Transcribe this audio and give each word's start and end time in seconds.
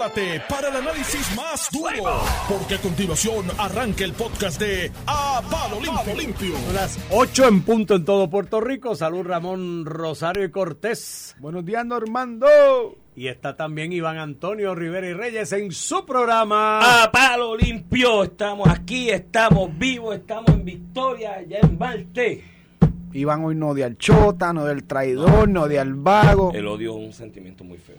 prepárate 0.00 0.42
para 0.48 0.68
el 0.68 0.76
análisis 0.76 1.36
más 1.36 1.68
duro, 1.70 2.22
porque 2.48 2.76
a 2.76 2.78
continuación 2.78 3.46
arranca 3.58 4.04
el 4.04 4.12
podcast 4.12 4.58
de 4.58 4.90
A 5.06 5.42
Palo 5.50 5.80
Limpio. 5.80 6.14
Limpio. 6.16 6.56
Son 6.56 6.74
las 6.74 6.98
8 7.10 7.48
en 7.48 7.62
punto 7.62 7.94
en 7.96 8.04
todo 8.04 8.30
Puerto 8.30 8.60
Rico. 8.60 8.94
Salud 8.94 9.22
Ramón 9.22 9.84
Rosario 9.84 10.44
y 10.44 10.50
Cortés. 10.50 11.36
Buenos 11.38 11.64
días, 11.64 11.84
Normando. 11.84 12.46
Y 13.14 13.28
está 13.28 13.56
también 13.56 13.92
Iván 13.92 14.16
Antonio 14.16 14.74
Rivera 14.74 15.06
y 15.06 15.12
Reyes 15.12 15.52
en 15.52 15.70
su 15.72 16.06
programa. 16.06 17.02
A 17.02 17.12
palo 17.12 17.56
limpio, 17.56 18.24
estamos 18.24 18.68
aquí, 18.68 19.10
estamos 19.10 19.76
vivos, 19.76 20.16
estamos 20.16 20.50
en 20.50 20.64
victoria, 20.64 21.42
ya 21.42 21.58
en 21.58 21.76
Marte. 21.76 22.44
Iván 23.12 23.44
hoy 23.44 23.54
no 23.54 23.70
odia 23.70 23.86
al 23.86 23.98
chota, 23.98 24.52
no 24.52 24.64
al 24.64 24.84
traidor, 24.84 25.48
no 25.48 25.62
odia 25.62 25.82
al 25.82 25.94
vago. 25.94 26.52
El 26.54 26.66
odio 26.66 26.96
es 26.96 27.06
un 27.06 27.12
sentimiento 27.12 27.64
muy 27.64 27.76
feo. 27.76 27.96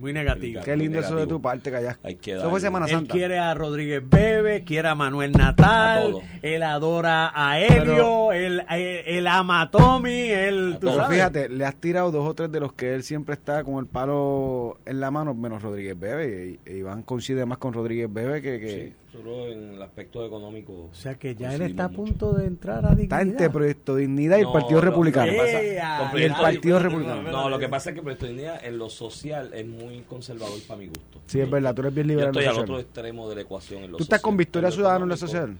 Muy 0.00 0.12
negativo. 0.12 0.60
Qué 0.64 0.76
lindo 0.76 0.98
eso 0.98 1.16
de 1.16 1.26
tu 1.26 1.40
parte, 1.40 1.70
Callas. 1.70 1.98
Hay 2.02 2.16
que 2.16 2.32
Eso 2.32 2.50
fue 2.50 2.60
Semana 2.60 2.86
Él 2.86 2.92
Santa. 2.92 3.12
quiere 3.12 3.38
a 3.38 3.54
Rodríguez 3.54 4.02
Bebe, 4.08 4.64
quiere 4.64 4.88
a 4.88 4.94
Manuel 4.94 5.32
Natal, 5.32 6.14
A 6.20 6.38
él 6.46 6.62
adora 6.62 7.32
a 7.34 7.60
Helio, 7.60 8.32
él, 8.32 8.62
él, 8.70 9.02
él 9.06 9.26
ama 9.26 9.62
a 9.62 9.70
Tommy, 9.70 10.30
él, 10.30 10.74
A 10.76 10.80
tú 10.80 10.88
sabes. 10.88 11.08
fíjate, 11.16 11.48
le 11.48 11.64
has 11.64 11.76
tirado 11.76 12.10
dos 12.10 12.28
o 12.28 12.34
tres 12.34 12.50
de 12.50 12.60
los 12.60 12.72
que 12.72 12.94
él 12.94 13.02
siempre 13.02 13.34
está 13.34 13.62
con 13.64 13.76
el 13.78 13.86
palo 13.86 14.78
en 14.84 15.00
la 15.00 15.10
mano, 15.10 15.32
menos 15.34 15.62
Rodríguez 15.62 15.98
Bebe. 15.98 16.58
Y, 16.66 16.70
y 16.70 16.76
Iván 16.78 17.02
coincide 17.02 17.46
más 17.46 17.58
con 17.58 17.72
Rodríguez 17.72 18.12
Bebe 18.12 18.42
que, 18.42 18.60
que 18.60 18.68
Sí, 18.68 18.92
solo 19.14 19.46
en 19.48 19.74
el 19.74 19.82
aspecto 19.82 20.26
económico. 20.26 20.88
O 20.90 20.94
sea 20.94 21.14
que 21.14 21.34
ya 21.36 21.54
él 21.54 21.62
está 21.62 21.84
a 21.84 21.88
punto 21.88 22.32
de 22.32 22.46
entrar 22.46 22.84
a 22.84 22.92
está 22.94 23.20
entre 23.20 23.34
dignidad. 23.46 23.52
Proyecto 23.52 23.96
Dignidad 23.96 24.36
y 24.38 24.40
el 24.40 24.46
No, 24.46 24.52
Partido 24.52 24.80
no, 24.80 24.84
Republicano. 24.86 25.32
pasa- 25.36 25.60
el 25.60 26.32
Partido 26.32 26.78
Dignidad- 26.78 26.82
Republicano. 26.82 27.22
No, 27.30 27.48
lo 27.48 27.58
que 27.58 27.68
pasa 27.68 27.90
es 27.90 27.96
que 27.96 28.02
Proyecto 28.02 28.26
Dignidad 28.26 28.64
en 28.64 28.78
lo 28.78 28.90
social 28.90 29.50
es 29.54 29.66
muy 29.66 30.00
conservador 30.08 30.58
para 30.66 30.80
mi 30.80 30.86
gusto. 30.88 31.20
Sí, 31.26 31.40
es 31.40 31.48
verdad, 31.50 31.74
tú 31.74 31.82
eres 31.82 31.94
bien 31.94 32.06
Yo 32.08 32.12
liberal. 32.14 32.30
estoy 32.30 32.44
en 32.44 32.50
al 32.50 32.58
otro 32.58 32.78
extremo 32.80 33.28
de 33.28 33.34
la 33.36 33.40
ecuación 33.42 33.84
en 33.84 33.92
lo 33.92 33.96
¿Tú 33.98 34.02
estás 34.02 34.18
social. 34.20 34.30
con 34.30 34.36
Victoria 34.36 34.70
Ciudadana 34.70 35.04
en 35.04 35.08
lo 35.08 35.16
social? 35.16 35.56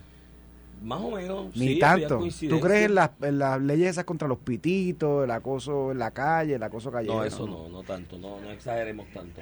Más 0.82 1.00
o 1.00 1.12
menos. 1.12 1.46
Ni 1.56 1.66
sí, 1.68 1.72
estoy 1.74 1.78
tanto. 1.78 2.18
¿Tú 2.48 2.60
crees 2.60 2.86
en 2.86 2.94
las, 2.96 3.10
en 3.22 3.38
las 3.38 3.60
leyes 3.62 3.88
esas 3.90 4.04
contra 4.04 4.28
los 4.28 4.38
pititos, 4.38 5.24
el 5.24 5.30
acoso 5.30 5.92
en 5.92 5.98
la 5.98 6.10
calle, 6.10 6.56
el 6.56 6.62
acoso 6.62 6.90
callejero? 6.90 7.20
No, 7.20 7.24
eso 7.24 7.46
no, 7.46 7.68
no 7.70 7.82
tanto, 7.84 8.18
no, 8.18 8.38
no 8.40 8.50
exageremos 8.50 9.06
tanto. 9.14 9.40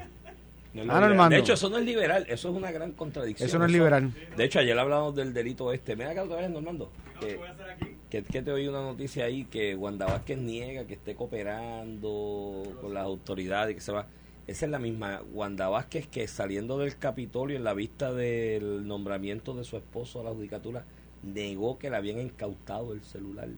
No 0.74 0.90
Ah, 0.90 1.00
no, 1.00 1.28
de 1.28 1.38
hecho, 1.38 1.52
eso 1.52 1.68
no 1.68 1.76
es 1.78 1.84
liberal, 1.84 2.24
eso 2.28 2.48
es 2.48 2.54
una 2.54 2.70
gran 2.70 2.92
contradicción. 2.92 3.46
Eso 3.46 3.58
no 3.58 3.66
es 3.66 3.72
liberal. 3.72 4.12
De 4.36 4.44
hecho, 4.44 4.58
ayer 4.58 4.78
hablamos 4.78 5.14
del 5.14 5.34
delito 5.34 5.72
este. 5.72 5.96
Mira 5.96 6.10
acá 6.10 6.22
otra 6.24 6.36
vez, 6.36 6.50
Normando. 6.50 6.90
Que, 7.20 7.38
que, 8.08 8.22
que 8.22 8.42
te 8.42 8.50
oí 8.50 8.66
una 8.66 8.80
noticia 8.80 9.26
ahí 9.26 9.44
que 9.44 9.76
Wanda 9.76 10.06
Vázquez 10.06 10.38
niega 10.38 10.86
que 10.86 10.94
esté 10.94 11.14
cooperando 11.14 12.62
con 12.80 12.94
las 12.94 13.04
autoridades 13.04 13.72
y 13.72 13.74
que 13.76 13.80
se 13.80 13.92
va. 13.92 14.06
Esa 14.46 14.64
es 14.64 14.72
la 14.72 14.78
misma 14.78 15.22
Wanda 15.32 15.68
Vázquez 15.68 16.08
que 16.08 16.26
saliendo 16.26 16.78
del 16.78 16.96
Capitolio 16.98 17.56
en 17.56 17.64
la 17.64 17.74
vista 17.74 18.12
del 18.12 18.86
nombramiento 18.86 19.54
de 19.54 19.64
su 19.64 19.76
esposo 19.76 20.20
a 20.20 20.24
la 20.24 20.30
judicatura 20.30 20.84
negó 21.22 21.78
que 21.78 21.90
le 21.90 21.96
habían 21.96 22.18
incautado 22.18 22.92
el 22.92 23.02
celular. 23.02 23.48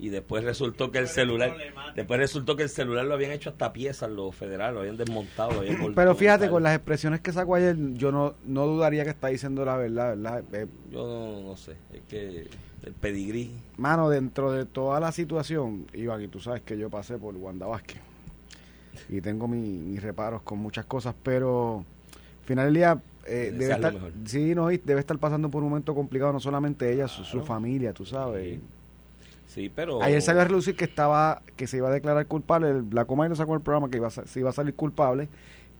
Y 0.00 0.10
después 0.10 0.44
resultó 0.44 0.92
que 0.92 0.98
el 0.98 1.08
celular, 1.08 1.56
después 1.96 2.20
resultó 2.20 2.54
que 2.54 2.62
el 2.62 2.68
celular 2.68 3.04
lo 3.04 3.14
habían 3.14 3.32
hecho 3.32 3.50
hasta 3.50 3.72
piezas 3.72 4.08
los 4.10 4.32
federales, 4.34 4.74
lo 4.74 4.80
habían 4.80 4.96
desmontado, 4.96 5.50
lo 5.54 5.60
habían 5.60 5.92
Pero 5.94 6.14
fíjate, 6.14 6.48
con 6.48 6.62
las 6.62 6.76
expresiones 6.76 7.20
que 7.20 7.32
sacó 7.32 7.56
ayer, 7.56 7.76
yo 7.94 8.12
no, 8.12 8.34
no 8.46 8.66
dudaría 8.66 9.02
que 9.02 9.10
está 9.10 9.26
diciendo 9.28 9.64
la 9.64 9.76
verdad, 9.76 10.16
¿verdad? 10.16 10.44
Eh, 10.52 10.66
Yo 10.92 11.04
no, 11.06 11.48
no 11.48 11.56
sé, 11.56 11.72
es 11.92 12.02
que 12.08 12.46
el 12.84 12.92
pedigrí. 12.92 13.50
mano, 13.76 14.08
dentro 14.08 14.52
de 14.52 14.66
toda 14.66 15.00
la 15.00 15.10
situación, 15.10 15.86
Iván, 15.92 16.22
y 16.22 16.28
tú 16.28 16.38
sabes 16.38 16.62
que 16.62 16.78
yo 16.78 16.88
pasé 16.90 17.18
por 17.18 17.34
Wanda 17.34 17.66
Vázquez 17.66 18.00
y 19.08 19.20
tengo 19.20 19.48
mi- 19.48 19.58
mis 19.78 20.02
reparos 20.02 20.42
con 20.42 20.58
muchas 20.60 20.84
cosas, 20.84 21.14
pero 21.24 21.84
al 22.40 22.44
final 22.46 22.66
del 22.66 22.74
día 22.74 23.02
eh, 23.26 23.52
debe 23.52 23.72
estar, 23.74 23.92
sí, 24.26 24.54
no, 24.54 24.70
y 24.70 24.78
debe 24.78 25.00
estar 25.00 25.18
pasando 25.18 25.50
por 25.50 25.62
un 25.64 25.70
momento 25.70 25.92
complicado, 25.94 26.32
no 26.32 26.40
solamente 26.40 26.92
ella, 26.92 27.08
su, 27.08 27.24
su 27.24 27.42
familia, 27.42 27.92
tú 27.92 28.04
sabes. 28.06 28.54
Sí. 28.54 28.60
Sí, 29.48 29.72
pero. 29.74 30.02
Ayer 30.02 30.22
salió 30.22 30.42
a 30.42 30.44
relucir 30.44 30.76
que 30.76 30.84
estaba, 30.84 31.42
que 31.56 31.66
se 31.66 31.78
iba 31.78 31.88
a 31.88 31.92
declarar 31.92 32.26
culpable, 32.26 32.70
el 32.70 32.82
Black 32.82 33.06
Comay 33.06 33.28
lo 33.28 33.34
sacó 33.34 33.54
el 33.54 33.62
programa 33.62 33.90
que 33.90 33.96
iba 33.96 34.08
a, 34.08 34.10
se 34.10 34.40
iba 34.40 34.50
a 34.50 34.52
salir 34.52 34.74
culpable, 34.74 35.28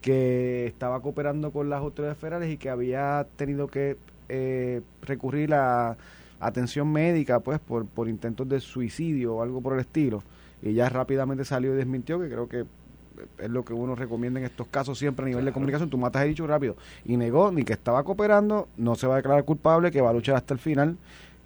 que 0.01 0.67
estaba 0.67 1.01
cooperando 1.01 1.53
con 1.53 1.69
las 1.69 1.81
autoridades 1.81 2.19
federales 2.19 2.51
y 2.51 2.57
que 2.57 2.71
había 2.71 3.27
tenido 3.37 3.69
que 3.69 3.97
eh, 4.29 4.81
recurrir 5.03 5.53
a 5.55 5.97
atención 6.41 6.91
médica, 6.91 7.41
pues, 7.41 7.61
por, 7.61 7.87
por 7.87 8.09
intentos 8.09 8.49
de 8.49 8.59
suicidio 8.61 9.37
o 9.37 9.43
algo 9.43 9.61
por 9.61 9.75
el 9.75 9.81
estilo. 9.81 10.23
Y 10.63 10.73
ya 10.73 10.89
rápidamente 10.89 11.45
salió 11.45 11.75
y 11.75 11.77
desmintió, 11.77 12.19
que 12.19 12.29
creo 12.29 12.49
que 12.49 12.65
es 13.39 13.51
lo 13.51 13.65
que 13.65 13.73
uno 13.73 13.95
recomienda 13.95 14.41
en 14.41 14.47
estos 14.47 14.67
casos 14.69 14.99
siempre 14.99 15.25
a 15.25 15.29
nivel 15.29 15.45
de 15.45 15.53
comunicación. 15.53 15.91
Tú 15.91 15.99
matas 15.99 16.23
el 16.23 16.31
dicho 16.31 16.47
rápido. 16.47 16.77
Y 17.05 17.17
negó 17.17 17.51
ni 17.53 17.65
que 17.65 17.73
estaba 17.75 18.03
cooperando, 18.03 18.69
no 18.77 18.95
se 18.95 19.07
va 19.07 19.15
a 19.15 19.17
declarar 19.17 19.45
culpable, 19.45 19.91
que 19.91 20.01
va 20.01 20.11
a 20.11 20.13
luchar 20.13 20.37
hasta 20.37 20.55
el 20.55 20.61
final. 20.61 20.97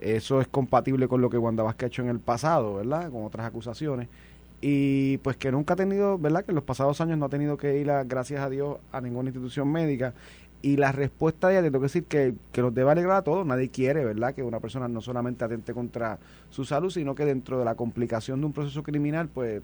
Eso 0.02 0.40
es 0.40 0.48
compatible 0.48 1.06
con 1.06 1.20
lo 1.20 1.30
que 1.30 1.38
Wanda 1.38 1.62
Vázquez 1.62 1.84
ha 1.84 1.86
hecho 1.86 2.02
en 2.02 2.08
el 2.08 2.18
pasado, 2.18 2.74
¿verdad? 2.74 3.10
Con 3.10 3.24
otras 3.24 3.46
acusaciones. 3.46 4.08
Y 4.60 5.18
pues 5.18 5.36
que 5.36 5.52
nunca 5.52 5.74
ha 5.74 5.76
tenido, 5.76 6.18
¿verdad? 6.18 6.44
Que 6.44 6.50
en 6.50 6.56
los 6.56 6.64
pasados 6.64 7.00
años 7.00 7.18
no 7.18 7.26
ha 7.26 7.28
tenido 7.28 7.56
que 7.56 7.78
ir, 7.78 7.90
a, 7.90 8.02
gracias 8.02 8.40
a 8.40 8.50
Dios, 8.50 8.78
a 8.90 9.00
ninguna 9.00 9.28
institución 9.28 9.70
médica. 9.70 10.12
Y 10.60 10.76
la 10.76 10.90
respuesta 10.90 11.48
de 11.48 11.54
ella, 11.54 11.62
te 11.62 11.68
tengo 11.68 11.80
que 11.80 11.86
decir 11.86 12.04
que, 12.04 12.34
que 12.50 12.62
nos 12.62 12.74
debe 12.74 12.90
alegrar 12.90 13.18
a 13.18 13.22
todos. 13.22 13.46
Nadie 13.46 13.68
quiere, 13.68 14.04
¿verdad? 14.04 14.34
Que 14.34 14.42
una 14.42 14.58
persona 14.58 14.88
no 14.88 15.00
solamente 15.00 15.44
atente 15.44 15.72
contra 15.72 16.18
su 16.50 16.64
salud, 16.64 16.90
sino 16.90 17.14
que 17.14 17.24
dentro 17.24 17.60
de 17.60 17.64
la 17.64 17.76
complicación 17.76 18.40
de 18.40 18.46
un 18.46 18.52
proceso 18.52 18.82
criminal, 18.82 19.28
pues 19.28 19.62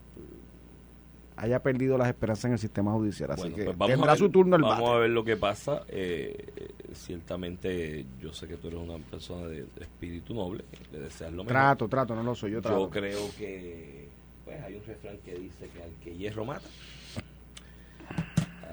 haya 1.38 1.62
perdido 1.62 1.97
las 1.97 2.09
esperanzas 2.09 2.47
en 2.47 2.53
el 2.53 2.59
sistema 2.59 2.93
judicial. 2.93 3.31
Así 3.31 3.43
Bueno, 3.43 3.56
que 3.56 3.65
pues 3.65 3.91
tendrá 3.91 4.12
ver, 4.12 4.19
su 4.19 4.28
turno 4.28 4.56
el 4.56 4.62
Vamos 4.62 4.81
bate. 4.81 4.93
a 4.93 4.99
ver 4.99 5.10
lo 5.10 5.25
que 5.25 5.37
pasa. 5.37 5.84
Eh, 5.88 6.47
eh, 6.56 6.69
ciertamente, 6.94 8.04
yo 8.21 8.32
sé 8.32 8.49
que 8.49 8.56
tú 8.56 8.69
eres 8.69 8.81
una 8.81 8.99
persona 8.99 9.47
de, 9.47 9.62
de 9.62 9.81
espíritu 9.82 10.34
noble, 10.34 10.65
le 10.93 10.99
deseas 11.00 11.31
lo 11.32 11.44
mejor. 11.44 11.49
Trato, 11.53 11.88
trato, 11.88 12.15
no 12.15 12.22
lo 12.22 12.34
soy, 12.34 12.53
yo 12.53 12.60
trato. 12.62 12.78
Yo 12.81 12.91
creo 12.91 13.31
que 13.38 14.09
pues 14.44 14.62
hay 14.62 14.75
un 14.75 14.84
refrán 14.84 15.19
que 15.25 15.34
dice 15.34 15.69
que 15.75 15.82
al 15.82 15.91
que 16.03 16.16
hierro 16.16 16.44
mata. 16.44 16.69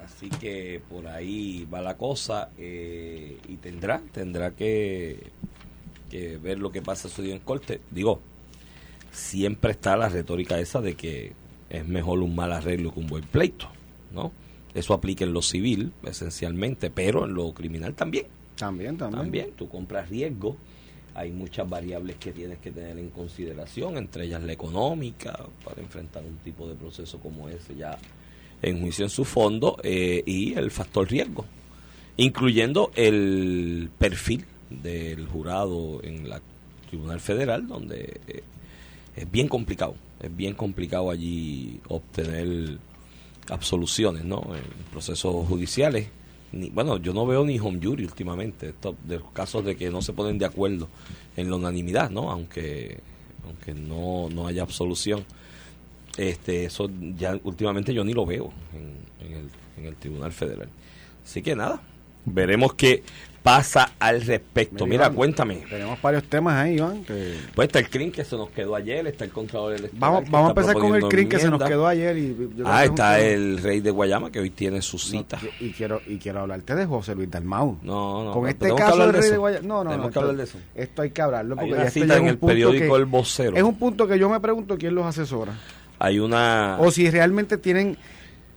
Así 0.04 0.28
que 0.30 0.80
por 0.88 1.06
ahí 1.08 1.66
va 1.72 1.80
la 1.80 1.96
cosa 1.96 2.50
eh, 2.58 3.38
y 3.48 3.56
tendrá, 3.56 4.00
tendrá 4.12 4.52
que, 4.52 5.30
que 6.10 6.36
ver 6.38 6.58
lo 6.58 6.70
que 6.70 6.80
pasa 6.80 7.08
su 7.08 7.22
día 7.22 7.34
en 7.34 7.40
corte. 7.40 7.80
Digo, 7.90 8.20
siempre 9.10 9.72
está 9.72 9.96
la 9.96 10.08
retórica 10.08 10.58
esa 10.58 10.80
de 10.80 10.94
que 10.94 11.32
es 11.70 11.86
mejor 11.86 12.20
un 12.20 12.34
mal 12.34 12.52
arreglo 12.52 12.92
que 12.92 13.00
un 13.00 13.06
buen 13.06 13.24
pleito, 13.24 13.68
¿no? 14.12 14.32
Eso 14.74 14.92
aplica 14.92 15.24
en 15.24 15.32
lo 15.32 15.42
civil, 15.42 15.92
esencialmente, 16.04 16.90
pero 16.90 17.24
en 17.24 17.34
lo 17.34 17.52
criminal 17.54 17.94
también. 17.94 18.26
También, 18.56 18.96
también. 18.96 19.22
También, 19.22 19.50
tú 19.56 19.68
compras 19.68 20.08
riesgo, 20.08 20.56
hay 21.14 21.32
muchas 21.32 21.68
variables 21.68 22.16
que 22.16 22.32
tienes 22.32 22.58
que 22.58 22.70
tener 22.70 22.98
en 22.98 23.08
consideración, 23.08 23.96
entre 23.96 24.26
ellas 24.26 24.42
la 24.42 24.52
económica, 24.52 25.46
para 25.64 25.80
enfrentar 25.80 26.22
un 26.24 26.36
tipo 26.38 26.68
de 26.68 26.74
proceso 26.74 27.18
como 27.18 27.48
ese 27.48 27.74
ya 27.74 27.98
en 28.60 28.80
juicio 28.80 29.04
en 29.04 29.10
su 29.10 29.24
fondo, 29.24 29.78
eh, 29.82 30.22
y 30.26 30.54
el 30.54 30.70
factor 30.70 31.08
riesgo, 31.08 31.46
incluyendo 32.18 32.90
el 32.96 33.90
perfil 33.98 34.44
del 34.68 35.26
jurado 35.26 36.02
en 36.02 36.28
la 36.28 36.40
Tribunal 36.88 37.20
Federal, 37.20 37.66
donde 37.66 38.20
eh, 38.28 38.42
es 39.16 39.30
bien 39.30 39.48
complicado, 39.48 39.94
es 40.20 40.34
bien 40.34 40.54
complicado 40.54 41.10
allí 41.10 41.80
obtener 41.88 42.78
absoluciones, 43.48 44.24
¿no? 44.24 44.42
En 44.54 44.62
procesos 44.90 45.46
judiciales. 45.46 46.08
Ni, 46.52 46.70
bueno, 46.70 46.96
yo 46.98 47.12
no 47.12 47.26
veo 47.26 47.44
ni 47.44 47.58
home 47.58 47.80
jury 47.82 48.04
últimamente, 48.04 48.68
esto, 48.70 48.96
de 49.04 49.18
los 49.18 49.30
casos 49.32 49.64
de 49.64 49.76
que 49.76 49.90
no 49.90 50.00
se 50.00 50.12
ponen 50.12 50.38
de 50.38 50.46
acuerdo 50.46 50.88
en 51.36 51.50
la 51.50 51.56
unanimidad, 51.56 52.10
¿no? 52.10 52.30
Aunque 52.30 53.00
aunque 53.46 53.74
no, 53.74 54.28
no 54.30 54.46
haya 54.46 54.62
absolución. 54.62 55.24
Este, 56.16 56.64
eso 56.64 56.90
ya 57.16 57.38
últimamente 57.44 57.92
yo 57.92 58.02
ni 58.04 58.12
lo 58.12 58.24
veo 58.24 58.52
en, 58.72 59.26
en 59.26 59.36
el, 59.36 59.50
en 59.76 59.84
el 59.86 59.96
Tribunal 59.96 60.32
Federal. 60.32 60.68
Así 61.24 61.42
que 61.42 61.54
nada, 61.54 61.82
veremos 62.24 62.74
qué 62.74 63.02
pasa 63.46 63.92
al 64.00 64.22
respecto. 64.22 64.86
Mira, 64.86 65.04
Iván, 65.06 65.14
cuéntame. 65.14 65.54
Tenemos 65.70 66.02
varios 66.02 66.24
temas 66.24 66.54
ahí, 66.56 66.74
Iván. 66.78 67.04
que- 67.04 67.36
Pues 67.54 67.68
está 67.68 67.78
el 67.78 67.88
CRIM 67.88 68.10
que 68.10 68.24
se 68.24 68.36
nos 68.36 68.50
quedó 68.50 68.74
ayer, 68.74 69.06
está 69.06 69.24
el 69.24 69.30
Contralor 69.30 69.74
Electoral 69.74 70.00
Vamos, 70.00 70.30
vamos 70.30 70.48
a 70.48 70.50
empezar 70.50 70.74
con 70.74 70.94
el 70.96 71.04
CRIM 71.08 71.28
que 71.28 71.38
se 71.38 71.48
nos 71.48 71.62
quedó 71.62 71.86
ayer. 71.86 72.18
Y, 72.18 72.36
yo 72.56 72.64
Ah, 72.66 72.84
está 72.84 73.20
el 73.20 73.58
rey 73.62 73.78
de 73.80 73.92
Guayama 73.92 74.32
que 74.32 74.40
hoy 74.40 74.50
tiene 74.50 74.82
su 74.82 74.98
cita. 74.98 75.38
No, 75.40 75.48
y 75.60 75.70
quiero 75.70 76.00
y 76.08 76.16
quiero 76.18 76.40
hablarte 76.40 76.74
de 76.74 76.86
José 76.86 77.14
Luis 77.14 77.30
Dalmau. 77.30 77.78
No, 77.82 78.24
no. 78.24 78.32
Con 78.32 78.42
no, 78.42 78.48
este 78.48 78.74
caso 78.74 78.98
del 78.98 79.12
de 79.12 79.20
rey 79.20 79.30
de. 79.30 79.36
Guayama. 79.38 79.66
No, 79.68 79.84
no, 79.84 79.90
Tenemos 79.90 80.06
no. 80.08 80.12
que 80.12 80.18
hablar 80.18 80.36
de 80.36 80.42
esto, 80.44 80.58
eso. 80.58 80.66
esto 80.74 81.02
hay 81.02 81.10
que 81.10 81.22
hablarlo. 81.22 81.54
Hay 81.54 81.58
Porque 81.58 81.72
una 81.72 81.82
ya 81.82 81.88
esto 81.88 82.00
cita 82.00 82.16
en 82.16 82.26
el 82.26 82.38
periódico 82.38 82.94
que- 82.94 83.00
El 83.00 83.06
Vocero. 83.06 83.56
Es 83.56 83.62
un 83.62 83.76
punto 83.78 84.08
que 84.08 84.18
yo 84.18 84.28
me 84.28 84.40
pregunto 84.40 84.76
quién 84.76 84.94
los 84.94 85.06
asesora. 85.06 85.52
Hay 86.00 86.18
una. 86.18 86.78
O 86.80 86.90
si 86.90 87.08
realmente 87.10 87.58
tienen 87.58 87.96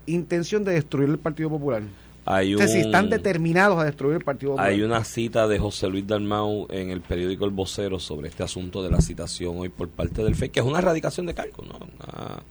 intención 0.07 0.63
de 0.63 0.73
destruir 0.73 1.09
el 1.09 1.19
Partido 1.19 1.49
Popular. 1.49 1.83
Hay 2.25 2.55
si 2.67 2.79
están 2.79 3.09
determinados 3.09 3.79
a 3.79 3.85
destruir 3.85 4.17
el 4.17 4.23
Partido 4.23 4.51
Popular. 4.51 4.71
Hay 4.71 4.81
una 4.81 5.03
cita 5.03 5.47
de 5.47 5.57
José 5.57 5.87
Luis 5.87 6.05
Dalmau 6.05 6.67
en 6.69 6.91
el 6.91 7.01
periódico 7.01 7.45
El 7.45 7.51
Vocero 7.51 7.99
sobre 7.99 8.29
este 8.29 8.43
asunto 8.43 8.83
de 8.83 8.91
la 8.91 9.01
citación 9.01 9.57
hoy 9.57 9.69
por 9.69 9.89
parte 9.89 10.23
del 10.23 10.35
FEI, 10.35 10.49
que 10.49 10.59
es 10.59 10.65
una 10.65 10.79
erradicación 10.79 11.25
de 11.25 11.33
cargos, 11.33 11.67
¿no? 11.67 11.75
Una 11.75 12.43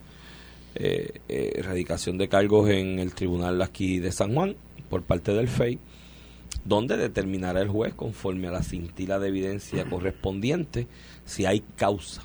eh, 0.75 1.21
eh, 1.29 1.53
erradicación 1.57 2.19
de 2.19 2.29
cargos 2.29 2.71
en 2.71 2.99
el 2.99 3.15
tribunal 3.15 3.61
aquí 3.63 3.99
de 3.99 4.13
San 4.13 4.35
Juan 4.35 4.57
por 4.89 5.03
parte 5.03 5.33
del 5.33 5.49
FEI, 5.49 5.79
donde 6.65 6.97
determinará 6.97 7.61
el 7.61 7.69
juez, 7.69 7.95
conforme 7.95 8.49
a 8.49 8.51
la 8.51 8.63
cintila 8.63 9.19
de 9.19 9.29
evidencia 9.29 9.85
correspondiente, 9.85 10.87
si 11.25 11.47
hay 11.47 11.63
causa 11.77 12.23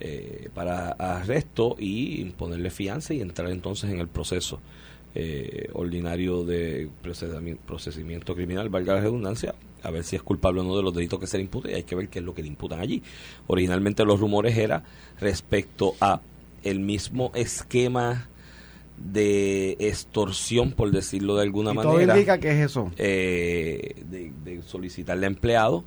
eh, 0.00 0.50
para 0.54 0.88
arresto 0.90 1.76
y 1.78 2.20
imponerle 2.20 2.70
fianza 2.70 3.14
y 3.14 3.20
entrar 3.20 3.50
entonces 3.50 3.90
en 3.90 4.00
el 4.00 4.08
proceso 4.08 4.60
eh, 5.14 5.68
ordinario 5.72 6.44
de 6.44 6.88
procesamiento, 7.02 8.34
criminal, 8.34 8.68
valga 8.68 8.94
la 8.94 9.00
redundancia, 9.00 9.54
a 9.82 9.90
ver 9.90 10.04
si 10.04 10.16
es 10.16 10.22
culpable 10.22 10.60
o 10.60 10.64
no 10.64 10.76
de 10.76 10.82
los 10.82 10.94
delitos 10.94 11.20
que 11.20 11.26
se 11.26 11.36
le 11.36 11.44
imputan 11.44 11.72
y 11.72 11.74
hay 11.74 11.82
que 11.84 11.94
ver 11.94 12.08
qué 12.08 12.18
es 12.18 12.24
lo 12.24 12.34
que 12.34 12.42
le 12.42 12.48
imputan 12.48 12.80
allí. 12.80 13.02
Originalmente 13.46 14.04
los 14.04 14.20
rumores 14.20 14.56
era 14.56 14.84
respecto 15.20 15.94
a 16.00 16.20
el 16.62 16.80
mismo 16.80 17.30
esquema 17.34 18.28
de 18.96 19.76
extorsión, 19.80 20.72
por 20.72 20.90
decirlo 20.90 21.36
de 21.36 21.42
alguna 21.42 21.72
¿Y 21.72 21.74
manera. 21.74 21.92
Todo 21.92 22.02
indica 22.02 22.38
que 22.38 22.50
es 22.52 22.70
eso. 22.70 22.90
Eh, 22.96 24.02
de, 24.08 24.32
de, 24.44 24.62
solicitarle 24.62 25.26
a 25.26 25.28
empleado 25.28 25.84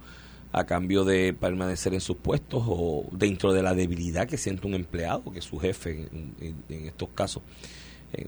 a 0.51 0.65
cambio 0.65 1.03
de 1.03 1.33
permanecer 1.33 1.93
en 1.93 2.01
sus 2.01 2.17
puestos 2.17 2.63
o 2.65 3.05
dentro 3.11 3.53
de 3.53 3.61
la 3.61 3.73
debilidad 3.73 4.27
que 4.27 4.37
siente 4.37 4.67
un 4.67 4.73
empleado, 4.73 5.23
que 5.31 5.39
es 5.39 5.45
su 5.45 5.59
jefe 5.59 6.07
en, 6.11 6.55
estos 6.69 7.09
casos, 7.09 7.43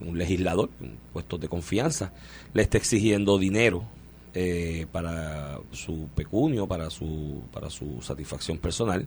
un 0.04 0.18
legislador, 0.18 0.70
en 0.80 0.96
puestos 1.12 1.40
de 1.40 1.48
confianza, 1.48 2.12
le 2.54 2.62
está 2.62 2.78
exigiendo 2.78 3.38
dinero 3.38 3.84
eh, 4.34 4.86
para 4.92 5.58
su 5.72 6.08
pecunio, 6.14 6.66
para 6.66 6.90
su, 6.90 7.42
para 7.52 7.70
su 7.70 8.00
satisfacción 8.02 8.58
personal. 8.58 9.06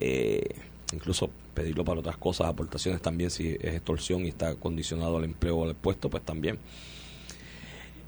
Eh, 0.00 0.54
incluso 0.92 1.30
pedirlo 1.54 1.84
para 1.84 2.00
otras 2.00 2.16
cosas, 2.16 2.48
aportaciones 2.48 3.00
también, 3.00 3.30
si 3.30 3.48
es 3.48 3.74
extorsión 3.74 4.24
y 4.24 4.28
está 4.28 4.54
condicionado 4.54 5.16
al 5.16 5.24
empleo 5.24 5.56
o 5.56 5.64
al 5.64 5.74
puesto, 5.74 6.08
pues 6.08 6.24
también. 6.24 6.58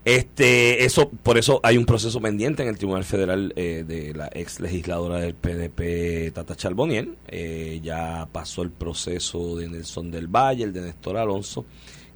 Este, 0.04 0.84
eso, 0.84 1.10
por 1.10 1.36
eso 1.36 1.60
hay 1.62 1.76
un 1.76 1.84
proceso 1.84 2.18
pendiente 2.18 2.62
en 2.62 2.70
el 2.70 2.78
Tribunal 2.78 3.04
Federal 3.04 3.52
eh, 3.56 3.84
de 3.86 4.14
la 4.14 4.30
ex 4.32 4.58
legisladora 4.58 5.18
del 5.18 5.34
PDP, 5.34 6.32
Tata 6.32 6.56
Charboniel. 6.56 7.16
Eh, 7.26 7.80
ya 7.82 8.26
pasó 8.32 8.62
el 8.62 8.70
proceso 8.70 9.56
de 9.56 9.68
Nelson 9.68 10.10
del 10.10 10.26
Valle, 10.26 10.64
el 10.64 10.72
de 10.72 10.80
Néstor 10.80 11.18
Alonso, 11.18 11.66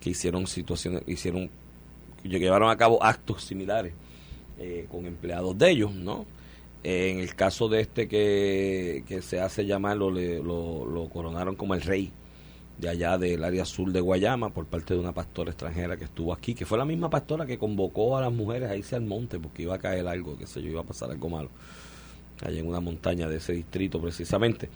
que 0.02 0.10
hicieron 0.10 0.46
situaciones, 0.46 1.02
hicieron, 1.06 1.49
llevaron 2.25 2.70
a 2.70 2.76
cabo 2.76 3.02
actos 3.02 3.44
similares 3.44 3.93
eh, 4.58 4.87
con 4.90 5.06
empleados 5.06 5.56
de 5.56 5.70
ellos, 5.70 5.94
¿no? 5.94 6.26
en 6.84 7.20
el 7.20 7.34
caso 7.34 7.69
de 7.69 7.81
este 7.81 8.08
que, 8.08 9.20
se 9.22 9.40
hace 9.40 9.64
llamar, 9.64 9.96
lo, 9.96 10.10
lo, 10.10 11.08
coronaron 11.08 11.54
como 11.54 11.75
el 11.75 11.82
rey 11.82 12.10
de 12.78 12.88
allá 12.88 13.19
del 13.19 13.44
área 13.44 13.64
sur 13.64 13.93
de 13.93 14.00
Guayama 14.00 14.50
por 14.50 14.66
parte 14.66 14.94
de 14.94 15.00
una 15.00 15.12
pastora 15.12 15.50
extranjera 15.52 15.96
que 15.96 16.04
estuvo 16.04 16.32
aquí, 16.32 16.54
que 16.54 16.66
fue 16.66 16.78
la 16.78 16.84
misma 16.84 17.08
pastora 17.08 17.46
que 17.46 17.58
convocó 17.58 18.16
a 18.16 18.22
las 18.22 18.32
mujeres 18.32 18.70
a 18.70 18.76
irse 18.76 18.96
al 18.96 19.02
monte 19.02 19.38
porque 19.38 19.62
iba 19.62 19.76
a 19.76 19.78
caer 19.78 20.08
algo, 20.08 20.37
que 20.37 20.46
sé 20.46 20.60
yo, 20.60 20.70
iba 20.70 20.81
a 20.81 20.84
pasar 20.84 21.10
algo 21.10 21.28
malo, 21.28 21.50
allá 22.44 22.58
en 22.58 22.66
una 22.66 22.81
montaña 22.81 23.28
de 23.28 23.37
ese 23.37 23.52
distrito 23.52 24.00
precisamente. 24.00 24.69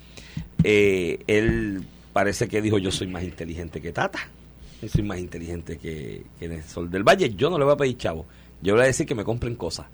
Eh, 0.62 1.24
él 1.26 1.82
parece 2.12 2.46
que 2.46 2.62
dijo, 2.62 2.78
yo 2.78 2.92
soy 2.92 3.08
más 3.08 3.24
inteligente 3.24 3.80
que 3.80 3.92
Tata, 3.92 4.20
yo 4.82 4.88
soy 4.88 5.02
más 5.02 5.18
inteligente 5.18 5.78
que, 5.78 6.24
que 6.38 6.44
en 6.44 6.52
el 6.52 6.62
Sol 6.62 6.90
del 6.90 7.02
Valle, 7.02 7.34
yo 7.34 7.50
no 7.50 7.58
le 7.58 7.64
voy 7.64 7.74
a 7.74 7.76
pedir 7.76 7.96
chavo, 7.96 8.26
yo 8.62 8.74
le 8.74 8.80
voy 8.80 8.84
a 8.84 8.86
decir 8.86 9.06
que 9.06 9.14
me 9.14 9.24
compren 9.24 9.54
cosas 9.56 9.86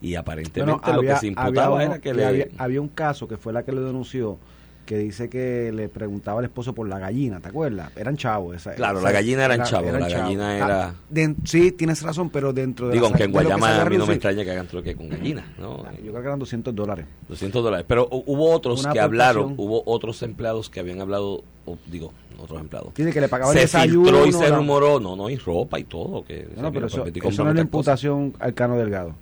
y 0.00 0.14
aparentemente 0.14 0.92
lo 0.92 1.00
que 1.00 1.16
se 1.16 1.26
imputaba 1.28 1.82
era 1.82 1.98
que, 1.98 2.12
le... 2.12 2.50
Había, 2.58 2.80
un 2.80 2.88
caso 2.88 3.26
que 3.26 3.36
fue 3.36 3.52
la 3.52 3.64
que 3.64 3.72
le 3.72 3.80
denunció 3.80 4.38
que 4.84 4.98
dice 4.98 5.28
que 5.28 5.72
le 5.72 5.88
preguntaba 5.88 6.38
al 6.38 6.44
esposo 6.44 6.72
por 6.72 6.88
la 6.88 7.00
gallina, 7.00 7.40
¿te 7.40 7.48
acuerdas? 7.48 7.90
Eran 7.96 8.16
chavos. 8.16 8.54
Esa, 8.54 8.72
claro, 8.74 9.00
la 9.00 9.10
gallina 9.10 9.44
eran 9.44 9.64
chavos, 9.64 9.92
la 9.92 10.08
gallina 10.08 10.50
ah, 10.50 10.94
era... 11.10 11.34
sí, 11.44 11.72
tienes 11.72 12.02
razón, 12.02 12.30
pero 12.30 12.52
dentro 12.52 12.86
de... 12.86 12.92
Digo, 12.92 13.06
aunque 13.06 13.24
en 13.24 13.32
Guayama 13.32 13.82
a 13.82 13.84
mí 13.86 13.96
no 13.98 14.06
me 14.06 14.14
extraña 14.14 14.44
que 14.44 14.52
hagan 14.52 14.68
troque 14.68 14.94
con 14.94 15.08
gallina, 15.08 15.44
¿no? 15.58 15.82
Ah, 15.84 15.90
yo 15.96 16.12
creo 16.12 16.22
que 16.22 16.28
eran 16.28 16.38
200 16.38 16.72
dólares. 16.72 17.04
200 17.28 17.64
dólares, 17.64 17.84
pero 17.88 18.08
hubo 18.10 18.52
otros 18.52 18.86
que 18.86 19.00
hablaron, 19.00 19.54
hubo 19.56 19.82
otros 19.86 20.22
empleados 20.22 20.70
que 20.70 20.78
habían 20.78 21.00
hablado, 21.00 21.42
digo, 21.86 22.12
otros 22.38 22.60
empleados. 22.60 22.94
Tiene 22.94 23.12
que 23.12 23.20
le 23.20 23.28
pagaban 23.28 23.54
se 23.54 23.60
desayuno. 23.60 24.26
y 24.26 24.32
se 24.32 24.48
rumoró, 24.48 25.00
no, 25.00 25.16
no, 25.16 25.28
y 25.30 25.36
ropa 25.36 25.78
y 25.78 25.84
todo. 25.84 26.24
Que, 26.24 26.48
no, 26.56 26.72
pero 26.72 26.86
eso, 26.86 27.04
eso 27.06 27.44
no 27.44 27.50
es 27.50 27.56
la 27.56 27.62
imputación 27.62 28.34
al 28.38 28.54
Cano 28.54 28.76
Delgado. 28.76 29.14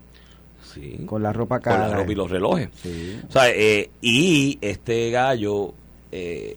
Con 1.06 1.22
la 1.22 1.32
ropa 1.32 1.60
cara. 1.60 1.82
Con 1.82 1.90
la 1.90 1.96
ropa 1.98 2.12
y 2.12 2.14
los 2.14 2.30
relojes. 2.30 2.68
O 3.28 3.32
sea, 3.32 3.50
eh, 3.50 3.90
y 4.00 4.58
este 4.60 5.10
gallo 5.10 5.72
eh, 6.10 6.56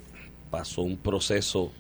pasó 0.49 0.81
un 0.81 0.97
proceso 0.97 1.71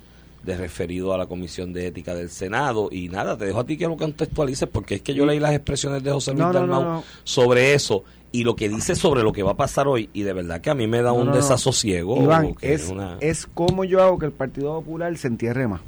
de 0.43 0.55
referido 0.55 1.13
a 1.13 1.17
la 1.17 1.25
Comisión 1.25 1.73
de 1.73 1.87
Ética 1.87 2.15
del 2.15 2.29
Senado 2.29 2.89
y 2.91 3.09
nada, 3.09 3.37
te 3.37 3.45
dejo 3.45 3.59
a 3.59 3.65
ti 3.65 3.77
que 3.77 3.85
lo 3.85 3.97
contextualices 3.97 4.69
porque 4.69 4.95
es 4.95 5.01
que 5.01 5.13
yo 5.13 5.25
leí 5.25 5.39
las 5.39 5.53
expresiones 5.53 6.01
de 6.03 6.11
José 6.11 6.31
Luis 6.31 6.47
no, 6.53 7.03
sobre 7.25 7.73
eso 7.73 8.05
y 8.37 8.43
lo 8.43 8.55
que 8.55 8.69
dice 8.69 8.93
sobre 8.95 9.23
lo 9.23 9.33
que 9.33 9.41
va 9.41 9.53
a 9.53 9.57
pasar 9.57 9.87
hoy 9.87 10.11
y 10.13 10.21
de 10.21 10.31
verdad 10.31 10.61
que 10.61 10.69
a 10.69 10.75
mí 10.75 10.85
me 10.85 11.01
da 11.01 11.11
un 11.11 11.31
desasosiego. 11.31 12.21
Iván, 12.21 12.55
es, 12.61 12.93
es 13.19 13.47
como 13.47 13.83
yo 13.83 14.03
hago 14.03 14.19
que 14.19 14.27
el 14.27 14.31
Partido 14.31 14.75
Popular 14.75 15.17
se 15.17 15.27
entierre 15.27 15.67
más 15.67 15.81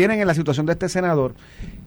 tienen 0.00 0.20
en 0.20 0.26
la 0.26 0.34
situación 0.34 0.64
de 0.64 0.72
este 0.72 0.88
senador 0.88 1.34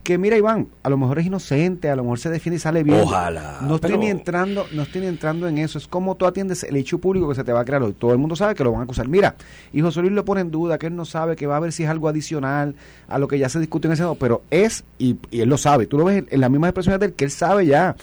que 0.03 0.17
mira 0.17 0.35
Iván, 0.35 0.67
a 0.83 0.89
lo 0.89 0.97
mejor 0.97 1.19
es 1.19 1.25
inocente, 1.25 1.89
a 1.89 1.95
lo 1.95 2.03
mejor 2.03 2.19
se 2.19 2.29
defiende 2.29 2.57
y 2.57 2.59
sale 2.59 2.83
bien. 2.83 2.99
Ojalá. 2.99 3.59
No 3.61 3.75
estoy 3.75 3.97
ni 3.97 4.07
entrando, 4.07 4.67
no 4.73 4.83
estoy 4.83 5.05
entrando 5.05 5.47
en 5.47 5.57
eso. 5.57 5.77
Es 5.77 5.87
como 5.87 6.15
tú 6.15 6.25
atiendes 6.25 6.63
el 6.63 6.75
hecho 6.75 6.99
público 6.99 7.29
que 7.29 7.35
se 7.35 7.45
te 7.45 7.53
va 7.53 7.61
a 7.61 7.65
crear 7.65 7.81
hoy. 7.81 7.93
Todo 7.93 8.11
el 8.11 8.17
mundo 8.17 8.35
sabe 8.35 8.53
que 8.53 8.65
lo 8.65 8.73
van 8.73 8.81
a 8.81 8.83
acusar. 8.83 9.07
Mira, 9.07 9.35
y 9.71 9.79
José 9.79 10.01
Luis 10.01 10.11
lo 10.11 10.25
pone 10.25 10.41
en 10.41 10.51
duda, 10.51 10.77
que 10.77 10.87
él 10.87 10.95
no 10.95 11.05
sabe, 11.05 11.37
que 11.37 11.47
va 11.47 11.55
a 11.55 11.59
ver 11.61 11.71
si 11.71 11.85
es 11.85 11.89
algo 11.89 12.09
adicional 12.09 12.75
a 13.07 13.17
lo 13.17 13.29
que 13.29 13.39
ya 13.39 13.47
se 13.47 13.59
discute 13.59 13.87
en 13.87 13.91
el 13.91 13.97
Senado, 13.97 14.15
pero 14.15 14.43
es, 14.51 14.83
y, 14.99 15.15
él 15.31 15.47
lo 15.47 15.57
sabe, 15.57 15.87
tú 15.87 15.97
lo 15.97 16.03
ves 16.03 16.25
en, 16.29 16.41
las 16.41 16.51
mismas 16.51 16.69
expresiones 16.69 16.99
del 16.99 17.13
que 17.13 17.23
él 17.23 17.31
sabe 17.31 17.65
ya. 17.65 17.95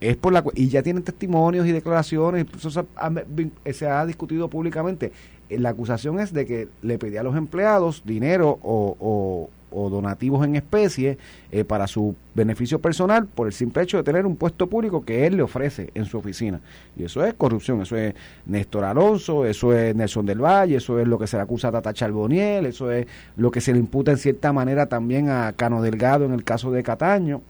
Es 0.00 0.16
por 0.16 0.32
la 0.32 0.44
y 0.54 0.68
ya 0.68 0.82
tienen 0.82 1.02
testimonios 1.02 1.66
y 1.66 1.72
declaraciones, 1.72 2.46
eso 2.56 2.70
se 2.70 2.80
ha, 2.96 3.12
se 3.72 3.88
ha 3.88 4.06
discutido 4.06 4.48
públicamente. 4.48 5.12
La 5.48 5.70
acusación 5.70 6.20
es 6.20 6.32
de 6.32 6.46
que 6.46 6.68
le 6.82 6.98
pedía 6.98 7.20
a 7.20 7.24
los 7.24 7.36
empleados 7.36 8.02
dinero 8.04 8.58
o 8.62 9.48
o 9.70 9.88
donativos 9.90 10.44
en 10.44 10.56
especie 10.56 11.18
eh, 11.50 11.64
para 11.64 11.86
su 11.86 12.14
beneficio 12.34 12.78
personal 12.78 13.26
por 13.26 13.46
el 13.46 13.52
simple 13.52 13.82
hecho 13.82 13.96
de 13.96 14.02
tener 14.02 14.26
un 14.26 14.36
puesto 14.36 14.66
público 14.66 15.04
que 15.04 15.26
él 15.26 15.36
le 15.36 15.42
ofrece 15.42 15.90
en 15.94 16.04
su 16.04 16.18
oficina. 16.18 16.60
Y 16.96 17.04
eso 17.04 17.24
es 17.24 17.34
corrupción, 17.34 17.82
eso 17.82 17.96
es 17.96 18.14
Néstor 18.46 18.84
Alonso, 18.84 19.46
eso 19.46 19.72
es 19.72 19.94
Nelson 19.94 20.26
del 20.26 20.42
Valle, 20.42 20.76
eso 20.76 20.98
es 20.98 21.06
lo 21.06 21.18
que 21.18 21.26
se 21.26 21.36
le 21.36 21.42
acusa 21.42 21.68
a 21.68 21.72
Tata 21.72 21.92
Charboniel, 21.92 22.66
eso 22.66 22.90
es 22.90 23.06
lo 23.36 23.50
que 23.50 23.60
se 23.60 23.72
le 23.72 23.78
imputa 23.78 24.10
en 24.10 24.18
cierta 24.18 24.52
manera 24.52 24.86
también 24.86 25.28
a 25.28 25.52
Cano 25.52 25.82
Delgado 25.82 26.24
en 26.24 26.32
el 26.32 26.44
caso 26.44 26.70
de 26.70 26.82
Cataño. 26.82 27.42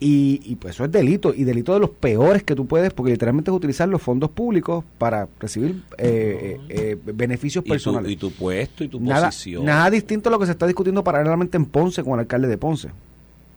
Y, 0.00 0.54
pues 0.60 0.76
eso 0.76 0.84
es 0.84 0.92
delito, 0.92 1.34
y 1.34 1.42
delito 1.42 1.74
de 1.74 1.80
los 1.80 1.90
peores 1.90 2.44
que 2.44 2.54
tú 2.54 2.66
puedes, 2.66 2.92
porque 2.92 3.10
literalmente 3.10 3.50
es 3.50 3.56
utilizar 3.56 3.88
los 3.88 4.00
fondos 4.00 4.30
públicos 4.30 4.84
para 4.96 5.26
recibir 5.40 5.82
eh, 5.98 6.56
eh, 6.68 6.96
eh, 7.04 7.12
beneficios 7.12 7.64
personales. 7.64 8.12
y 8.12 8.16
tu 8.16 8.30
puesto 8.30 8.84
y 8.84 8.88
tu 8.88 9.00
nada, 9.00 9.26
posición. 9.26 9.64
Nada 9.64 9.90
distinto 9.90 10.28
a 10.28 10.32
lo 10.32 10.38
que 10.38 10.46
se 10.46 10.52
está 10.52 10.68
discutiendo 10.68 11.02
paralelamente 11.02 11.56
en 11.56 11.66
Ponce 11.66 12.04
con 12.04 12.12
el 12.12 12.20
alcalde 12.20 12.46
de 12.46 12.56
Ponce. 12.56 12.90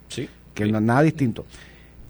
Sí. 0.10 0.27
Que 0.55 0.65
no 0.65 0.81
nada 0.81 1.03
distinto. 1.03 1.45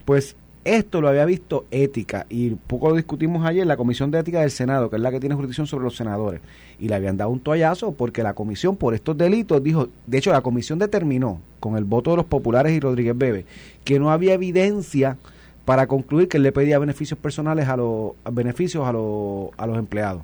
Pues 0.06 0.34
esto 0.64 1.00
lo 1.00 1.08
había 1.08 1.24
visto 1.24 1.64
ética 1.70 2.26
y 2.28 2.50
poco 2.50 2.90
lo 2.90 2.96
discutimos 2.96 3.44
ayer, 3.44 3.66
la 3.66 3.76
Comisión 3.76 4.10
de 4.10 4.20
Ética 4.20 4.40
del 4.40 4.50
Senado, 4.50 4.90
que 4.90 4.96
es 4.96 5.02
la 5.02 5.10
que 5.10 5.18
tiene 5.18 5.34
jurisdicción 5.34 5.66
sobre 5.66 5.84
los 5.84 5.96
senadores, 5.96 6.40
y 6.78 6.88
le 6.88 6.94
habían 6.94 7.16
dado 7.16 7.30
un 7.30 7.40
toallazo 7.40 7.92
porque 7.92 8.22
la 8.22 8.34
comisión 8.34 8.76
por 8.76 8.94
estos 8.94 9.16
delitos 9.16 9.62
dijo, 9.62 9.88
de 10.06 10.18
hecho 10.18 10.30
la 10.30 10.40
comisión 10.40 10.78
determinó 10.78 11.40
con 11.60 11.76
el 11.76 11.84
voto 11.84 12.12
de 12.12 12.18
los 12.18 12.26
populares 12.26 12.72
y 12.72 12.80
Rodríguez 12.80 13.16
Bebe 13.16 13.44
que 13.84 13.98
no 13.98 14.10
había 14.10 14.34
evidencia 14.34 15.16
para 15.64 15.86
concluir 15.86 16.28
que 16.28 16.36
él 16.36 16.42
le 16.42 16.52
pedía 16.52 16.78
beneficios 16.78 17.18
personales 17.18 17.68
a 17.68 17.76
los 17.76 18.12
beneficios 18.30 18.86
a, 18.86 18.92
los, 18.92 19.50
a 19.56 19.66
los 19.66 19.78
empleados. 19.78 20.22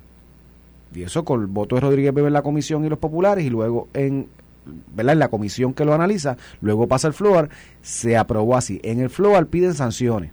Y 0.95 1.02
eso 1.02 1.25
con 1.25 1.40
el 1.40 1.47
voto 1.47 1.75
de 1.75 1.83
Rodríguez 1.83 2.14
Bebe 2.14 2.28
en 2.28 2.33
la 2.33 2.42
comisión 2.42 2.85
y 2.85 2.88
los 2.88 2.99
populares 2.99 3.45
y 3.45 3.50
luego 3.50 3.88
en 3.92 4.26
¿verdad? 4.95 5.15
en 5.15 5.19
la 5.19 5.29
comisión 5.29 5.75
que 5.75 5.85
lo 5.85 5.95
analiza, 5.95 6.37
luego 6.61 6.87
pasa 6.89 7.09
el 7.09 7.15
FLOAR, 7.15 7.49
se 7.83 8.17
aprobó 8.17 8.57
así. 8.57 8.81
En 8.83 9.01
el 9.01 9.11
FLOAR 9.11 9.47
piden 9.47 9.75
sanciones. 9.75 10.33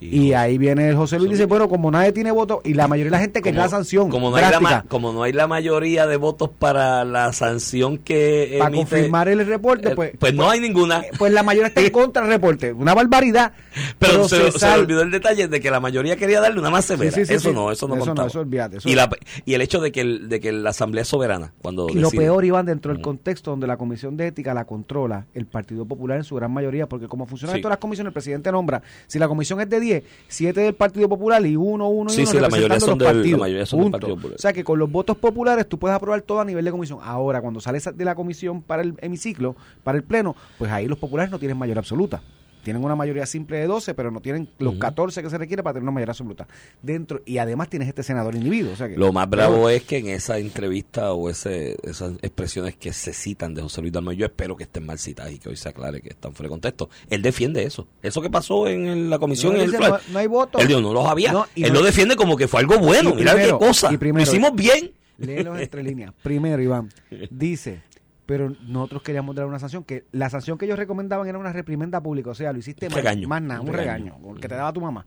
Y, 0.00 0.32
ahí 0.32 0.58
viene 0.58 0.90
el 0.90 0.96
José 0.96 1.18
Luis 1.18 1.30
y 1.30 1.32
dice, 1.32 1.44
bueno, 1.46 1.68
como 1.68 1.90
nadie 1.90 2.12
tiene 2.12 2.30
votos, 2.30 2.60
y 2.64 2.74
la 2.74 2.88
mayoría 2.88 3.10
de 3.10 3.16
la 3.16 3.20
gente 3.20 3.42
que 3.42 3.52
la 3.52 3.68
sanción. 3.68 4.10
Como 4.10 4.30
no, 4.30 4.36
hay 4.36 4.50
la, 4.60 4.84
como 4.88 5.12
no 5.12 5.22
hay 5.22 5.32
la 5.32 5.46
mayoría 5.46 6.06
de 6.06 6.16
votos 6.16 6.50
para 6.50 7.04
la 7.04 7.32
sanción 7.32 7.98
que... 7.98 8.56
Para 8.58 8.74
confirmar 8.74 9.28
el 9.28 9.46
reporte, 9.46 9.94
pues, 9.94 10.12
pues... 10.18 10.34
no 10.34 10.50
hay 10.50 10.60
ninguna. 10.60 11.00
Eh, 11.00 11.10
pues 11.18 11.32
la 11.32 11.42
mayoría 11.42 11.68
está 11.68 11.80
en 11.80 11.90
contra 11.92 12.22
del 12.22 12.32
reporte. 12.32 12.72
Una 12.72 12.94
barbaridad. 12.94 13.52
Pero, 13.98 14.28
se, 14.28 14.42
olvidó 14.66 15.02
el 15.02 15.10
detalle 15.10 15.48
de 15.48 15.60
que 15.60 15.70
la 15.70 15.80
mayoría 15.80 16.16
quería 16.16 16.40
darle 16.40 16.60
una 16.60 16.70
más 16.70 16.84
severa. 16.84 17.10
eso 17.16 17.52
no, 17.52 17.70
eso 17.70 17.88
no 17.88 17.96
eso 17.96 18.14
No, 18.14 18.26
eso 18.26 18.40
olvídate, 18.40 18.78
y, 18.84 18.94
la, 18.94 19.08
y 19.44 19.54
el 19.54 19.62
hecho 19.62 19.80
de 19.80 19.92
que, 19.92 20.00
el, 20.00 20.28
de 20.28 20.40
que 20.40 20.52
la 20.52 20.70
Asamblea 20.70 21.02
es 21.02 21.08
soberana. 21.08 21.52
cuando 21.62 21.88
Y 21.88 21.94
lo 21.94 22.10
peor, 22.10 22.44
Iván, 22.44 22.66
dentro 22.66 22.92
del 22.92 23.02
contexto 23.02 23.50
donde 23.50 23.66
la 23.66 23.76
Comisión 23.76 24.16
de 24.16 24.28
Ética 24.28 24.54
la 24.54 24.64
controla 24.64 25.26
el 25.34 25.46
Partido 25.46 25.86
Popular 25.86 26.18
en 26.18 26.24
su 26.24 26.34
gran 26.34 26.52
mayoría, 26.52 26.88
porque 26.88 27.08
como 27.08 27.26
funciona 27.26 27.54
todas 27.54 27.70
las 27.70 27.78
comisiones, 27.78 28.10
el 28.10 28.14
presidente 28.14 28.50
nombra. 28.52 28.82
Si 29.06 29.18
la 29.18 29.28
comisión 29.28 29.60
es 29.60 29.68
de 29.68 29.80
10, 29.84 30.02
7 30.28 30.60
del 30.60 30.74
Partido 30.74 31.08
Popular 31.08 31.44
y 31.46 31.56
1, 31.56 31.88
1 31.88 32.10
y 32.10 32.14
Sí, 32.14 32.22
1 32.22 32.30
sí, 32.30 32.38
la 32.40 32.48
mayoría 32.48 32.80
son 32.80 32.90
los 32.90 32.98
del- 32.98 33.06
la 33.08 33.12
partidos. 33.14 33.40
mayoría 33.40 33.66
son 33.66 33.80
del. 33.80 33.90
Partido 33.92 34.16
Popular. 34.16 34.36
O 34.36 34.40
sea 34.40 34.52
que 34.52 34.64
con 34.64 34.78
los 34.78 34.90
votos 34.90 35.16
populares 35.16 35.68
tú 35.68 35.78
puedes 35.78 35.94
aprobar 35.96 36.22
todo 36.22 36.40
a 36.40 36.44
nivel 36.44 36.64
de 36.64 36.70
comisión. 36.70 36.98
Ahora, 37.02 37.40
cuando 37.40 37.60
sales 37.60 37.88
de 37.94 38.04
la 38.04 38.14
comisión 38.14 38.62
para 38.62 38.82
el 38.82 38.94
hemiciclo, 39.00 39.56
para 39.82 39.96
el 39.98 40.04
pleno, 40.04 40.34
pues 40.58 40.70
ahí 40.70 40.86
los 40.86 40.98
populares 40.98 41.30
no 41.30 41.38
tienen 41.38 41.56
mayoría 41.58 41.80
absoluta. 41.80 42.22
Tienen 42.64 42.82
una 42.82 42.96
mayoría 42.96 43.26
simple 43.26 43.58
de 43.58 43.66
12, 43.66 43.94
pero 43.94 44.10
no 44.10 44.20
tienen 44.20 44.48
los 44.58 44.72
Ujú. 44.72 44.80
14 44.80 45.22
que 45.22 45.30
se 45.30 45.38
requiere 45.38 45.62
para 45.62 45.74
tener 45.74 45.82
una 45.84 45.92
mayoría 45.92 46.12
absoluta. 46.12 46.48
Dentro 46.82 47.20
Y 47.26 47.38
además 47.38 47.68
tienes 47.68 47.86
este 47.88 48.02
senador 48.02 48.34
individuo. 48.34 48.72
O 48.72 48.76
sea 48.76 48.88
que, 48.88 48.96
Lo 48.96 49.12
más 49.12 49.28
bravo 49.30 49.68
es 49.68 49.82
que 49.84 49.98
en 49.98 50.08
esa 50.08 50.38
entrevista 50.38 51.12
o 51.12 51.30
ese, 51.30 51.76
esas 51.82 52.12
expresiones 52.22 52.74
que 52.76 52.92
se 52.92 53.12
citan 53.12 53.54
de 53.54 53.62
José 53.62 53.80
Luis 53.82 53.92
Dalmau, 53.92 54.14
yo 54.14 54.26
espero 54.26 54.56
que 54.56 54.64
estén 54.64 54.84
mal 54.86 54.98
citadas 54.98 55.32
y 55.32 55.38
que 55.38 55.48
hoy 55.50 55.56
se 55.56 55.68
aclare 55.68 56.00
que 56.00 56.08
están 56.08 56.32
fuera 56.34 56.48
de 56.48 56.50
contexto. 56.50 56.88
Él 57.10 57.22
defiende 57.22 57.62
eso. 57.64 57.86
Eso 58.02 58.20
que 58.22 58.30
pasó 58.30 58.66
en 58.66 59.10
la 59.10 59.18
comisión. 59.18 59.56
No, 59.56 59.64
no- 59.66 59.98
no 60.12 60.18
hay 60.18 60.26
voto. 60.26 60.58
Él 60.58 60.66
dijo, 60.68 60.80
no 60.80 60.92
los 60.92 61.06
había. 61.06 61.32
No, 61.32 61.46
Él 61.54 61.72
lo 61.72 61.82
defiende 61.82 62.16
como 62.16 62.36
que 62.36 62.48
fue 62.48 62.60
algo 62.60 62.78
bueno. 62.78 63.14
Mira 63.14 63.36
qué 63.36 63.50
cosa. 63.50 63.88
primero- 63.98 64.24
lo 64.24 64.30
hicimos 64.30 64.54
bien. 64.54 64.92
Léelos 65.18 65.60
entre 65.60 65.82
líneas. 65.82 66.12
Primero, 66.22 66.60
Iván, 66.62 66.88
dice, 67.30 67.82
pero 68.26 68.50
nosotros 68.66 69.02
queríamos 69.02 69.34
dar 69.34 69.46
una 69.46 69.58
sanción, 69.58 69.84
que 69.84 70.04
la 70.12 70.30
sanción 70.30 70.56
que 70.58 70.64
ellos 70.64 70.78
recomendaban 70.78 71.26
era 71.28 71.38
una 71.38 71.52
reprimenda 71.52 72.00
pública, 72.00 72.30
o 72.30 72.34
sea, 72.34 72.52
lo 72.52 72.58
hiciste 72.58 72.88
regaño, 72.88 73.28
más 73.28 73.42
nada, 73.42 73.60
un 73.60 73.68
un 73.68 73.74
regaño, 73.74 74.14
regaño. 74.14 74.34
el 74.34 74.40
que 74.40 74.48
te 74.48 74.54
daba 74.54 74.72
tu 74.72 74.80
mamá. 74.80 75.06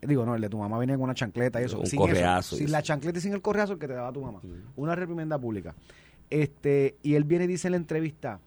Digo, 0.00 0.24
no, 0.24 0.36
el 0.36 0.40
de 0.40 0.48
tu 0.48 0.58
mamá 0.58 0.78
venía 0.78 0.94
con 0.94 1.04
una 1.04 1.14
chancleta 1.14 1.60
y 1.60 1.64
eso. 1.64 1.80
Un 1.80 1.86
sin 1.86 1.98
correazo 1.98 2.38
eso, 2.38 2.56
sin 2.56 2.66
eso. 2.66 2.72
la 2.72 2.82
chancleta 2.82 3.18
y 3.18 3.22
sin 3.22 3.32
el 3.32 3.42
correazo, 3.42 3.72
el 3.72 3.78
que 3.80 3.88
te 3.88 3.94
daba 3.94 4.12
tu 4.12 4.20
mamá. 4.20 4.40
Una 4.76 4.94
reprimenda 4.94 5.38
pública. 5.38 5.74
Este, 6.30 6.96
y 7.02 7.14
él 7.14 7.24
viene 7.24 7.44
y 7.44 7.48
dice 7.48 7.66
en 7.66 7.72
la 7.72 7.78
entrevista, 7.78 8.38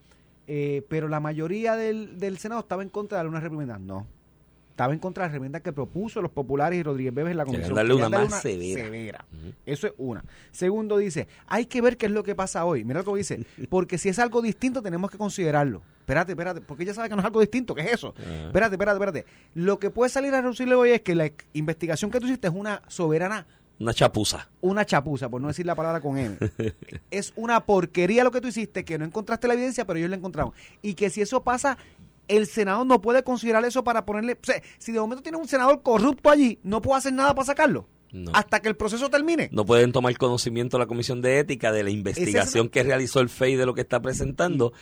eh, 0.46 0.82
pero 0.88 1.08
la 1.08 1.20
mayoría 1.20 1.76
del, 1.76 2.18
del 2.18 2.38
Senado 2.38 2.62
estaba 2.62 2.82
en 2.82 2.88
contra 2.88 3.16
de 3.16 3.18
darle 3.18 3.30
una 3.30 3.40
reprimenda. 3.40 3.78
No. 3.78 4.06
Estaba 4.72 4.94
en 4.94 4.98
contra 4.98 5.24
de 5.24 5.28
la 5.28 5.32
reprimenda 5.34 5.60
que 5.60 5.70
propuso 5.70 6.22
los 6.22 6.30
populares 6.30 6.78
y 6.80 6.82
Rodríguez 6.82 7.12
Bebes 7.12 7.32
en 7.32 7.36
la 7.36 7.44
comisión. 7.44 7.74
darle 7.74 7.92
una 7.92 8.08
Querían 8.08 8.30
más 8.30 8.40
severa. 8.40 9.24
Eso 9.66 9.86
es 9.86 9.92
una. 9.98 10.24
Segundo 10.50 10.96
dice, 10.96 11.28
hay 11.46 11.66
que 11.66 11.82
ver 11.82 11.98
qué 11.98 12.06
es 12.06 12.12
lo 12.12 12.22
que 12.22 12.34
pasa 12.34 12.64
hoy. 12.64 12.82
Mira 12.82 13.02
lo 13.02 13.12
que 13.12 13.18
dice, 13.18 13.44
porque 13.68 13.98
si 13.98 14.08
es 14.08 14.18
algo 14.18 14.40
distinto 14.40 14.80
tenemos 14.80 15.10
que 15.10 15.18
considerarlo. 15.18 15.82
Espérate, 16.00 16.32
espérate, 16.32 16.62
porque 16.62 16.84
ella 16.84 16.94
sabe 16.94 17.10
que 17.10 17.14
no 17.14 17.20
es 17.20 17.26
algo 17.26 17.40
distinto. 17.40 17.74
¿Qué 17.74 17.82
es 17.82 17.92
eso? 17.92 18.14
Ajá. 18.18 18.46
Espérate, 18.46 18.74
espérate, 18.76 18.96
espérate. 18.96 19.26
Lo 19.54 19.78
que 19.78 19.90
puede 19.90 20.08
salir 20.08 20.34
a 20.34 20.40
reducirle 20.40 20.74
hoy 20.74 20.90
es 20.90 21.02
que 21.02 21.14
la 21.14 21.30
investigación 21.52 22.10
que 22.10 22.18
tú 22.18 22.26
hiciste 22.26 22.48
es 22.48 22.54
una 22.54 22.80
soberana, 22.88 23.46
Una 23.78 23.92
chapuza. 23.92 24.48
una 24.62 24.86
chapuza, 24.86 25.28
por 25.28 25.42
no 25.42 25.48
decir 25.48 25.66
la 25.66 25.74
palabra 25.74 26.00
con 26.00 26.16
M. 26.16 26.38
es 27.10 27.34
una 27.36 27.60
porquería 27.66 28.24
lo 28.24 28.30
que 28.30 28.40
tú 28.40 28.48
hiciste, 28.48 28.86
que 28.86 28.96
no 28.98 29.04
encontraste 29.04 29.46
la 29.48 29.54
evidencia, 29.54 29.84
pero 29.86 29.98
ellos 29.98 30.08
la 30.08 30.16
encontraron. 30.16 30.52
Y 30.80 30.94
que 30.94 31.10
si 31.10 31.20
eso 31.20 31.42
pasa, 31.42 31.76
el 32.36 32.46
Senado 32.46 32.84
no 32.84 33.00
puede 33.00 33.22
considerar 33.22 33.64
eso 33.64 33.84
para 33.84 34.04
ponerle... 34.04 34.34
O 34.34 34.44
sea, 34.44 34.62
si 34.78 34.92
de 34.92 35.00
momento 35.00 35.22
tiene 35.22 35.38
un 35.38 35.48
senador 35.48 35.82
corrupto 35.82 36.30
allí, 36.30 36.58
no 36.62 36.82
puedo 36.82 36.96
hacer 36.96 37.12
nada 37.12 37.34
para 37.34 37.46
sacarlo. 37.46 37.86
No. 38.12 38.30
Hasta 38.34 38.60
que 38.60 38.68
el 38.68 38.76
proceso 38.76 39.08
termine. 39.08 39.48
No 39.52 39.64
pueden 39.64 39.90
tomar 39.90 40.14
conocimiento 40.18 40.78
la 40.78 40.84
Comisión 40.86 41.22
de 41.22 41.38
Ética 41.38 41.72
de 41.72 41.82
la 41.82 41.88
investigación 41.90 42.68
que 42.68 42.82
realizó 42.82 43.20
el 43.20 43.30
FEI 43.30 43.56
de 43.56 43.64
lo 43.64 43.72
que 43.74 43.80
está 43.80 44.00
presentando, 44.02 44.74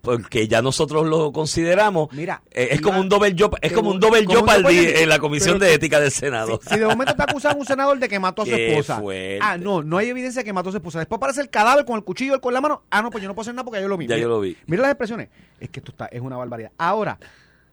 porque 0.00 0.48
ya 0.48 0.62
nosotros 0.62 1.06
lo 1.06 1.30
consideramos. 1.32 2.08
Mira, 2.12 2.42
Eh, 2.50 2.68
es 2.72 2.80
como 2.80 3.00
un 3.00 3.08
doble 3.08 3.34
job, 3.38 3.56
es 3.60 3.72
como 3.72 3.90
un 3.90 4.00
doble 4.00 4.24
doble- 4.24 5.02
en 5.02 5.08
la 5.08 5.18
Comisión 5.18 5.58
de 5.58 5.74
Ética 5.74 6.00
del 6.00 6.10
Senado. 6.10 6.60
Si, 6.62 6.70
si 6.70 6.78
de 6.78 6.86
momento 6.86 7.14
te 7.14 7.22
acusan 7.22 7.58
un 7.58 7.66
senador 7.66 7.98
de 7.98 8.08
que 8.08 8.18
mató 8.18 8.42
a 8.42 8.46
su 8.46 8.52
esposa. 8.54 9.00
fuerte. 9.00 9.38
Ah, 9.42 9.58
no, 9.58 9.82
no 9.82 9.98
hay 9.98 10.08
evidencia 10.08 10.40
de 10.40 10.44
que 10.46 10.52
mató 10.52 10.70
a 10.70 10.72
su 10.72 10.78
esposa. 10.78 10.98
Después 11.00 11.18
aparece 11.18 11.40
el 11.42 11.50
cadáver 11.50 11.84
con 11.84 11.96
el 11.96 12.04
cuchillo 12.04 12.40
con 12.40 12.54
la 12.54 12.60
mano. 12.60 12.84
Ah, 12.90 13.02
no, 13.02 13.10
pues 13.10 13.20
yo 13.22 13.28
no 13.28 13.34
puedo 13.34 13.42
hacer 13.42 13.54
nada 13.54 13.64
porque 13.64 13.80
yo 13.82 13.88
lo 13.88 13.96
vi. 13.98 14.06
Ya 14.06 14.14
Mira- 14.14 14.22
yo 14.22 14.28
lo 14.30 14.40
vi. 14.40 14.56
Mira 14.66 14.82
las 14.82 14.92
expresiones. 14.92 15.28
Es 15.60 15.68
que 15.68 15.80
esto 15.80 15.92
está, 15.92 16.06
es 16.06 16.20
una 16.22 16.36
barbaridad. 16.36 16.70
Ahora, 16.78 17.18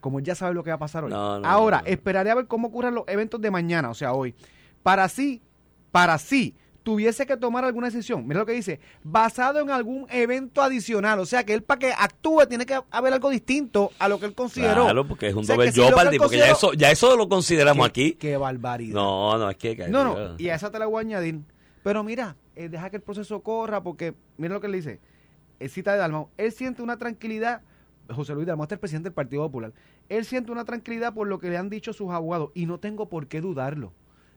como 0.01 0.19
él 0.19 0.25
ya 0.25 0.36
sabe 0.36 0.53
lo 0.53 0.63
que 0.63 0.72
va 0.72 0.75
a 0.75 0.79
pasar 0.79 1.05
hoy. 1.05 1.12
No, 1.12 1.39
no, 1.39 1.48
ahora, 1.48 1.81
no. 1.81 1.88
esperaré 1.88 2.31
a 2.31 2.36
ver 2.36 2.48
cómo 2.48 2.67
ocurren 2.67 2.95
los 2.95 3.05
eventos 3.07 3.39
de 3.39 3.50
mañana, 3.50 3.89
o 3.89 3.93
sea, 3.93 4.12
hoy. 4.13 4.36
Para 4.86 5.10
sí, 5.10 5.42
para 5.92 6.20
sí, 6.20 6.54
tuviese 6.84 7.25
que 7.25 7.36
tomar 7.38 7.65
alguna 7.65 7.88
decisión. 7.88 8.27
Mira 8.27 8.42
lo 8.42 8.46
que 8.46 8.51
dice, 8.51 8.80
basado 9.04 9.60
en 9.60 9.72
algún 9.72 10.06
evento 10.12 10.62
adicional. 10.62 11.18
O 11.18 11.25
sea, 11.25 11.44
que 11.44 11.56
él 11.56 11.63
para 11.63 11.80
que 11.80 11.92
actúe 11.92 12.46
tiene 12.48 12.68
que 12.68 12.80
haber 12.92 13.12
algo 13.12 13.32
distinto 13.32 13.89
a 13.98 14.08
lo 14.08 14.20
que 14.20 14.27
él 14.27 14.36
consideró. 14.36 14.84
Claro, 14.84 15.08
porque 15.08 15.30
es 15.30 15.34
un 15.34 15.39
O 15.39 15.44
sea, 15.44 15.56
doble 15.56 15.72
si 15.72 15.82
Jeopardy, 15.82 16.20
porque 16.20 16.38
ya 16.38 16.51
eso, 16.51 16.74
ya 16.74 16.92
eso 16.92 17.18
lo 17.18 17.27
consideramos 17.27 17.84
aquí. 17.84 18.13
Qué 18.13 18.38
barbaridad. 18.38 18.94
No, 18.94 19.39
no, 19.39 19.50
es 19.50 19.58
que... 19.58 19.75
No, 19.89 20.04
no, 20.04 20.36
y 20.38 20.50
a 20.50 20.56
esa 20.56 20.70
te 20.70 20.77
la 20.77 20.86
voy 20.86 21.00
a 21.00 21.01
añadir. 21.01 21.39
Pero 21.82 22.04
mira, 22.04 22.36
eh, 22.56 22.70
deja 22.70 22.92
que 22.92 22.98
el 22.98 23.01
proceso 23.01 23.42
corra 23.42 23.82
porque, 23.82 24.13
mira 24.38 24.54
lo 24.54 24.62
que 24.62 24.68
él 24.68 24.74
dice. 24.74 25.00
El 25.60 25.72
cita 25.72 25.94
de 25.94 25.98
Dalmau. 25.98 26.30
Él 26.38 26.51
siente 26.51 26.84
una 26.84 26.98
tranquilidad, 26.98 27.63
José 28.08 28.36
Luis 28.36 28.46
Dalmau 28.46 28.65
este 28.65 28.75
es 28.75 28.77
el 28.77 28.82
presidente 28.82 29.10
del 29.10 29.15
Partido 29.15 29.42
Popular. 29.42 29.74
Él 30.10 30.25
siente 30.25 30.51
una 30.51 30.63
tranquilidad 30.63 31.15
por 31.15 31.27
lo 31.27 31.39
que 31.39 31.50
le 31.50 31.58
han 31.58 31.72
dicho 31.72 31.92
sus 31.92 32.12
abogados 32.12 32.51
y 32.54 32.68
no 32.68 32.80
tengo 32.80 33.10
por 33.10 33.25
qué 33.25 33.42
dudarlo. 33.42 33.92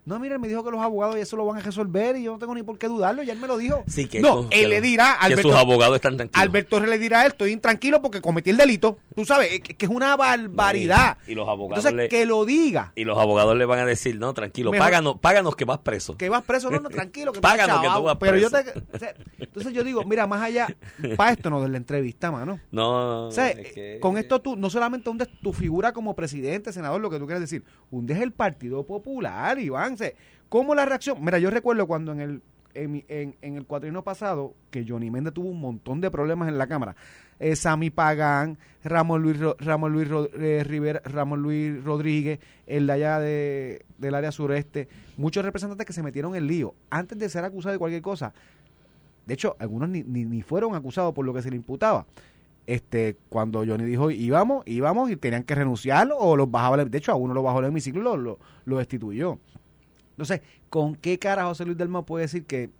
No, 0.09 0.19
mira, 0.19 0.35
él 0.37 0.41
me 0.41 0.49
dijo 0.49 0.65
que 0.65 0.71
los 0.71 0.81
abogados 0.81 1.17
eso 1.17 1.37
lo 1.37 1.45
van 1.45 1.59
a 1.59 1.61
resolver 1.61 2.17
y 2.17 2.23
yo 2.23 2.33
no 2.33 2.39
tengo 2.39 2.55
ni 2.55 2.63
por 2.63 2.79
qué 2.79 2.89
dudarlo, 2.89 3.23
ya 3.23 3.35
él 3.35 3.39
me 3.39 3.47
lo 3.47 3.59
dijo. 3.59 3.85
Sí, 3.87 4.07
que 4.09 4.21
no, 4.21 4.49
que 4.49 4.63
él 4.65 4.71
le 4.71 4.81
dirá, 4.81 5.17
que 5.21 5.27
Alberto, 5.27 5.51
sus 5.51 5.59
abogados 5.59 5.97
están 5.97 6.17
tranquilos. 6.17 6.43
Alberto 6.43 6.81
le 6.81 6.99
dirá 6.99 7.21
a 7.21 7.27
él, 7.27 7.33
estoy 7.33 7.53
intranquilo 7.53 8.01
porque 8.01 8.23
cometí 8.23 8.49
el 8.49 8.57
delito. 8.57 8.97
Tú 9.15 9.27
sabes, 9.27 9.61
que, 9.61 9.77
que 9.77 9.85
es 9.85 9.91
una 9.93 10.17
barbaridad. 10.17 11.19
Y 11.27 11.35
los 11.35 11.47
abogados 11.47 11.85
Entonces, 11.85 11.93
le- 11.95 12.09
que 12.09 12.25
lo 12.25 12.45
diga. 12.47 12.93
Y 12.97 13.05
los 13.05 13.19
abogados 13.19 13.55
le 13.57 13.67
van 13.67 13.81
a 13.81 13.85
decir, 13.85 14.19
no, 14.19 14.33
tranquilo, 14.33 14.71
Mejor- 14.71 14.87
páganos, 14.87 15.17
páganos 15.21 15.57
que 15.57 15.65
vas 15.67 15.79
preso. 15.81 16.17
que 16.17 16.31
vas 16.31 16.43
preso, 16.43 16.71
no, 16.71 16.81
no, 16.81 16.89
tranquilo, 16.89 17.33
que 17.33 17.41
Páganos, 17.41 17.81
que 17.83 17.89
tú 17.89 18.03
vas 18.05 18.17
Pero 18.19 18.39
yo 18.39 18.51
te, 18.51 18.63
preso. 18.63 18.81
o 18.95 18.99
sea, 18.99 19.15
entonces 19.39 19.73
yo 19.75 19.85
digo, 19.85 20.05
mira, 20.05 20.27
más 20.27 20.41
allá, 20.43 20.75
para 21.19 21.33
esto 21.33 21.51
no 21.51 21.61
de 21.61 21.69
la 21.69 21.77
entrevista, 21.77 22.31
mano. 22.31 22.59
No, 22.71 22.89
no, 23.23 23.29
O 23.29 23.31
sea, 23.31 23.51
es 23.51 23.73
que- 23.73 23.99
con 24.01 24.17
esto 24.17 24.41
tú 24.41 24.57
no 24.57 24.71
solamente 24.71 25.11
hundes 25.11 25.29
tu 25.43 25.53
figura 25.53 25.93
como 25.93 26.15
presidente, 26.17 26.73
senador, 26.73 27.01
lo 27.03 27.11
que 27.11 27.19
tú 27.19 27.27
quieras 27.27 27.43
decir, 27.43 27.63
hundes 27.91 28.19
el 28.23 28.33
Partido 28.33 28.87
Popular, 28.87 29.59
Iván. 29.59 29.98
Sea, 29.99 30.13
¿Cómo 30.49 30.75
la 30.75 30.87
reacción? 30.87 31.23
Mira, 31.23 31.39
yo 31.39 31.51
recuerdo 31.51 31.87
cuando 31.87 32.13
en 32.13 32.21
el 32.21 32.43
en, 32.75 33.05
en, 33.09 33.37
en 33.43 33.57
el 33.57 33.65
cuatrino 33.65 34.03
pasado, 34.03 34.55
que 34.71 34.85
Johnny 34.87 35.11
Méndez 35.11 35.35
tuvo 35.35 35.49
un 35.49 35.61
montón 35.61 36.01
de 36.01 36.11
problemas 36.11 36.49
en 36.49 36.59
la 36.59 36.67
Cámara. 36.67 36.97
Eh, 37.41 37.57
Sammy 37.57 37.91
Pagán, 37.91 38.59
Ramón 38.85 39.23
Luis, 39.23 39.39
Ramón 39.59 39.93
Luis 39.93 40.09
eh, 40.35 40.65
Rivera, 40.65 41.01
Ramón 41.05 41.43
Luis 41.43 41.83
Rodríguez, 41.83 42.41
el 42.67 42.87
de 42.87 42.93
allá 42.93 43.21
de, 43.21 43.85
del 43.99 44.15
área 44.15 44.33
sureste, 44.33 44.89
muchos 45.17 45.45
representantes 45.45 45.87
que 45.87 45.93
se 45.93 46.03
metieron 46.03 46.35
en 46.35 46.47
lío 46.47 46.75
antes 46.91 47.19
de 47.19 47.29
ser 47.29 47.45
acusados 47.45 47.75
de 47.75 47.79
cualquier 47.79 48.03
cosa. 48.03 48.33
De 49.27 49.35
hecho, 49.35 49.57
algunos 49.59 49.89
ni, 49.89 50.03
ni, 50.03 50.43
fueron 50.43 50.75
acusados 50.75 51.13
por 51.15 51.25
lo 51.25 51.35
que 51.35 51.43
se 51.43 51.51
le 51.51 51.57
imputaba. 51.57 52.07
Este, 52.67 53.17
cuando 53.29 53.65
Johnny 53.65 53.85
dijo 53.85 54.11
íbamos, 54.11 54.63
íbamos 54.67 55.11
y 55.11 55.17
tenían 55.17 55.43
que 55.43 55.55
renunciar 55.55 56.09
o 56.17 56.37
los 56.37 56.51
bajaba. 56.51 56.85
De 56.85 56.99
hecho, 56.99 57.13
a 57.13 57.15
uno 57.15 57.35
lo 57.35 57.43
bajó 57.43 57.61
del 57.61 57.71
hemiciclo 57.71 58.01
y 58.01 58.23
lo, 58.23 58.39
lo 58.65 58.79
destituyó. 58.79 59.39
Entonces, 60.19 60.41
¿con 60.69 60.97
qué 60.97 61.17
cara 61.21 61.45
José 61.45 61.65
Luis 61.65 61.79
Delma 61.79 62.05
puede 62.05 62.25
decir 62.25 62.45
que 62.45 62.71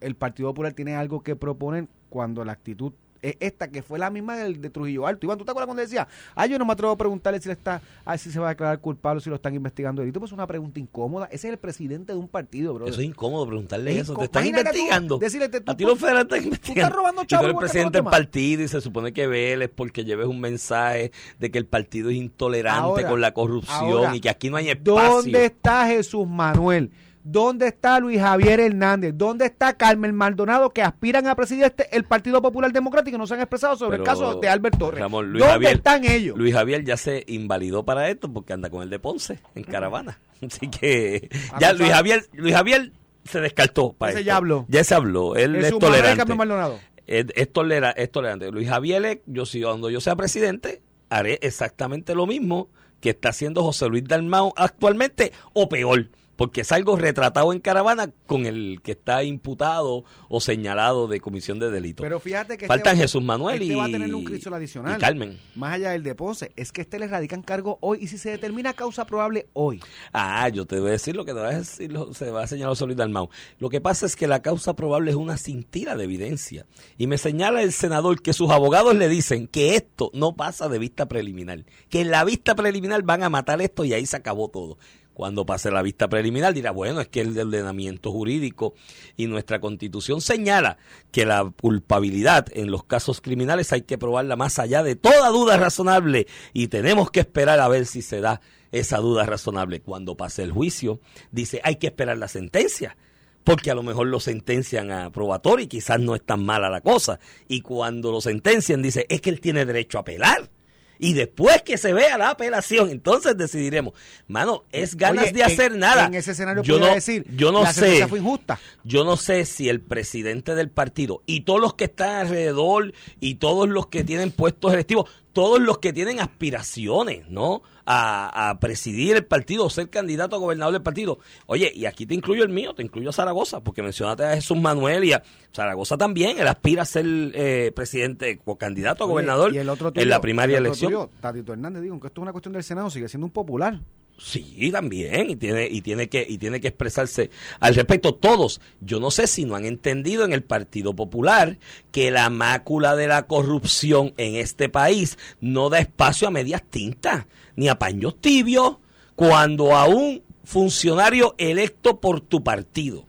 el 0.00 0.14
Partido 0.14 0.50
Popular 0.50 0.72
tiene 0.72 0.94
algo 0.94 1.20
que 1.20 1.34
proponer 1.34 1.88
cuando 2.10 2.44
la 2.44 2.52
actitud 2.52 2.92
esta, 3.40 3.68
que 3.68 3.82
fue 3.82 3.98
la 3.98 4.10
misma 4.10 4.36
del 4.36 4.60
de 4.60 4.70
Trujillo 4.70 5.06
Alto? 5.06 5.26
Iván, 5.26 5.38
¿tú 5.38 5.44
te 5.44 5.50
acuerdas 5.50 5.66
cuando 5.66 5.82
decía, 5.82 6.06
ay, 6.34 6.50
yo 6.50 6.58
no 6.58 6.64
me 6.64 6.72
atrevo 6.72 6.92
a 6.92 6.96
preguntarle 6.96 7.40
si 7.40 7.48
le 7.48 7.54
está, 7.54 7.80
a 8.04 8.18
si 8.18 8.30
se 8.30 8.38
va 8.38 8.46
a 8.46 8.50
declarar 8.50 8.78
culpable 8.80 9.18
o 9.18 9.20
si 9.20 9.30
lo 9.30 9.36
están 9.36 9.54
investigando 9.54 10.02
delito? 10.02 10.20
Pues 10.20 10.30
es 10.30 10.34
una 10.34 10.46
pregunta 10.46 10.78
incómoda. 10.80 11.26
Ese 11.26 11.46
es 11.48 11.52
el 11.54 11.58
presidente 11.58 12.12
de 12.12 12.18
un 12.18 12.28
partido, 12.28 12.74
bro. 12.74 12.86
Eso 12.86 13.00
es 13.00 13.06
incómodo 13.06 13.46
preguntarle 13.46 13.92
Es 13.92 14.02
eso. 14.02 14.12
incó- 14.12 14.20
Te 14.20 14.24
están 14.26 14.46
Imagínate 14.46 14.70
tú 14.70 14.76
investigando. 14.78 15.18
decirle, 15.18 15.48
te- 15.48 15.60
tú- 15.60 15.72
a 15.72 15.76
ti 15.76 15.84
los 15.84 15.98
federales 15.98 16.28
te 16.28 16.34
están 16.36 16.44
investigando. 16.46 16.96
robando 16.96 17.20
tú 17.22 17.26
chavo 17.28 17.42
eres 17.44 17.50
igual 17.52 17.64
que 17.66 17.70
presidente 17.70 17.98
del 17.98 18.04
partido 18.10 18.62
y 18.62 18.68
se 18.68 18.80
supone 18.80 19.12
que 19.12 19.26
veles 19.26 19.70
porque 19.74 20.04
lleves 20.04 20.26
un 20.26 20.40
mensaje 20.40 21.12
de 21.38 21.50
que 21.50 21.58
el 21.58 21.66
partido 21.66 22.10
es 22.10 22.16
intolerante 22.16 22.80
Ahora, 22.80 23.08
con 23.08 23.20
la 23.20 23.32
corrupción 23.34 23.74
ahora, 23.80 24.16
y 24.16 24.20
que 24.20 24.28
aquí 24.28 24.50
no 24.50 24.56
hay 24.56 24.68
espacio. 24.70 24.94
¿Dónde 25.10 25.44
está 25.46 25.86
Jesús 25.86 26.26
Manuel? 26.26 26.90
¿Dónde 27.26 27.68
está 27.68 27.98
Luis 28.00 28.20
Javier 28.20 28.60
Hernández? 28.60 29.14
¿Dónde 29.16 29.46
está 29.46 29.72
Carmen 29.78 30.14
Maldonado 30.14 30.70
que 30.70 30.82
aspiran 30.82 31.26
a 31.26 31.34
presidir 31.34 31.64
este- 31.64 31.88
el 31.96 32.04
Partido 32.04 32.42
Popular 32.42 32.70
Democrático 32.70 33.16
y 33.16 33.18
no 33.18 33.26
se 33.26 33.32
han 33.32 33.40
expresado 33.40 33.76
sobre 33.76 33.96
el 33.96 34.02
caso 34.02 34.38
de 34.40 34.48
Albert 34.48 34.76
Torres? 34.78 35.00
Ramón, 35.00 35.30
Luis 35.32 35.40
¿Dónde 35.42 35.54
Javier- 35.54 35.76
están 35.76 36.04
ellos? 36.04 36.36
Luis 36.36 36.52
Javier 36.54 36.84
ya 36.84 36.98
se 36.98 37.24
invalidó 37.26 37.82
para 37.82 38.10
esto 38.10 38.30
porque 38.30 38.52
anda 38.52 38.68
con 38.68 38.82
el 38.82 38.90
de 38.90 38.98
Ponce 38.98 39.38
en 39.54 39.64
caravana. 39.64 40.18
Así 40.46 40.68
que 40.68 41.30
Ah, 41.50 41.56
ya 41.60 41.72
Luis. 41.72 41.90
Javier, 41.90 42.26
Luis 42.34 42.54
Javier 42.54 42.92
se 43.24 43.40
descartó 43.40 43.94
para 43.94 44.10
Ese 44.12 44.20
esto. 44.20 44.26
ya 44.26 44.36
habló. 44.36 44.66
Ya 44.68 44.84
se 44.84 44.94
habló. 44.94 45.34
Él 45.34 45.56
es 45.56 45.72
y 45.72 45.78
tolerante. 45.78 46.18
Carmen 46.18 46.36
Maldonado. 46.36 46.78
Es, 47.06 47.24
es 47.34 47.50
tolera- 47.50 47.92
es 47.92 48.10
tolerante. 48.12 48.50
Luis 48.50 48.68
Javier, 48.68 49.02
es- 49.06 49.18
yo 49.24 49.46
si 49.46 49.62
cuando 49.62 49.88
yo 49.88 50.02
sea 50.02 50.14
presidente, 50.14 50.82
haré 51.08 51.38
exactamente 51.40 52.14
lo 52.14 52.26
mismo 52.26 52.68
que 53.00 53.10
está 53.10 53.30
haciendo 53.30 53.62
José 53.62 53.88
Luis 53.88 54.04
Dalmau 54.04 54.52
actualmente 54.56 55.32
o 55.54 55.70
peor. 55.70 56.08
Porque 56.36 56.62
es 56.62 56.72
algo 56.72 56.96
retratado 56.96 57.52
en 57.52 57.60
caravana 57.60 58.10
con 58.26 58.46
el 58.46 58.80
que 58.82 58.92
está 58.92 59.22
imputado 59.24 60.04
o 60.28 60.40
señalado 60.40 61.06
de 61.08 61.20
comisión 61.20 61.58
de 61.58 61.70
delito. 61.70 62.02
Pero 62.02 62.20
fíjate 62.20 62.56
que 62.56 62.66
faltan 62.66 62.94
este, 62.94 63.02
Jesús 63.04 63.22
Manuel 63.22 63.60
este 63.62 63.72
y, 63.74 63.76
va 63.76 63.84
a 63.84 63.90
tener 63.90 64.14
un 64.14 64.24
cristo 64.24 64.54
adicional. 64.54 64.96
y 64.96 65.00
Carmen. 65.00 65.38
Más 65.54 65.74
allá 65.74 65.90
del 65.90 66.02
de 66.02 66.14
Ponce, 66.14 66.52
es 66.56 66.72
que 66.72 66.82
este 66.82 66.98
le 66.98 67.06
radican 67.08 67.42
cargo 67.42 67.78
hoy 67.80 67.98
y 68.00 68.06
si 68.08 68.18
se 68.18 68.30
determina 68.30 68.72
causa 68.74 69.06
probable 69.06 69.46
hoy. 69.52 69.80
Ah, 70.12 70.48
yo 70.48 70.66
te 70.66 70.78
voy 70.80 70.88
a 70.88 70.92
decir 70.92 71.16
lo 71.16 71.24
que 71.24 71.32
te 71.32 71.40
va 71.40 71.48
a 71.50 71.58
decir, 71.58 71.92
lo- 71.92 72.12
se 72.14 72.30
va 72.30 72.42
a 72.42 72.46
señalar 72.46 72.76
Solís 72.76 72.96
Dalmau. 72.96 73.28
Lo 73.58 73.68
que 73.70 73.80
pasa 73.80 74.06
es 74.06 74.16
que 74.16 74.26
la 74.26 74.42
causa 74.42 74.74
probable 74.74 75.10
es 75.10 75.16
una 75.16 75.36
cintila 75.36 75.96
de 75.96 76.04
evidencia. 76.04 76.66
Y 76.98 77.06
me 77.06 77.18
señala 77.18 77.62
el 77.62 77.72
senador 77.72 78.20
que 78.22 78.32
sus 78.32 78.50
abogados 78.50 78.94
le 78.94 79.08
dicen 79.08 79.46
que 79.46 79.76
esto 79.76 80.10
no 80.14 80.34
pasa 80.36 80.68
de 80.68 80.78
vista 80.78 81.06
preliminar. 81.06 81.64
Que 81.88 82.00
en 82.00 82.10
la 82.10 82.24
vista 82.24 82.54
preliminar 82.54 83.02
van 83.02 83.22
a 83.22 83.30
matar 83.30 83.60
esto 83.62 83.84
y 83.84 83.92
ahí 83.92 84.06
se 84.06 84.16
acabó 84.16 84.48
todo. 84.48 84.78
Cuando 85.14 85.46
pase 85.46 85.70
la 85.70 85.80
vista 85.80 86.08
preliminar 86.08 86.52
dirá, 86.52 86.72
bueno, 86.72 87.00
es 87.00 87.08
que 87.08 87.20
el 87.20 87.38
ordenamiento 87.38 88.10
jurídico 88.10 88.74
y 89.16 89.28
nuestra 89.28 89.60
constitución 89.60 90.20
señala 90.20 90.76
que 91.12 91.24
la 91.24 91.52
culpabilidad 91.60 92.46
en 92.52 92.70
los 92.70 92.84
casos 92.84 93.20
criminales 93.20 93.72
hay 93.72 93.82
que 93.82 93.96
probarla 93.96 94.34
más 94.36 94.58
allá 94.58 94.82
de 94.82 94.96
toda 94.96 95.28
duda 95.30 95.56
razonable 95.56 96.26
y 96.52 96.66
tenemos 96.66 97.10
que 97.10 97.20
esperar 97.20 97.60
a 97.60 97.68
ver 97.68 97.86
si 97.86 98.02
se 98.02 98.20
da 98.20 98.40
esa 98.72 98.98
duda 98.98 99.24
razonable. 99.24 99.80
Cuando 99.80 100.16
pase 100.16 100.42
el 100.42 100.50
juicio, 100.50 101.00
dice, 101.30 101.60
hay 101.62 101.76
que 101.76 101.86
esperar 101.86 102.18
la 102.18 102.28
sentencia 102.28 102.96
porque 103.44 103.70
a 103.70 103.74
lo 103.74 103.82
mejor 103.82 104.06
lo 104.08 104.20
sentencian 104.20 104.90
a 104.90 105.10
probatorio 105.10 105.66
y 105.66 105.68
quizás 105.68 106.00
no 106.00 106.14
es 106.14 106.22
tan 106.22 106.44
mala 106.44 106.70
la 106.70 106.80
cosa. 106.80 107.20
Y 107.46 107.60
cuando 107.60 108.10
lo 108.10 108.20
sentencian, 108.20 108.82
dice, 108.82 109.06
es 109.08 109.20
que 109.20 109.30
él 109.30 109.40
tiene 109.40 109.66
derecho 109.66 109.98
a 109.98 110.00
apelar. 110.00 110.50
Y 110.98 111.12
después 111.14 111.62
que 111.62 111.76
se 111.76 111.92
vea 111.92 112.16
la 112.18 112.30
apelación, 112.30 112.88
entonces 112.90 113.36
decidiremos. 113.36 113.94
Mano, 114.28 114.64
es 114.72 114.96
ganas 114.96 115.24
Oye, 115.24 115.32
de 115.32 115.44
hacer 115.44 115.72
en- 115.72 115.80
nada. 115.80 116.06
En 116.06 116.14
ese 116.14 116.32
escenario 116.32 116.62
yo 116.62 116.78
no, 116.78 116.86
decir, 116.86 117.26
yo 117.36 117.50
no 117.52 117.62
la 117.62 117.72
sé. 117.72 118.06
fue 118.06 118.18
injusta. 118.20 118.58
Yo 118.84 119.04
no 119.04 119.16
sé 119.16 119.44
si 119.44 119.68
el 119.68 119.80
presidente 119.80 120.54
del 120.54 120.70
partido 120.70 121.22
y 121.26 121.40
todos 121.40 121.60
los 121.60 121.74
que 121.74 121.84
están 121.84 122.26
alrededor 122.26 122.92
y 123.20 123.36
todos 123.36 123.68
los 123.68 123.88
que 123.88 124.04
tienen 124.04 124.30
puestos 124.30 124.72
electivos, 124.72 125.10
todos 125.34 125.60
los 125.60 125.78
que 125.78 125.92
tienen 125.92 126.20
aspiraciones, 126.20 127.28
¿no? 127.28 127.62
A, 127.84 128.48
a 128.48 128.60
presidir 128.60 129.16
el 129.16 129.26
partido 129.26 129.68
ser 129.68 129.90
candidato 129.90 130.36
a 130.36 130.38
gobernador 130.38 130.72
del 130.72 130.82
partido. 130.82 131.18
Oye, 131.44 131.70
y 131.74 131.84
aquí 131.84 132.06
te 132.06 132.14
incluyo 132.14 132.42
el 132.42 132.48
mío, 132.48 132.72
te 132.74 132.82
incluyo 132.82 133.10
a 133.10 133.12
Zaragoza, 133.12 133.60
porque 133.60 133.82
mencionaste 133.82 134.24
a 134.24 134.34
Jesús 134.36 134.56
Manuel 134.56 135.04
y 135.04 135.12
a 135.12 135.22
Zaragoza 135.52 135.98
también. 135.98 136.38
Él 136.38 136.48
aspira 136.48 136.82
a 136.82 136.86
ser 136.86 137.04
eh, 137.06 137.72
presidente 137.74 138.40
o 138.46 138.56
candidato 138.56 139.04
a 139.04 139.06
Oye, 139.06 139.12
gobernador 139.12 139.54
y 139.54 139.58
el 139.58 139.68
otro 139.68 139.92
en 139.94 140.08
la 140.08 140.20
primaria 140.22 140.56
el 140.56 140.62
otro 140.62 140.68
elección. 140.68 140.92
tuyo, 140.92 141.10
Tatito 141.20 141.52
Hernández, 141.52 141.82
digo, 141.82 141.92
aunque 141.92 142.06
esto 142.06 142.20
es 142.20 142.22
una 142.22 142.32
cuestión 142.32 142.54
del 142.54 142.62
Senado, 142.62 142.88
sigue 142.88 143.08
siendo 143.08 143.26
un 143.26 143.32
popular. 143.32 143.80
Sí, 144.16 144.70
también, 144.70 145.30
y 145.30 145.36
tiene, 145.36 145.66
y 145.66 145.80
tiene 145.80 146.08
que, 146.08 146.24
y 146.26 146.38
tiene 146.38 146.60
que 146.60 146.68
expresarse 146.68 147.30
al 147.58 147.74
respecto. 147.74 148.14
Todos, 148.14 148.60
yo 148.80 149.00
no 149.00 149.10
sé 149.10 149.26
si 149.26 149.44
no 149.44 149.56
han 149.56 149.64
entendido 149.64 150.24
en 150.24 150.32
el 150.32 150.42
Partido 150.42 150.94
Popular 150.94 151.58
que 151.90 152.10
la 152.10 152.30
mácula 152.30 152.94
de 152.94 153.08
la 153.08 153.26
corrupción 153.26 154.14
en 154.16 154.36
este 154.36 154.68
país 154.68 155.18
no 155.40 155.68
da 155.68 155.80
espacio 155.80 156.28
a 156.28 156.30
medias 156.30 156.62
tintas, 156.62 157.26
ni 157.56 157.68
a 157.68 157.78
paños 157.78 158.20
tibios, 158.20 158.76
cuando 159.16 159.76
a 159.76 159.86
un 159.86 160.22
funcionario 160.44 161.34
electo 161.38 162.00
por 162.00 162.20
tu 162.20 162.44
partido 162.44 163.06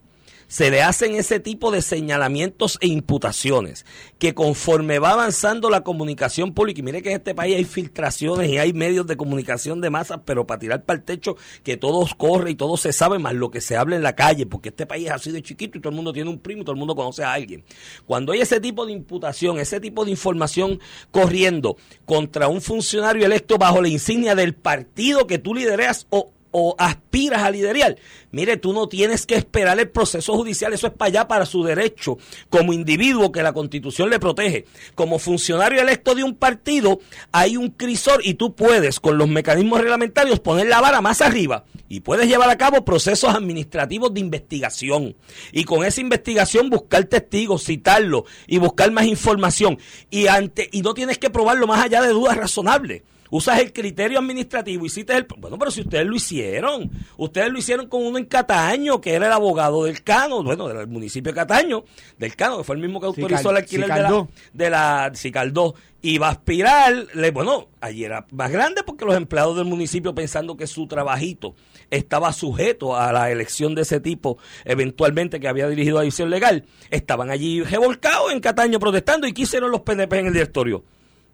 se 0.47 0.69
le 0.69 0.81
hacen 0.81 1.15
ese 1.15 1.39
tipo 1.39 1.71
de 1.71 1.81
señalamientos 1.81 2.77
e 2.81 2.87
imputaciones 2.87 3.85
que 4.19 4.33
conforme 4.33 4.99
va 4.99 5.11
avanzando 5.11 5.69
la 5.69 5.81
comunicación 5.81 6.53
pública, 6.53 6.79
y 6.79 6.83
mire 6.83 7.01
que 7.01 7.09
en 7.09 7.17
este 7.17 7.35
país 7.35 7.55
hay 7.55 7.65
filtraciones 7.65 8.49
y 8.49 8.57
hay 8.57 8.73
medios 8.73 9.07
de 9.07 9.17
comunicación 9.17 9.81
de 9.81 9.89
masas, 9.89 10.21
pero 10.25 10.45
para 10.47 10.59
tirar 10.59 10.83
para 10.83 10.99
el 10.99 11.05
techo 11.05 11.35
que 11.63 11.77
todos 11.77 12.15
corre 12.15 12.51
y 12.51 12.55
todo 12.55 12.77
se 12.77 12.93
sabe 12.93 13.19
más 13.19 13.33
lo 13.33 13.51
que 13.51 13.61
se 13.61 13.77
habla 13.77 13.95
en 13.95 14.03
la 14.03 14.15
calle, 14.15 14.45
porque 14.45 14.69
este 14.69 14.85
país 14.85 15.07
es 15.07 15.11
así 15.11 15.31
de 15.31 15.41
chiquito 15.41 15.77
y 15.77 15.81
todo 15.81 15.89
el 15.89 15.95
mundo 15.95 16.13
tiene 16.13 16.29
un 16.29 16.39
primo 16.39 16.61
y 16.61 16.65
todo 16.65 16.73
el 16.73 16.79
mundo 16.79 16.95
conoce 16.95 17.23
a 17.23 17.33
alguien. 17.33 17.63
Cuando 18.05 18.31
hay 18.31 18.41
ese 18.41 18.59
tipo 18.59 18.85
de 18.85 18.93
imputación, 18.93 19.59
ese 19.59 19.79
tipo 19.79 20.05
de 20.05 20.11
información 20.11 20.79
corriendo 21.11 21.77
contra 22.05 22.47
un 22.47 22.61
funcionario 22.61 23.25
electo 23.25 23.57
bajo 23.57 23.81
la 23.81 23.87
insignia 23.87 24.35
del 24.35 24.53
partido 24.53 25.27
que 25.27 25.39
tú 25.39 25.53
lideras 25.53 26.07
o 26.09 26.31
o 26.57 26.74
aspiras 26.77 27.43
a 27.43 27.51
liderar, 27.51 27.97
mire, 28.31 28.55
tú 28.55 28.71
no 28.71 28.88
tienes 28.88 29.25
que 29.25 29.35
esperar 29.35 29.77
el 29.77 29.89
proceso 29.89 30.38
judicial, 30.38 30.71
eso 30.71 30.88
es 30.88 30.93
para 30.93 31.09
allá, 31.09 31.27
para 31.27 31.45
su 31.45 31.65
derecho, 31.65 32.17
como 32.50 32.71
individuo 32.71 33.29
que 33.33 33.43
la 33.43 33.51
constitución 33.51 34.09
le 34.09 34.21
protege. 34.21 34.63
Como 34.95 35.19
funcionario 35.19 35.81
electo 35.81 36.15
de 36.15 36.24
un 36.24 36.33
partido, 36.33 37.01
hay 37.33 37.57
un 37.57 37.71
crisor 37.71 38.21
y 38.24 38.35
tú 38.35 38.55
puedes, 38.55 39.01
con 39.01 39.17
los 39.17 39.27
mecanismos 39.27 39.81
reglamentarios, 39.81 40.39
poner 40.39 40.67
la 40.67 40.79
vara 40.79 41.01
más 41.01 41.19
arriba 41.19 41.65
y 41.89 42.00
puedes 42.00 42.29
llevar 42.29 42.50
a 42.50 42.57
cabo 42.57 42.85
procesos 42.85 43.35
administrativos 43.35 44.13
de 44.13 44.21
investigación. 44.21 45.17
Y 45.51 45.65
con 45.65 45.83
esa 45.83 46.00
investigación 46.00 46.69
buscar 46.69 47.03
testigos, 47.03 47.65
citarlo 47.65 48.24
y 48.47 48.59
buscar 48.59 48.91
más 48.91 49.07
información. 49.07 49.77
Y, 50.09 50.27
ante, 50.27 50.69
y 50.71 50.83
no 50.83 50.93
tienes 50.93 51.17
que 51.17 51.29
probarlo 51.29 51.67
más 51.67 51.83
allá 51.83 52.01
de 52.01 52.13
dudas 52.13 52.38
razonables 52.38 53.01
usas 53.29 53.60
el 53.60 53.74
criterio 53.74 54.20
administrativo, 54.20 54.86
hiciste 54.86 55.15
el... 55.15 55.25
Bueno, 55.38 55.58
pero 55.58 55.72
si 55.72 55.82
ustedes 55.82 56.05
lo 56.05 56.15
hicieron, 56.15 56.89
ustedes 57.17 57.52
lo 57.52 57.60
hicieron 57.60 57.88
con 57.88 58.06
uno 58.06 58.17
en 58.17 58.26
Cataño, 58.26 59.02
que 59.02 59.13
era 59.13 59.28
el 59.28 59.34
abogado 59.34 59.86
del 59.86 60.04
Cano, 60.04 60.43
bueno, 60.43 60.67
del 60.67 60.88
municipio 60.88 61.32
de 61.32 61.36
Cataño, 61.36 61.84
del 62.17 62.36
Cano, 62.36 62.60
que 62.60 62.63
fue 62.63 62.76
el 62.76 62.82
mismo 62.82 62.99
que 62.99 63.08
autorizó 63.08 63.49
el 63.52 63.58
alquiler 63.58 63.91
de 63.91 64.02
la, 64.02 64.28
de 64.54 64.69
la 64.69 65.12
Cicaldó. 65.15 65.76
Y 66.02 66.19
va 66.19 66.28
a 66.28 66.32
aspirar, 66.32 66.93
le, 67.15 67.32
bueno, 67.32 67.69
allí 67.82 68.04
era 68.04 68.28
más 68.30 68.52
grande 68.52 68.84
porque 68.84 69.06
los 69.06 69.15
empleados 69.15 69.58
del 69.58 69.65
municipio 69.65 70.13
pensando 70.13 70.56
que 70.56 70.67
su 70.67 70.86
trabajito 70.86 71.56
estaba 71.89 72.32
sujeto 72.32 72.95
a 72.95 73.12
la 73.12 73.32
elección 73.32 73.73
de 73.73 73.82
ese 73.82 73.99
tipo, 73.99 74.38
eventualmente 74.65 75.39
que 75.39 75.47
había 75.47 75.67
dirigido 75.67 75.97
a 75.97 76.04
edición 76.04 76.30
legal, 76.30 76.65
estaban 76.91 77.32
allí 77.32 77.63
revolcados 77.63 78.32
en 78.32 78.39
Cataño 78.39 78.80
protestando 78.80 79.26
y 79.26 79.34
¿qué 79.34 79.43
hicieron 79.43 79.71
los 79.71 79.82
PNP 79.82 80.19
en 80.19 80.28
el 80.28 80.34
directorio? 80.34 80.84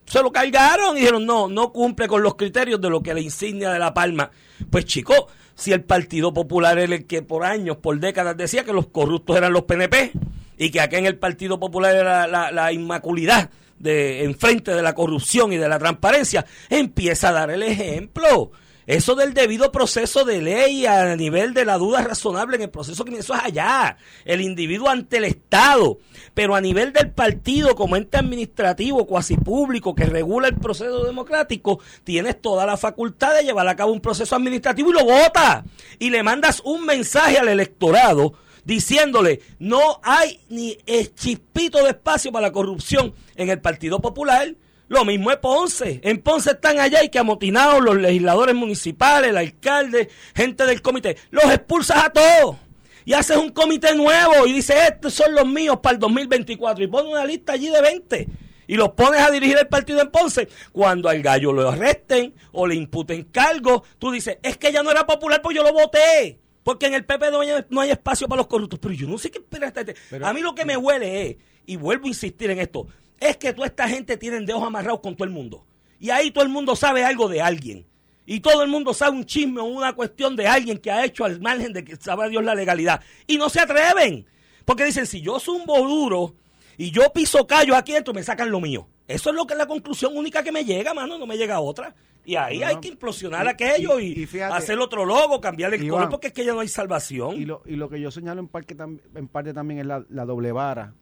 Se 0.05 0.21
lo 0.21 0.31
cargaron 0.31 0.97
y 0.97 1.01
dijeron, 1.01 1.25
no, 1.25 1.47
no 1.47 1.71
cumple 1.71 2.07
con 2.07 2.21
los 2.21 2.35
criterios 2.35 2.81
de 2.81 2.89
lo 2.89 3.01
que 3.01 3.13
la 3.13 3.21
insignia 3.21 3.71
de 3.71 3.79
La 3.79 3.93
Palma. 3.93 4.31
Pues 4.69 4.85
chico, 4.85 5.27
si 5.55 5.71
el 5.71 5.83
Partido 5.83 6.33
Popular 6.33 6.77
era 6.77 6.95
el 6.95 7.05
que 7.05 7.21
por 7.21 7.45
años, 7.45 7.77
por 7.77 7.99
décadas 7.99 8.35
decía 8.37 8.63
que 8.63 8.73
los 8.73 8.87
corruptos 8.87 9.37
eran 9.37 9.53
los 9.53 9.63
PNP 9.63 10.11
y 10.57 10.69
que 10.69 10.81
acá 10.81 10.97
en 10.97 11.05
el 11.05 11.17
Partido 11.17 11.59
Popular 11.59 11.95
era 11.95 12.27
la, 12.27 12.51
la 12.51 12.71
inmaculidad 12.71 13.49
de 13.79 14.23
enfrente 14.23 14.73
de 14.73 14.81
la 14.81 14.93
corrupción 14.93 15.51
y 15.53 15.57
de 15.57 15.67
la 15.67 15.79
transparencia, 15.79 16.45
empieza 16.69 17.29
a 17.29 17.33
dar 17.33 17.51
el 17.51 17.63
ejemplo. 17.63 18.51
Eso 18.91 19.15
del 19.15 19.33
debido 19.33 19.71
proceso 19.71 20.25
de 20.25 20.41
ley 20.41 20.85
a 20.85 21.15
nivel 21.15 21.53
de 21.53 21.63
la 21.63 21.77
duda 21.77 22.03
razonable 22.03 22.57
en 22.57 22.63
el 22.63 22.69
proceso 22.69 23.05
criminal, 23.05 23.23
eso 23.23 23.33
es 23.33 23.41
allá, 23.41 23.95
el 24.25 24.41
individuo 24.41 24.89
ante 24.89 25.15
el 25.15 25.23
Estado, 25.23 25.99
pero 26.33 26.55
a 26.55 26.59
nivel 26.59 26.91
del 26.91 27.09
partido 27.09 27.73
como 27.73 27.95
ente 27.95 28.17
administrativo, 28.17 29.07
cuasi 29.07 29.37
público, 29.37 29.95
que 29.95 30.07
regula 30.07 30.49
el 30.49 30.57
proceso 30.57 31.05
democrático, 31.05 31.79
tienes 32.03 32.41
toda 32.41 32.65
la 32.65 32.75
facultad 32.75 33.33
de 33.33 33.45
llevar 33.45 33.65
a 33.69 33.77
cabo 33.77 33.93
un 33.93 34.01
proceso 34.01 34.35
administrativo 34.35 34.89
y 34.89 34.93
lo 34.93 35.05
vota. 35.05 35.63
Y 35.97 36.09
le 36.09 36.21
mandas 36.21 36.61
un 36.65 36.85
mensaje 36.85 37.37
al 37.37 37.47
electorado 37.47 38.33
diciéndole, 38.65 39.39
no 39.57 40.01
hay 40.03 40.41
ni 40.49 40.77
chispito 41.15 41.81
de 41.81 41.91
espacio 41.91 42.33
para 42.33 42.47
la 42.47 42.51
corrupción 42.51 43.13
en 43.37 43.49
el 43.49 43.61
Partido 43.61 44.01
Popular. 44.01 44.53
Lo 44.91 45.05
mismo 45.05 45.31
es 45.31 45.37
Ponce. 45.37 46.01
En 46.03 46.21
Ponce 46.21 46.51
están 46.51 46.77
allá 46.77 47.01
y 47.01 47.07
que 47.07 47.17
amotinados 47.17 47.81
los 47.81 47.95
legisladores 47.95 48.53
municipales, 48.53 49.29
el 49.29 49.37
alcalde, 49.37 50.09
gente 50.35 50.65
del 50.65 50.81
comité. 50.81 51.15
Los 51.29 51.45
expulsas 51.45 52.03
a 52.03 52.09
todos. 52.09 52.57
Y 53.05 53.13
haces 53.13 53.37
un 53.37 53.51
comité 53.51 53.95
nuevo 53.95 54.45
y 54.45 54.51
dices, 54.51 54.75
estos 54.89 55.13
son 55.13 55.33
los 55.33 55.47
míos 55.47 55.79
para 55.81 55.93
el 55.93 55.99
2024. 56.01 56.83
Y 56.83 56.87
pones 56.87 57.09
una 57.09 57.23
lista 57.23 57.53
allí 57.53 57.69
de 57.69 57.81
20. 57.81 58.27
Y 58.67 58.75
los 58.75 58.89
pones 58.89 59.21
a 59.21 59.31
dirigir 59.31 59.57
el 59.57 59.69
partido 59.69 60.01
en 60.01 60.11
Ponce. 60.11 60.49
Cuando 60.73 61.07
al 61.07 61.21
gallo 61.21 61.53
lo 61.53 61.69
arresten 61.69 62.33
o 62.51 62.67
le 62.67 62.75
imputen 62.75 63.23
cargos, 63.23 63.83
tú 63.97 64.11
dices, 64.11 64.39
es 64.43 64.57
que 64.57 64.73
ya 64.73 64.83
no 64.83 64.91
era 64.91 65.07
popular, 65.07 65.41
pues 65.41 65.55
yo 65.55 65.63
lo 65.63 65.71
voté. 65.71 66.37
Porque 66.63 66.87
en 66.87 66.95
el 66.95 67.05
PP 67.05 67.31
no 67.31 67.39
hay, 67.39 67.49
no 67.69 67.79
hay 67.79 67.91
espacio 67.91 68.27
para 68.27 68.39
los 68.39 68.47
corruptos. 68.47 68.77
Pero 68.79 68.93
yo 68.93 69.07
no 69.07 69.17
sé 69.17 69.31
qué. 69.31 69.39
Pero, 69.39 70.27
a 70.27 70.33
mí 70.33 70.41
lo 70.41 70.53
que 70.53 70.65
me 70.65 70.75
huele 70.75 71.27
es, 71.29 71.37
y 71.65 71.77
vuelvo 71.77 72.07
a 72.07 72.09
insistir 72.09 72.51
en 72.51 72.59
esto, 72.59 72.87
es 73.21 73.37
que 73.37 73.53
toda 73.53 73.67
esta 73.67 73.87
gente 73.87 74.17
tiene 74.17 74.41
dedos 74.41 74.63
amarrados 74.63 74.99
con 74.99 75.15
todo 75.15 75.25
el 75.25 75.33
mundo. 75.33 75.63
Y 75.99 76.09
ahí 76.09 76.31
todo 76.31 76.43
el 76.43 76.49
mundo 76.49 76.75
sabe 76.75 77.05
algo 77.05 77.29
de 77.29 77.39
alguien. 77.39 77.85
Y 78.25 78.39
todo 78.39 78.63
el 78.63 78.69
mundo 78.69 78.93
sabe 78.93 79.15
un 79.15 79.25
chisme 79.25 79.61
o 79.61 79.65
una 79.65 79.93
cuestión 79.93 80.35
de 80.35 80.47
alguien 80.47 80.79
que 80.79 80.89
ha 80.89 81.05
hecho 81.05 81.23
al 81.23 81.39
margen 81.39 81.71
de 81.71 81.83
que 81.83 81.95
sabe 81.95 82.29
Dios 82.29 82.43
la 82.43 82.55
legalidad. 82.55 83.01
Y 83.27 83.37
no 83.37 83.49
se 83.49 83.59
atreven. 83.59 84.25
Porque 84.65 84.85
dicen, 84.85 85.05
si 85.05 85.21
yo 85.21 85.39
soy 85.39 85.59
un 85.59 85.65
duro 85.65 86.33
y 86.77 86.89
yo 86.89 87.13
piso 87.13 87.45
callo 87.45 87.75
aquí 87.75 87.93
dentro, 87.93 88.13
me 88.13 88.23
sacan 88.23 88.49
lo 88.49 88.59
mío. 88.59 88.87
Eso 89.07 89.29
es 89.29 89.35
lo 89.35 89.45
que 89.45 89.53
es 89.53 89.57
la 89.57 89.67
conclusión 89.67 90.17
única 90.17 90.41
que 90.41 90.51
me 90.51 90.65
llega, 90.65 90.93
mano, 90.93 91.19
no 91.19 91.27
me 91.27 91.37
llega 91.37 91.59
otra. 91.59 91.93
Y 92.25 92.35
ahí 92.35 92.59
no, 92.59 92.67
hay 92.67 92.77
que 92.77 92.87
implosionar 92.87 93.45
y, 93.45 93.49
aquello 93.49 93.99
y, 93.99 94.13
y, 94.13 94.25
fíjate, 94.25 94.55
hacer 94.55 94.79
otro 94.79 95.05
logo, 95.05 95.41
cambiar 95.41 95.73
el 95.73 95.87
color, 95.87 96.09
porque 96.09 96.27
es 96.27 96.33
que 96.33 96.45
ya 96.45 96.53
no 96.53 96.59
hay 96.59 96.67
salvación. 96.67 97.35
Y 97.35 97.45
lo, 97.45 97.61
y 97.65 97.75
lo 97.75 97.89
que 97.89 97.99
yo 97.99 98.09
señalo 98.09 98.39
en 98.39 98.47
parte, 98.47 98.75
en 99.15 99.27
parte 99.27 99.53
también 99.53 99.81
es 99.81 99.85
la, 99.85 100.05
la 100.09 100.25
doble 100.25 100.51
vara 100.51 100.93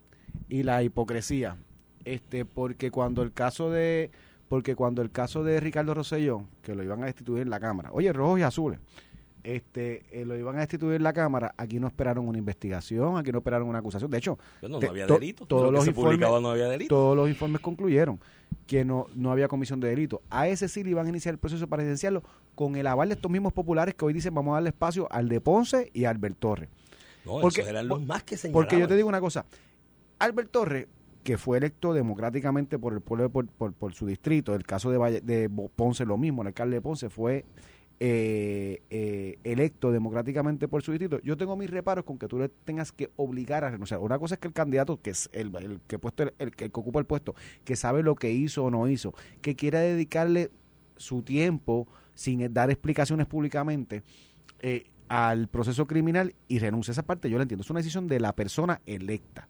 y 0.47 0.63
la 0.63 0.81
hipocresía 0.81 1.57
este 2.05 2.45
porque 2.45 2.91
cuando 2.91 3.21
el 3.23 3.31
caso 3.33 3.69
de 3.69 4.11
porque 4.47 4.75
cuando 4.75 5.01
el 5.01 5.11
caso 5.11 5.43
de 5.43 5.59
Ricardo 5.59 5.93
Rosselló 5.93 6.43
que 6.61 6.73
lo 6.75 6.83
iban 6.83 7.03
a 7.03 7.05
destituir 7.07 7.41
en 7.43 7.49
la 7.49 7.59
cámara 7.59 7.89
oye 7.93 8.11
rojos 8.13 8.39
y 8.39 8.43
azules 8.43 8.79
este, 9.41 10.03
eh, 10.11 10.25
lo 10.25 10.35
iban 10.37 10.57
a 10.57 10.59
destituir 10.59 10.95
en 10.95 11.03
la 11.03 11.13
Cámara, 11.13 11.53
aquí 11.55 11.79
no 11.79 11.87
esperaron 11.87 12.27
una 12.27 12.37
investigación, 12.37 13.17
aquí 13.17 13.31
no 13.31 13.37
esperaron 13.37 13.69
una 13.69 13.79
acusación. 13.79 14.11
De 14.11 14.17
hecho, 14.17 14.37
no 14.61 14.79
te- 14.79 14.87
había 14.89 15.07
to- 15.07 15.13
delito. 15.13 15.45
todos 15.45 15.71
los 15.71 15.87
informes- 15.87 16.17
publicaba 16.17 16.41
no 16.41 16.49
había 16.49 16.67
delito. 16.67 16.89
todos 16.93 17.15
los 17.15 17.29
informes 17.29 17.61
concluyeron 17.61 18.19
que 18.67 18.83
no, 18.83 19.07
no 19.15 19.31
había 19.31 19.47
comisión 19.47 19.79
de 19.79 19.87
delito. 19.87 20.21
A 20.29 20.49
ese 20.49 20.67
sí 20.67 20.83
le 20.83 20.89
iban 20.89 21.05
a 21.05 21.09
iniciar 21.09 21.33
el 21.33 21.39
proceso 21.39 21.67
para 21.67 21.83
licenciarlo 21.83 22.21
con 22.53 22.75
el 22.75 22.85
aval 22.85 23.07
de 23.07 23.15
estos 23.15 23.31
mismos 23.31 23.53
populares 23.53 23.95
que 23.95 24.03
hoy 24.03 24.11
dicen 24.11 24.33
vamos 24.33 24.51
a 24.51 24.55
darle 24.55 24.69
espacio 24.71 25.07
al 25.09 25.29
de 25.29 25.39
Ponce 25.39 25.89
y 25.93 26.03
a 26.03 26.09
Albert 26.09 26.35
Torres. 26.37 26.69
No, 27.25 27.39
porque- 27.39 27.61
esos 27.61 27.69
eran 27.71 27.87
los 27.87 27.99
por- 27.99 28.07
más 28.07 28.23
que 28.23 28.35
señalaban. 28.35 28.65
Porque 28.67 28.77
yo 28.77 28.89
te 28.89 28.97
digo 28.97 29.07
una 29.07 29.21
cosa, 29.21 29.45
Albert 30.19 30.51
Torres, 30.51 30.87
que 31.23 31.37
fue 31.37 31.57
electo 31.57 31.93
democráticamente 31.93 32.79
por 32.79 32.93
el 32.93 33.01
pueblo 33.01 33.29
por, 33.29 33.47
por, 33.73 33.93
su 33.93 34.05
distrito, 34.05 34.55
el 34.55 34.63
caso 34.63 34.89
de, 34.91 34.97
Valle- 34.97 35.21
de 35.21 35.49
Ponce 35.75 36.05
lo 36.05 36.17
mismo, 36.17 36.41
el 36.41 36.47
alcalde 36.47 36.77
de 36.77 36.81
Ponce 36.81 37.09
fue 37.09 37.45
eh, 37.99 38.81
eh, 38.89 39.37
electo 39.43 39.91
democráticamente 39.91 40.67
por 40.69 40.81
su 40.81 40.91
distrito. 40.91 41.19
Yo 41.21 41.35
tengo 41.35 41.57
mis 41.57 41.69
reparos 41.69 42.05
con 42.05 42.17
que 42.17 42.27
tú 42.27 42.39
le 42.39 42.47
tengas 42.47 42.91
que 42.93 43.11
obligar 43.17 43.65
a 43.65 43.69
renunciar. 43.71 43.99
Una 43.99 44.17
cosa 44.17 44.35
es 44.35 44.39
que 44.39 44.47
el 44.47 44.53
candidato, 44.53 45.01
que 45.01 45.09
es 45.09 45.29
el, 45.33 45.51
que 45.87 45.97
el, 45.97 46.33
el 46.39 46.55
que 46.55 46.65
ocupa 46.67 46.99
el 46.99 47.05
puesto, 47.05 47.35
que 47.65 47.75
sabe 47.75 48.01
lo 48.01 48.15
que 48.15 48.31
hizo 48.31 48.63
o 48.63 48.71
no 48.71 48.87
hizo, 48.87 49.13
que 49.41 49.55
quiera 49.55 49.81
dedicarle 49.81 50.49
su 50.95 51.23
tiempo 51.23 51.87
sin 52.13 52.53
dar 52.53 52.69
explicaciones 52.69 53.27
públicamente, 53.27 54.03
eh, 54.61 54.85
al 55.09 55.47
proceso 55.47 55.87
criminal 55.87 56.35
y 56.47 56.59
renuncia 56.59 56.91
a 56.91 56.93
esa 56.93 57.03
parte, 57.03 57.29
yo 57.29 57.37
la 57.37 57.43
entiendo. 57.43 57.63
Es 57.63 57.69
una 57.69 57.79
decisión 57.79 58.07
de 58.07 58.19
la 58.19 58.33
persona 58.33 58.81
electa. 58.85 59.49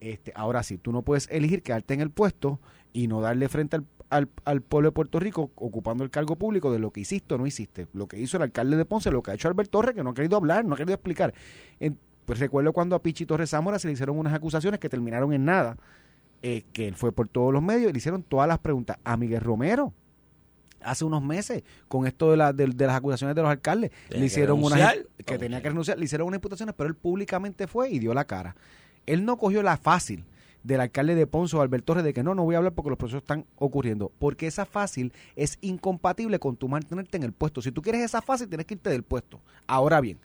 Este, 0.00 0.32
ahora 0.34 0.62
sí, 0.62 0.78
tú 0.78 0.92
no 0.92 1.02
puedes 1.02 1.28
elegir 1.30 1.62
quedarte 1.62 1.94
en 1.94 2.00
el 2.00 2.10
puesto 2.10 2.60
y 2.92 3.06
no 3.08 3.20
darle 3.20 3.48
frente 3.48 3.76
al, 3.76 3.84
al, 4.10 4.28
al 4.44 4.60
pueblo 4.60 4.88
de 4.88 4.92
Puerto 4.92 5.18
Rico 5.18 5.50
ocupando 5.56 6.04
el 6.04 6.10
cargo 6.10 6.36
público 6.36 6.70
de 6.72 6.78
lo 6.78 6.90
que 6.90 7.00
hiciste 7.00 7.34
o 7.34 7.38
no 7.38 7.46
hiciste. 7.46 7.86
Lo 7.94 8.06
que 8.06 8.18
hizo 8.18 8.36
el 8.36 8.42
alcalde 8.42 8.76
de 8.76 8.84
Ponce, 8.84 9.10
lo 9.10 9.22
que 9.22 9.30
ha 9.30 9.34
hecho 9.34 9.48
Albert 9.48 9.70
Torres, 9.70 9.94
que 9.94 10.02
no 10.04 10.10
ha 10.10 10.14
querido 10.14 10.36
hablar, 10.36 10.64
no 10.64 10.74
ha 10.74 10.76
querido 10.76 10.94
explicar. 10.94 11.32
En- 11.80 11.98
pues 12.26 12.38
recuerdo 12.40 12.72
cuando 12.72 12.96
a 12.96 13.02
Pichi 13.02 13.24
Torres 13.24 13.50
Zamora 13.50 13.78
se 13.78 13.86
le 13.86 13.92
hicieron 13.94 14.18
unas 14.18 14.34
acusaciones 14.34 14.80
que 14.80 14.88
terminaron 14.88 15.32
en 15.32 15.44
nada, 15.44 15.76
eh, 16.42 16.64
que 16.72 16.88
él 16.88 16.94
fue 16.96 17.12
por 17.12 17.28
todos 17.28 17.52
los 17.52 17.62
medios 17.62 17.88
y 17.88 17.92
le 17.92 17.98
hicieron 17.98 18.22
todas 18.22 18.48
las 18.48 18.58
preguntas. 18.58 18.98
A 19.04 19.16
Miguel 19.16 19.40
Romero, 19.40 19.92
hace 20.82 21.04
unos 21.04 21.22
meses, 21.22 21.62
con 21.88 22.06
esto 22.06 22.30
de, 22.32 22.36
la, 22.36 22.52
de, 22.52 22.66
de 22.66 22.86
las 22.86 22.96
acusaciones 22.96 23.34
de 23.36 23.42
los 23.42 23.50
alcaldes, 23.50 23.90
Tenía 23.90 24.10
le 24.10 24.18
que 24.20 24.26
hicieron 24.26 24.58
unas 24.62 24.78
renunciar. 24.78 25.06
que 25.24 25.38
tenía 25.38 25.62
que 25.62 25.68
renunciar, 25.68 25.98
le 25.98 26.04
hicieron 26.04 26.26
unas 26.28 26.38
imputaciones, 26.38 26.74
pero 26.76 26.88
él 26.88 26.96
públicamente 26.96 27.66
fue 27.66 27.90
y 27.90 27.98
dio 27.98 28.12
la 28.12 28.24
cara. 28.24 28.56
Él 29.06 29.24
no 29.24 29.36
cogió 29.38 29.62
la 29.62 29.76
fácil 29.76 30.24
del 30.62 30.80
alcalde 30.80 31.14
de 31.14 31.26
Ponce 31.26 31.56
o 31.56 31.60
Albert 31.60 31.84
Torres 31.84 32.04
de 32.04 32.12
que 32.12 32.24
no, 32.24 32.34
no 32.34 32.42
voy 32.42 32.56
a 32.56 32.58
hablar 32.58 32.74
porque 32.74 32.90
los 32.90 32.98
procesos 32.98 33.22
están 33.22 33.46
ocurriendo. 33.56 34.10
Porque 34.18 34.46
esa 34.46 34.66
fácil 34.66 35.12
es 35.36 35.58
incompatible 35.60 36.38
con 36.40 36.56
tu 36.56 36.68
mantenerte 36.68 37.16
en 37.16 37.22
el 37.22 37.32
puesto. 37.32 37.62
Si 37.62 37.70
tú 37.70 37.82
quieres 37.82 38.02
esa 38.02 38.20
fácil, 38.20 38.48
tienes 38.48 38.66
que 38.66 38.74
irte 38.74 38.90
del 38.90 39.04
puesto. 39.04 39.40
Ahora 39.68 40.00
bien, 40.00 40.18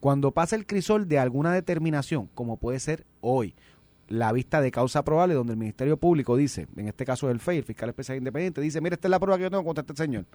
cuando 0.00 0.32
pasa 0.32 0.56
el 0.56 0.66
crisol 0.66 1.08
de 1.08 1.18
alguna 1.18 1.52
determinación, 1.52 2.28
como 2.34 2.58
puede 2.58 2.78
ser 2.78 3.06
hoy, 3.22 3.54
la 4.08 4.32
vista 4.32 4.60
de 4.60 4.70
causa 4.70 5.04
probable, 5.04 5.34
donde 5.34 5.52
el 5.52 5.58
Ministerio 5.58 5.96
Público 5.96 6.36
dice, 6.36 6.66
en 6.76 6.88
este 6.88 7.06
caso 7.06 7.30
el 7.30 7.38
FEI, 7.38 7.58
el 7.58 7.64
fiscal 7.64 7.88
especial 7.88 8.18
independiente, 8.18 8.60
dice, 8.60 8.80
mira, 8.80 8.94
esta 8.94 9.08
es 9.08 9.10
la 9.10 9.20
prueba 9.20 9.38
que 9.38 9.44
yo 9.44 9.50
tengo 9.50 9.64
contra 9.64 9.82
este 9.82 9.94
señor. 9.94 10.26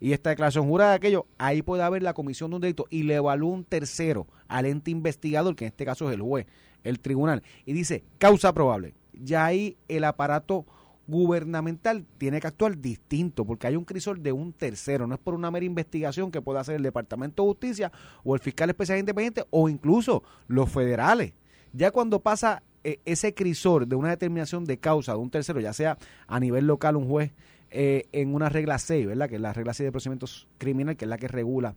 Y 0.00 0.12
esta 0.12 0.30
declaración 0.30 0.66
jurada, 0.66 0.94
aquello, 0.94 1.26
ahí 1.36 1.62
puede 1.62 1.82
haber 1.82 2.02
la 2.02 2.14
comisión 2.14 2.50
de 2.50 2.56
un 2.56 2.62
delito 2.62 2.86
y 2.90 3.02
le 3.02 3.16
evalúa 3.16 3.52
un 3.52 3.64
tercero 3.64 4.26
al 4.46 4.66
ente 4.66 4.90
investigador, 4.90 5.54
que 5.56 5.66
en 5.66 5.68
este 5.68 5.84
caso 5.84 6.08
es 6.08 6.14
el 6.14 6.22
juez, 6.22 6.46
el 6.88 7.00
tribunal, 7.00 7.42
y 7.64 7.72
dice, 7.72 8.04
causa 8.18 8.52
probable. 8.52 8.94
Ya 9.12 9.44
ahí 9.44 9.76
el 9.88 10.04
aparato 10.04 10.66
gubernamental 11.08 12.04
tiene 12.18 12.40
que 12.40 12.46
actuar 12.46 12.78
distinto, 12.78 13.44
porque 13.44 13.66
hay 13.66 13.76
un 13.76 13.84
crisol 13.84 14.22
de 14.22 14.30
un 14.30 14.52
tercero, 14.52 15.06
no 15.06 15.14
es 15.14 15.20
por 15.20 15.34
una 15.34 15.50
mera 15.50 15.64
investigación 15.64 16.30
que 16.30 16.42
pueda 16.42 16.60
hacer 16.60 16.76
el 16.76 16.82
Departamento 16.82 17.42
de 17.42 17.48
Justicia 17.48 17.92
o 18.22 18.34
el 18.34 18.40
fiscal 18.40 18.68
especial 18.68 18.98
independiente 18.98 19.44
o 19.50 19.68
incluso 19.68 20.22
los 20.46 20.70
federales. 20.70 21.32
Ya 21.72 21.90
cuando 21.90 22.20
pasa 22.20 22.62
eh, 22.84 23.00
ese 23.04 23.34
crisol 23.34 23.88
de 23.88 23.96
una 23.96 24.10
determinación 24.10 24.64
de 24.64 24.78
causa 24.78 25.12
de 25.12 25.18
un 25.18 25.30
tercero, 25.30 25.60
ya 25.60 25.72
sea 25.72 25.98
a 26.26 26.38
nivel 26.38 26.66
local 26.66 26.96
un 26.96 27.08
juez 27.08 27.32
eh, 27.70 28.06
en 28.12 28.34
una 28.34 28.50
regla 28.50 28.78
6, 28.78 29.06
¿verdad? 29.06 29.28
Que 29.28 29.36
es 29.36 29.40
la 29.40 29.52
regla 29.52 29.74
6 29.74 29.86
de 29.86 29.92
procedimientos 29.92 30.46
criminal, 30.58 30.96
que 30.96 31.06
es 31.06 31.08
la 31.08 31.18
que 31.18 31.28
regula 31.28 31.74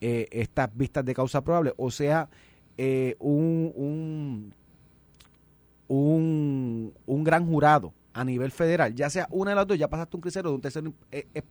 eh, 0.00 0.28
estas 0.30 0.76
vistas 0.76 1.04
de 1.04 1.14
causa 1.14 1.42
probable, 1.42 1.72
o 1.76 1.90
sea, 1.90 2.28
eh, 2.76 3.16
un, 3.18 3.72
un, 3.74 4.54
un, 5.88 6.94
un 7.06 7.24
gran 7.24 7.46
jurado 7.46 7.92
a 8.12 8.24
nivel 8.24 8.52
federal, 8.52 8.94
ya 8.94 9.10
sea 9.10 9.26
una 9.30 9.50
de 9.50 9.56
las 9.56 9.66
dos, 9.66 9.76
ya 9.76 9.88
pasaste 9.88 10.16
un 10.16 10.20
crucero 10.20 10.48
de 10.50 10.54
un 10.54 10.60
tercero, 10.60 10.94
eh, 11.10 11.26
eh, 11.34 11.42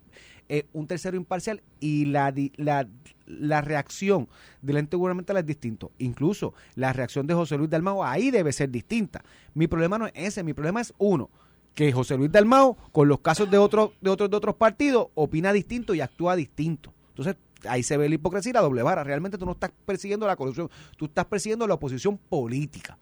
eh, 0.48 0.66
un 0.72 0.88
tercero 0.88 1.18
imparcial 1.18 1.62
y 1.82 2.06
la, 2.06 2.34
la, 2.56 2.88
la 3.26 3.62
reacción 3.62 4.30
del 4.62 4.78
ente 4.78 4.96
gubernamental 4.96 5.38
es 5.38 5.46
distinto. 5.46 5.92
Incluso 5.98 6.54
la 6.76 6.94
reacción 6.94 7.28
de 7.28 7.34
José 7.34 7.58
Luis 7.58 7.70
Dalmao 7.70 8.04
ahí 8.04 8.32
debe 8.32 8.54
ser 8.54 8.70
distinta. 8.70 9.26
Mi 9.54 9.68
problema 9.68 9.98
no 9.98 10.08
es 10.08 10.14
ese, 10.16 10.44
mi 10.44 10.54
problema 10.54 10.80
es 10.80 10.94
uno, 10.98 11.30
que 11.76 11.92
José 11.92 12.16
Luis 12.16 12.32
Dalmao, 12.32 12.78
con 12.94 13.10
los 13.10 13.20
casos 13.20 13.52
de 13.52 13.58
otros 13.58 13.92
de 14.00 14.10
otros 14.10 14.30
de 14.30 14.38
otros 14.38 14.56
partidos, 14.56 15.08
opina 15.16 15.52
distinto 15.52 15.94
y 15.94 16.00
actúa 16.00 16.38
distinto. 16.38 16.94
Entonces, 17.10 17.36
ahí 17.68 17.84
se 17.84 17.98
ve 17.98 18.10
la 18.10 18.16
hipocresía 18.16 18.50
y 18.52 18.54
la 18.54 18.62
doble 18.62 18.84
vara. 18.84 19.04
Realmente 19.04 19.38
tú 19.38 19.46
no 19.46 19.52
estás 19.54 19.72
persiguiendo 19.86 20.28
la 20.28 20.36
corrupción, 20.36 20.70
tú 20.98 21.06
estás 21.06 21.26
persiguiendo 21.26 21.68
la 21.68 21.74
oposición 21.76 22.18
política. 22.18 22.98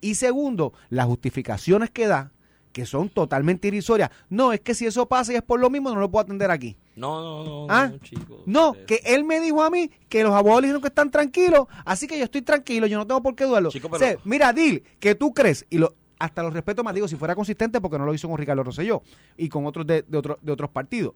Y 0.00 0.14
segundo, 0.16 0.72
las 0.90 1.06
justificaciones 1.06 1.90
que 1.90 2.06
da, 2.06 2.32
que 2.72 2.86
son 2.86 3.08
totalmente 3.10 3.68
irrisorias. 3.68 4.10
No, 4.30 4.52
es 4.52 4.60
que 4.60 4.74
si 4.74 4.86
eso 4.86 5.06
pasa 5.06 5.32
y 5.32 5.36
es 5.36 5.42
por 5.42 5.60
lo 5.60 5.68
mismo, 5.70 5.90
no 5.90 6.00
lo 6.00 6.10
puedo 6.10 6.22
atender 6.24 6.50
aquí. 6.50 6.76
No, 6.96 7.22
no, 7.22 7.44
no, 7.44 7.66
¿Ah? 7.70 7.88
no, 7.92 7.98
chico. 7.98 8.42
No, 8.46 8.74
que 8.86 9.00
él 9.04 9.24
me 9.24 9.40
dijo 9.40 9.62
a 9.62 9.70
mí 9.70 9.90
que 10.08 10.22
los 10.22 10.32
abogados 10.32 10.62
dijeron 10.62 10.82
que 10.82 10.88
están 10.88 11.10
tranquilos, 11.10 11.66
así 11.84 12.06
que 12.06 12.18
yo 12.18 12.24
estoy 12.24 12.42
tranquilo, 12.42 12.86
yo 12.86 12.98
no 12.98 13.06
tengo 13.06 13.22
por 13.22 13.34
qué 13.34 13.44
dudarlo. 13.44 13.70
Chico, 13.70 13.88
pero- 13.90 13.96
O 14.04 14.08
sea, 14.08 14.18
mira, 14.24 14.52
Dil, 14.52 14.82
que 14.98 15.14
tú 15.14 15.32
crees, 15.32 15.66
y 15.70 15.78
lo, 15.78 15.94
hasta 16.18 16.42
los 16.42 16.52
respeto 16.52 16.82
más, 16.84 16.94
digo, 16.94 17.08
si 17.08 17.16
fuera 17.16 17.34
consistente, 17.34 17.80
porque 17.80 17.98
no 17.98 18.04
lo 18.06 18.14
hizo 18.14 18.28
con 18.28 18.36
Ricardo 18.38 18.62
Rosselló 18.64 19.02
y 19.36 19.48
con 19.48 19.66
otros 19.66 19.86
de, 19.86 20.02
de, 20.02 20.18
otro- 20.18 20.38
de 20.42 20.52
otros 20.52 20.70
partidos. 20.70 21.14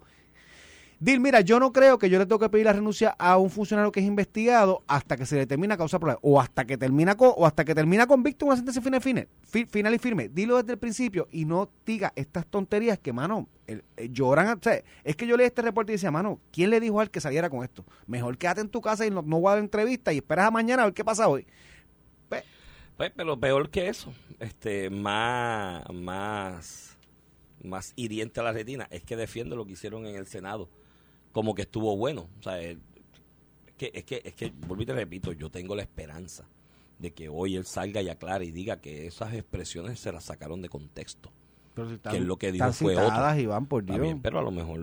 Dil, 0.99 1.21
mira, 1.21 1.43
yo 1.43 1.61
no 1.61 1.73
creo 1.75 1.99
que 1.99 2.09
yo 2.09 2.19
le 2.19 2.25
tengo 2.25 2.39
que 2.39 2.49
pedir 2.49 2.65
la 2.65 2.73
renuncia 2.73 3.15
a 3.19 3.37
un 3.37 3.51
funcionario 3.51 3.93
que 3.93 4.01
es 4.01 4.07
investigado 4.07 4.83
hasta 4.87 5.19
que 5.19 5.27
se 5.27 5.37
determina 5.37 5.77
causa 5.77 5.99
probable 5.99 6.21
o 6.23 6.41
hasta 6.41 6.65
que 6.65 6.79
termina 6.79 7.15
con, 7.19 7.33
o 7.37 7.45
hasta 7.47 7.67
que 7.67 7.75
termina 7.75 8.07
convicto 8.07 8.47
una 8.47 8.57
sentencia 8.57 8.81
final, 8.81 9.03
final, 9.03 9.29
fi- 9.43 9.67
final 9.67 9.95
y 9.95 9.99
firme. 9.99 10.29
Dilo 10.31 10.57
desde 10.57 10.73
el 10.73 10.79
principio 10.79 11.29
y 11.31 11.45
no 11.45 11.69
diga 11.85 12.15
estas 12.17 12.47
tonterías 12.47 12.99
que, 12.99 13.13
mano, 13.13 13.47
eh, 13.67 13.83
lloran. 14.11 14.49
o 14.49 14.71
es 15.05 15.17
que 15.17 15.27
yo 15.27 15.37
leí 15.37 15.47
este 15.47 15.61
reporte 15.61 15.93
y 15.93 15.97
decía, 15.97 16.11
mano, 16.11 16.41
¿quién 16.51 16.71
le 16.71 16.81
dijo 16.81 16.99
a 16.99 17.03
él 17.03 17.11
que 17.11 17.21
saliera 17.21 17.51
con 17.51 17.63
esto? 17.63 17.85
Mejor 18.07 18.39
quédate 18.39 18.63
en 18.63 18.71
tu 18.71 18.81
casa 18.81 19.05
y 19.07 19.11
no, 19.11 19.21
no 19.21 19.39
voy 19.39 19.51
a 19.51 19.55
dar 19.57 19.59
entrevista 19.65 20.15
y 20.15 20.17
esperas 20.17 20.47
a 20.47 20.51
mañana 20.51 20.83
a 20.83 20.87
ver 20.87 20.95
qué 20.95 21.05
pasa 21.05 21.29
hoy. 21.29 21.47
Pues, 22.31 22.43
Pues, 22.97 23.13
pero 23.15 23.39
peor 23.39 23.69
que 23.69 23.89
eso, 23.89 24.15
este, 24.41 24.89
más, 24.89 25.85
más, 25.93 26.97
más 27.63 27.93
hiriente 27.97 28.41
a 28.41 28.45
la 28.45 28.53
retina, 28.53 28.87
es 28.91 29.03
que 29.03 29.15
defiende 29.17 29.57
lo 29.57 29.67
que 29.67 29.73
hicieron 29.73 30.07
en 30.07 30.17
el 30.17 30.27
Senado, 30.27 30.71
como 31.37 31.55
que 31.55 31.63
estuvo 31.63 31.95
bueno. 31.99 32.29
O 32.41 32.43
sea, 32.43 32.59
el- 32.63 32.81
es 33.67 33.75
que, 33.77 33.91
es 33.93 34.05
que, 34.05 34.23
es 34.25 34.33
que, 34.35 34.51
vuelvo 34.67 34.83
y 34.85 34.87
te 34.87 34.95
repito, 34.95 35.33
yo 35.33 35.51
tengo 35.51 35.77
la 35.77 35.83
esperanza 35.83 36.49
de 36.99 37.11
que 37.11 37.29
hoy 37.29 37.57
él 37.57 37.67
salga 37.67 38.01
y 38.01 38.09
aclare 38.09 38.47
y 38.47 38.51
diga 38.53 38.81
que 38.81 39.07
esas 39.07 39.35
expresiones 39.35 40.01
se 40.01 40.11
las 40.13 40.25
sacaron 40.25 40.63
de 40.63 40.71
contexto. 40.71 41.31
pero 41.75 41.89
si 41.91 41.97
están, 41.97 42.15
Que 42.15 42.21
lo 42.21 42.39
que 42.39 42.53
dijo 42.53 42.73
fue 42.73 42.97
otro. 42.97 43.39
Iván, 43.39 43.67
por 43.67 43.85
Dios. 43.85 44.17
pero 44.23 44.39
a 44.39 44.43
lo 44.43 44.51
mejor, 44.51 44.81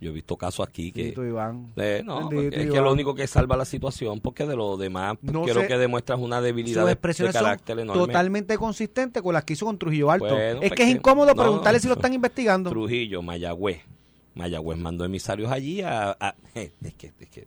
yo 0.00 0.10
he 0.10 0.12
visto 0.14 0.38
casos 0.38 0.66
aquí 0.66 0.90
que... 0.90 1.02
Bendito 1.02 1.26
Iván. 1.26 1.74
Eh, 1.76 2.00
no, 2.02 2.20
Bendito 2.30 2.42
porque 2.50 2.62
es 2.64 2.70
que 2.70 2.80
lo 2.80 2.90
único 2.90 3.14
que 3.14 3.26
salva 3.26 3.54
la 3.58 3.66
situación, 3.66 4.18
porque 4.20 4.46
de 4.46 4.56
lo 4.56 4.78
demás 4.78 5.18
No 5.20 5.42
creo 5.42 5.60
sé. 5.60 5.66
que 5.66 5.76
demuestras 5.76 6.18
una 6.18 6.40
debilidad 6.40 6.86
de, 6.86 6.96
carácter 7.30 7.80
enorme. 7.80 8.00
totalmente 8.06 8.56
consistentes 8.56 9.22
con 9.22 9.34
las 9.34 9.44
que 9.44 9.52
hizo 9.52 9.66
con 9.66 9.76
Trujillo 9.76 10.10
Alto. 10.10 10.24
Bueno, 10.24 10.62
es 10.62 10.68
pues 10.70 10.72
que 10.72 10.82
es 10.84 10.88
que- 10.88 10.96
incómodo 10.96 11.34
no, 11.34 11.34
preguntarle 11.34 11.80
si 11.80 11.88
lo 11.88 11.94
están 11.94 12.14
investigando. 12.14 12.70
Trujillo, 12.70 13.20
Mayagüez. 13.20 13.82
Mayagüez 14.34 14.78
mandó 14.78 15.04
emisarios 15.04 15.50
allí 15.52 15.80
a... 15.82 16.16
a- 16.18 16.34
es, 16.54 16.94
que, 16.94 17.12
es 17.18 17.28
que 17.28 17.46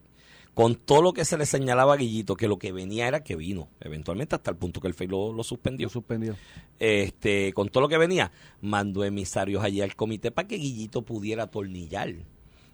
con 0.53 0.75
todo 0.75 1.01
lo 1.01 1.11
que 1.11 1.25
se 1.25 1.37
le 1.37 1.45
señalaba 1.45 1.95
a 1.95 1.97
Guillito, 1.97 2.35
que 2.37 2.47
lo 2.47 2.57
que 2.57 2.71
venía 2.71 3.09
era 3.09 3.23
que 3.25 3.35
vino, 3.35 3.67
eventualmente 3.81 4.35
hasta 4.35 4.51
el 4.51 4.55
punto 4.57 4.79
que 4.79 4.87
el 4.87 4.93
FEI 4.93 5.07
lo, 5.09 5.33
lo 5.33 5.43
suspendió. 5.43 5.87
Lo 5.87 5.91
suspendió. 5.91 6.35
Este, 6.79 7.51
con 7.51 7.67
todo 7.67 7.81
lo 7.81 7.89
que 7.89 7.97
venía, 7.97 8.31
mandó 8.61 9.03
emisarios 9.03 9.63
allí 9.63 9.81
al 9.81 9.95
comité 9.97 10.31
para 10.31 10.47
que 10.47 10.55
Guillito 10.55 11.01
pudiera 11.01 11.43
atornillar. 11.43 12.13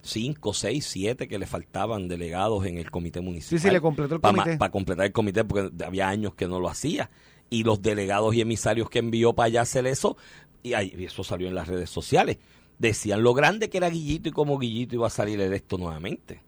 Cinco, 0.03 0.53
seis, 0.53 0.85
siete 0.85 1.27
que 1.27 1.37
le 1.39 1.45
faltaban 1.45 2.07
delegados 2.07 2.65
en 2.65 2.77
el 2.77 2.89
comité 2.89 3.21
municipal. 3.21 3.59
Sí, 3.59 3.67
sí, 3.67 3.71
le 3.73 3.81
completó 3.81 4.15
el 4.15 4.21
Para 4.21 4.43
comité. 4.43 4.69
completar 4.71 5.05
el 5.07 5.11
comité, 5.11 5.43
porque 5.43 5.71
había 5.85 6.07
años 6.09 6.33
que 6.35 6.47
no 6.47 6.59
lo 6.59 6.69
hacía. 6.69 7.09
Y 7.51 7.63
los 7.63 7.81
delegados 7.81 8.33
y 8.35 8.41
emisarios 8.41 8.89
que 8.89 8.99
envió 8.99 9.33
para 9.33 9.47
allá 9.47 9.61
hacer 9.61 9.85
eso, 9.87 10.17
y, 10.63 10.73
ahí- 10.73 10.93
y 10.97 11.05
eso 11.05 11.23
salió 11.23 11.47
en 11.47 11.55
las 11.55 11.67
redes 11.67 11.89
sociales, 11.89 12.37
decían 12.81 13.21
lo 13.21 13.33
grande 13.33 13.69
que 13.69 13.77
era 13.77 13.89
Guillito 13.89 14.29
y 14.29 14.31
cómo 14.31 14.57
Guillito 14.57 14.95
iba 14.95 15.07
a 15.07 15.11
salir 15.11 15.39
electo 15.39 15.77
nuevamente. 15.77 16.41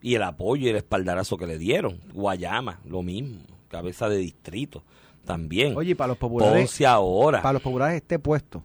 Y 0.00 0.14
el 0.14 0.22
apoyo 0.22 0.66
y 0.66 0.70
el 0.70 0.76
espaldarazo 0.76 1.36
que 1.36 1.46
le 1.46 1.58
dieron. 1.58 2.00
Guayama, 2.14 2.80
lo 2.84 3.02
mismo. 3.02 3.40
Cabeza 3.68 4.08
de 4.08 4.16
distrito, 4.16 4.84
también. 5.24 5.76
Oye, 5.76 5.94
para 5.94 6.08
los 6.08 6.18
populares, 6.18 6.62
Ponce 6.62 6.86
ahora. 6.86 7.42
para 7.42 7.54
los 7.54 7.62
populares 7.62 7.96
este 7.96 8.18
puesto 8.18 8.62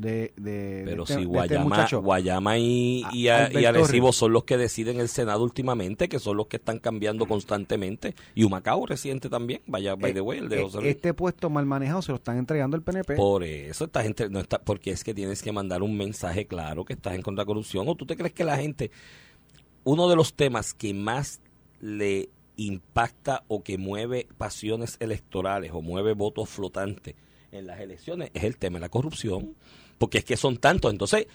de, 0.00 0.32
de, 0.36 0.82
Pero 0.86 1.04
de 1.04 1.12
este- 1.12 1.14
si 1.14 1.14
de 1.14 1.20
este 1.20 1.26
Guayama, 1.26 1.64
muchacho. 1.64 2.00
Guayama 2.02 2.58
y, 2.58 3.02
y, 3.12 3.28
A- 3.28 3.52
y 3.52 3.64
Arecibo 3.66 4.12
son 4.12 4.32
los 4.32 4.44
que 4.44 4.56
deciden 4.56 4.98
el 4.98 5.08
Senado 5.08 5.42
últimamente, 5.44 6.08
que 6.08 6.18
son 6.18 6.38
los 6.38 6.46
que 6.46 6.56
están 6.56 6.78
cambiando 6.78 7.26
constantemente. 7.26 8.14
Y 8.34 8.44
Humacao 8.44 8.86
reciente 8.86 9.28
también, 9.28 9.60
vaya, 9.66 9.96
by 9.96 10.14
the 10.14 10.20
way, 10.22 10.38
el 10.38 10.48
de 10.48 10.60
Eh, 10.60 10.62
José 10.62 10.78
Luis. 10.78 10.88
este 10.96 11.12
puesto 11.12 11.50
mal 11.50 11.66
manejado 11.66 12.00
se 12.00 12.12
lo 12.12 12.16
están 12.16 12.38
entregando 12.38 12.76
el 12.76 12.82
PNP. 12.82 13.14
Por 13.16 13.44
eso 13.44 13.84
esta 13.84 14.02
gente 14.02 14.30
no 14.30 14.40
está, 14.40 14.58
porque 14.60 14.90
es 14.90 15.04
que 15.04 15.12
tienes 15.12 15.42
que 15.42 15.52
mandar 15.52 15.82
un 15.82 15.96
mensaje 15.96 16.46
claro 16.46 16.84
que 16.86 16.94
estás 16.94 17.14
en 17.14 17.20
contra 17.22 17.42
de 17.44 17.46
corrupción. 17.46 17.86
¿O 17.88 17.94
tú 17.94 18.06
te 18.06 18.16
crees 18.16 18.32
que 18.32 18.44
la 18.44 18.56
gente, 18.56 18.90
uno 19.84 20.08
de 20.08 20.16
los 20.16 20.32
temas 20.34 20.72
que 20.72 20.94
más 20.94 21.40
le 21.80 22.30
impacta 22.56 23.42
o 23.48 23.62
que 23.62 23.78
mueve 23.78 24.28
pasiones 24.38 24.96
electorales 25.00 25.72
o 25.74 25.82
mueve 25.82 26.12
votos 26.14 26.48
flotantes 26.48 27.14
en 27.52 27.66
las 27.66 27.80
elecciones 27.80 28.30
es 28.34 28.44
el 28.44 28.56
tema 28.56 28.76
de 28.76 28.82
la 28.82 28.88
corrupción? 28.88 29.54
Porque 30.00 30.16
es 30.16 30.24
que 30.24 30.38
son 30.38 30.56
tantos. 30.56 30.90
Entonces, 30.90 31.26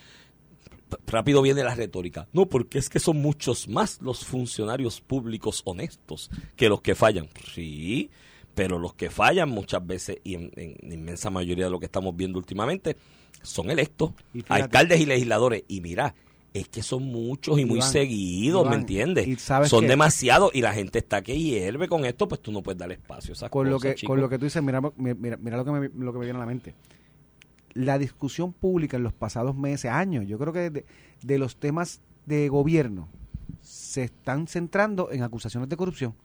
rápido 1.05 1.43
viene 1.43 1.63
la 1.63 1.75
retórica. 1.75 2.27
No, 2.33 2.47
porque 2.47 2.79
es 2.79 2.89
que 2.89 2.99
son 2.99 3.17
muchos 3.21 3.67
más 3.67 4.01
los 4.01 4.25
funcionarios 4.25 5.01
públicos 5.01 5.61
honestos 5.65 6.31
que 6.55 6.67
los 6.67 6.81
que 6.81 6.95
fallan. 6.95 7.29
Sí, 7.53 8.09
pero 8.55 8.79
los 8.79 8.95
que 8.95 9.11
fallan 9.11 9.49
muchas 9.49 9.85
veces 9.85 10.17
y 10.23 10.33
en, 10.33 10.51
en 10.55 10.91
inmensa 10.91 11.29
mayoría 11.29 11.65
de 11.65 11.71
lo 11.71 11.79
que 11.79 11.85
estamos 11.85 12.15
viendo 12.15 12.39
últimamente 12.39 12.97
son 13.43 13.69
electos, 13.69 14.13
Y 14.33 14.41
fíjate- 14.41 14.63
alcaldes 14.63 14.99
y 14.99 15.05
legisladores. 15.05 15.63
Y 15.67 15.81
mira, 15.81 16.15
es 16.51 16.67
que 16.67 16.81
son 16.81 17.03
muchos 17.03 17.59
y 17.59 17.65
muy 17.65 17.77
Iván, 17.77 17.91
seguidos, 17.91 18.67
¿me 18.67 18.77
entiendes? 18.77 19.27
Son 19.69 19.81
que- 19.81 19.87
demasiados 19.89 20.49
y 20.55 20.61
la 20.61 20.73
gente 20.73 20.97
está 20.97 21.21
que 21.21 21.37
hierve 21.37 21.87
con 21.87 22.03
esto, 22.05 22.27
pues 22.27 22.41
tú 22.41 22.51
no 22.51 22.63
puedes 22.63 22.79
dar 22.79 22.91
espacio 22.91 23.33
a 23.33 23.35
esas 23.35 23.49
con 23.51 23.69
lo 23.69 23.75
cosas, 23.75 23.91
que 23.91 23.95
chico. 23.99 24.13
con 24.13 24.21
lo 24.21 24.27
que 24.27 24.39
tú 24.39 24.45
dices 24.45 24.63
mira 24.63 24.81
mira, 24.97 25.37
mira 25.37 25.57
lo 25.57 25.65
que 25.65 25.71
me, 25.71 25.89
lo 26.03 26.11
que 26.13 26.17
me 26.19 26.25
viene 26.25 26.37
a 26.37 26.39
la 26.39 26.45
mente 26.47 26.73
la 27.75 27.99
discusión 27.99 28.51
pública 28.51 28.97
en 28.97 29.03
los 29.03 29.13
pasados 29.13 29.55
meses 29.55 29.91
años 29.91 30.25
yo 30.25 30.39
creo 30.39 30.51
que 30.51 30.69
de, 30.71 30.85
de 31.21 31.37
los 31.37 31.57
temas 31.57 32.01
de 32.25 32.49
gobierno 32.49 33.07
se 33.61 34.03
están 34.03 34.47
centrando 34.47 35.11
en 35.11 35.21
acusaciones 35.21 35.69
de 35.69 35.77
corrupción 35.77 36.15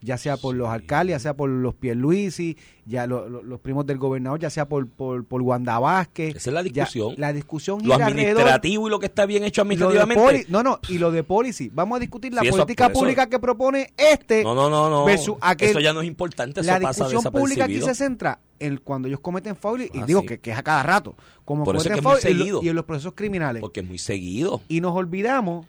ya 0.00 0.16
sea 0.16 0.36
por 0.36 0.54
los 0.54 0.68
alcaldes, 0.68 1.14
ya 1.14 1.18
sea 1.18 1.34
por 1.34 1.50
los 1.50 1.74
Pierluisi, 1.74 2.56
ya 2.86 3.06
lo- 3.06 3.28
lo- 3.28 3.42
los 3.42 3.60
primos 3.60 3.84
del 3.86 3.98
gobernador, 3.98 4.38
ya 4.38 4.48
sea 4.50 4.68
por 4.68 4.86
por, 4.88 5.24
por 5.24 5.42
Wanda 5.42 5.78
Vázquez. 5.78 6.36
Esa 6.36 6.50
es 6.50 6.54
la 6.54 6.60
Ya, 6.62 6.84
discusión. 6.84 7.14
la 7.16 7.32
discusión 7.32 7.80
lo 7.84 7.94
administrativo 7.94 8.86
y 8.86 8.90
lo 8.90 8.98
que 9.00 9.06
está 9.06 9.26
bien 9.26 9.44
hecho 9.44 9.62
administrativamente. 9.62 10.46
no, 10.48 10.62
no, 10.62 10.78
y 10.88 10.98
lo 10.98 11.10
de 11.10 11.22
policy. 11.24 11.70
Vamos 11.72 11.96
a 11.96 12.00
discutir 12.00 12.32
la 12.32 12.42
Sí, 12.42 12.50
política 12.50 12.86
eso- 12.86 12.92
pública 12.94 13.26
que 13.28 13.38
propone 13.38 13.92
este 13.96 14.42
No, 14.44 14.54
no, 14.54 14.70
no, 14.70 14.88
no. 14.88 15.04
versus 15.04 15.36
aquel- 15.40 15.70
Eso 15.70 15.80
ya 15.80 15.92
no 15.92 16.00
es 16.02 16.06
importante, 16.08 16.60
eso 16.60 16.70
la 16.70 16.80
pasa 16.80 17.04
discusión 17.06 17.32
pública 17.32 17.64
aquí 17.64 17.80
se 17.80 17.94
centra 17.94 18.38
en 18.60 18.76
cuando 18.78 19.08
ellos 19.08 19.20
cometen 19.20 19.56
foul 19.56 19.82
y 19.82 19.90
Ah, 20.00 20.04
digo 20.06 20.20
sí. 20.22 20.26
que, 20.28 20.38
que 20.38 20.50
es 20.52 20.58
a 20.58 20.62
cada 20.62 20.82
rato, 20.82 21.14
como 21.44 21.64
Por 21.64 21.76
eso 21.76 21.84
cometen 21.84 21.98
es 21.98 22.22
que 22.22 22.28
es 22.28 22.36
foul 22.48 22.62
y, 22.62 22.66
y 22.66 22.68
en 22.70 22.76
los 22.76 22.84
procesos 22.84 23.12
criminales. 23.14 23.60
Porque 23.60 23.80
es 23.80 23.86
muy 23.86 23.98
seguido. 23.98 24.60
Y 24.68 24.80
nos 24.80 24.94
olvidamos 24.96 25.66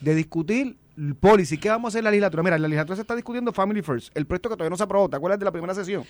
de 0.00 0.14
discutir 0.16 0.76
policy. 1.18 1.58
¿Qué 1.58 1.68
vamos 1.68 1.86
a 1.86 1.88
hacer 1.88 2.00
en 2.00 2.04
la 2.04 2.10
legislatura? 2.10 2.42
Mira, 2.42 2.56
en 2.56 2.62
la 2.62 2.68
legislatura 2.68 2.96
se 2.96 3.02
está 3.02 3.14
discutiendo 3.14 3.52
Family 3.52 3.82
First, 3.82 4.16
el 4.16 4.26
proyecto 4.26 4.48
que 4.48 4.56
todavía 4.56 4.70
no 4.70 4.76
se 4.76 4.82
aprobó. 4.82 5.08
¿Te 5.08 5.16
acuerdas 5.16 5.38
de 5.38 5.44
la 5.44 5.52
primera 5.52 5.74
sesión? 5.74 6.04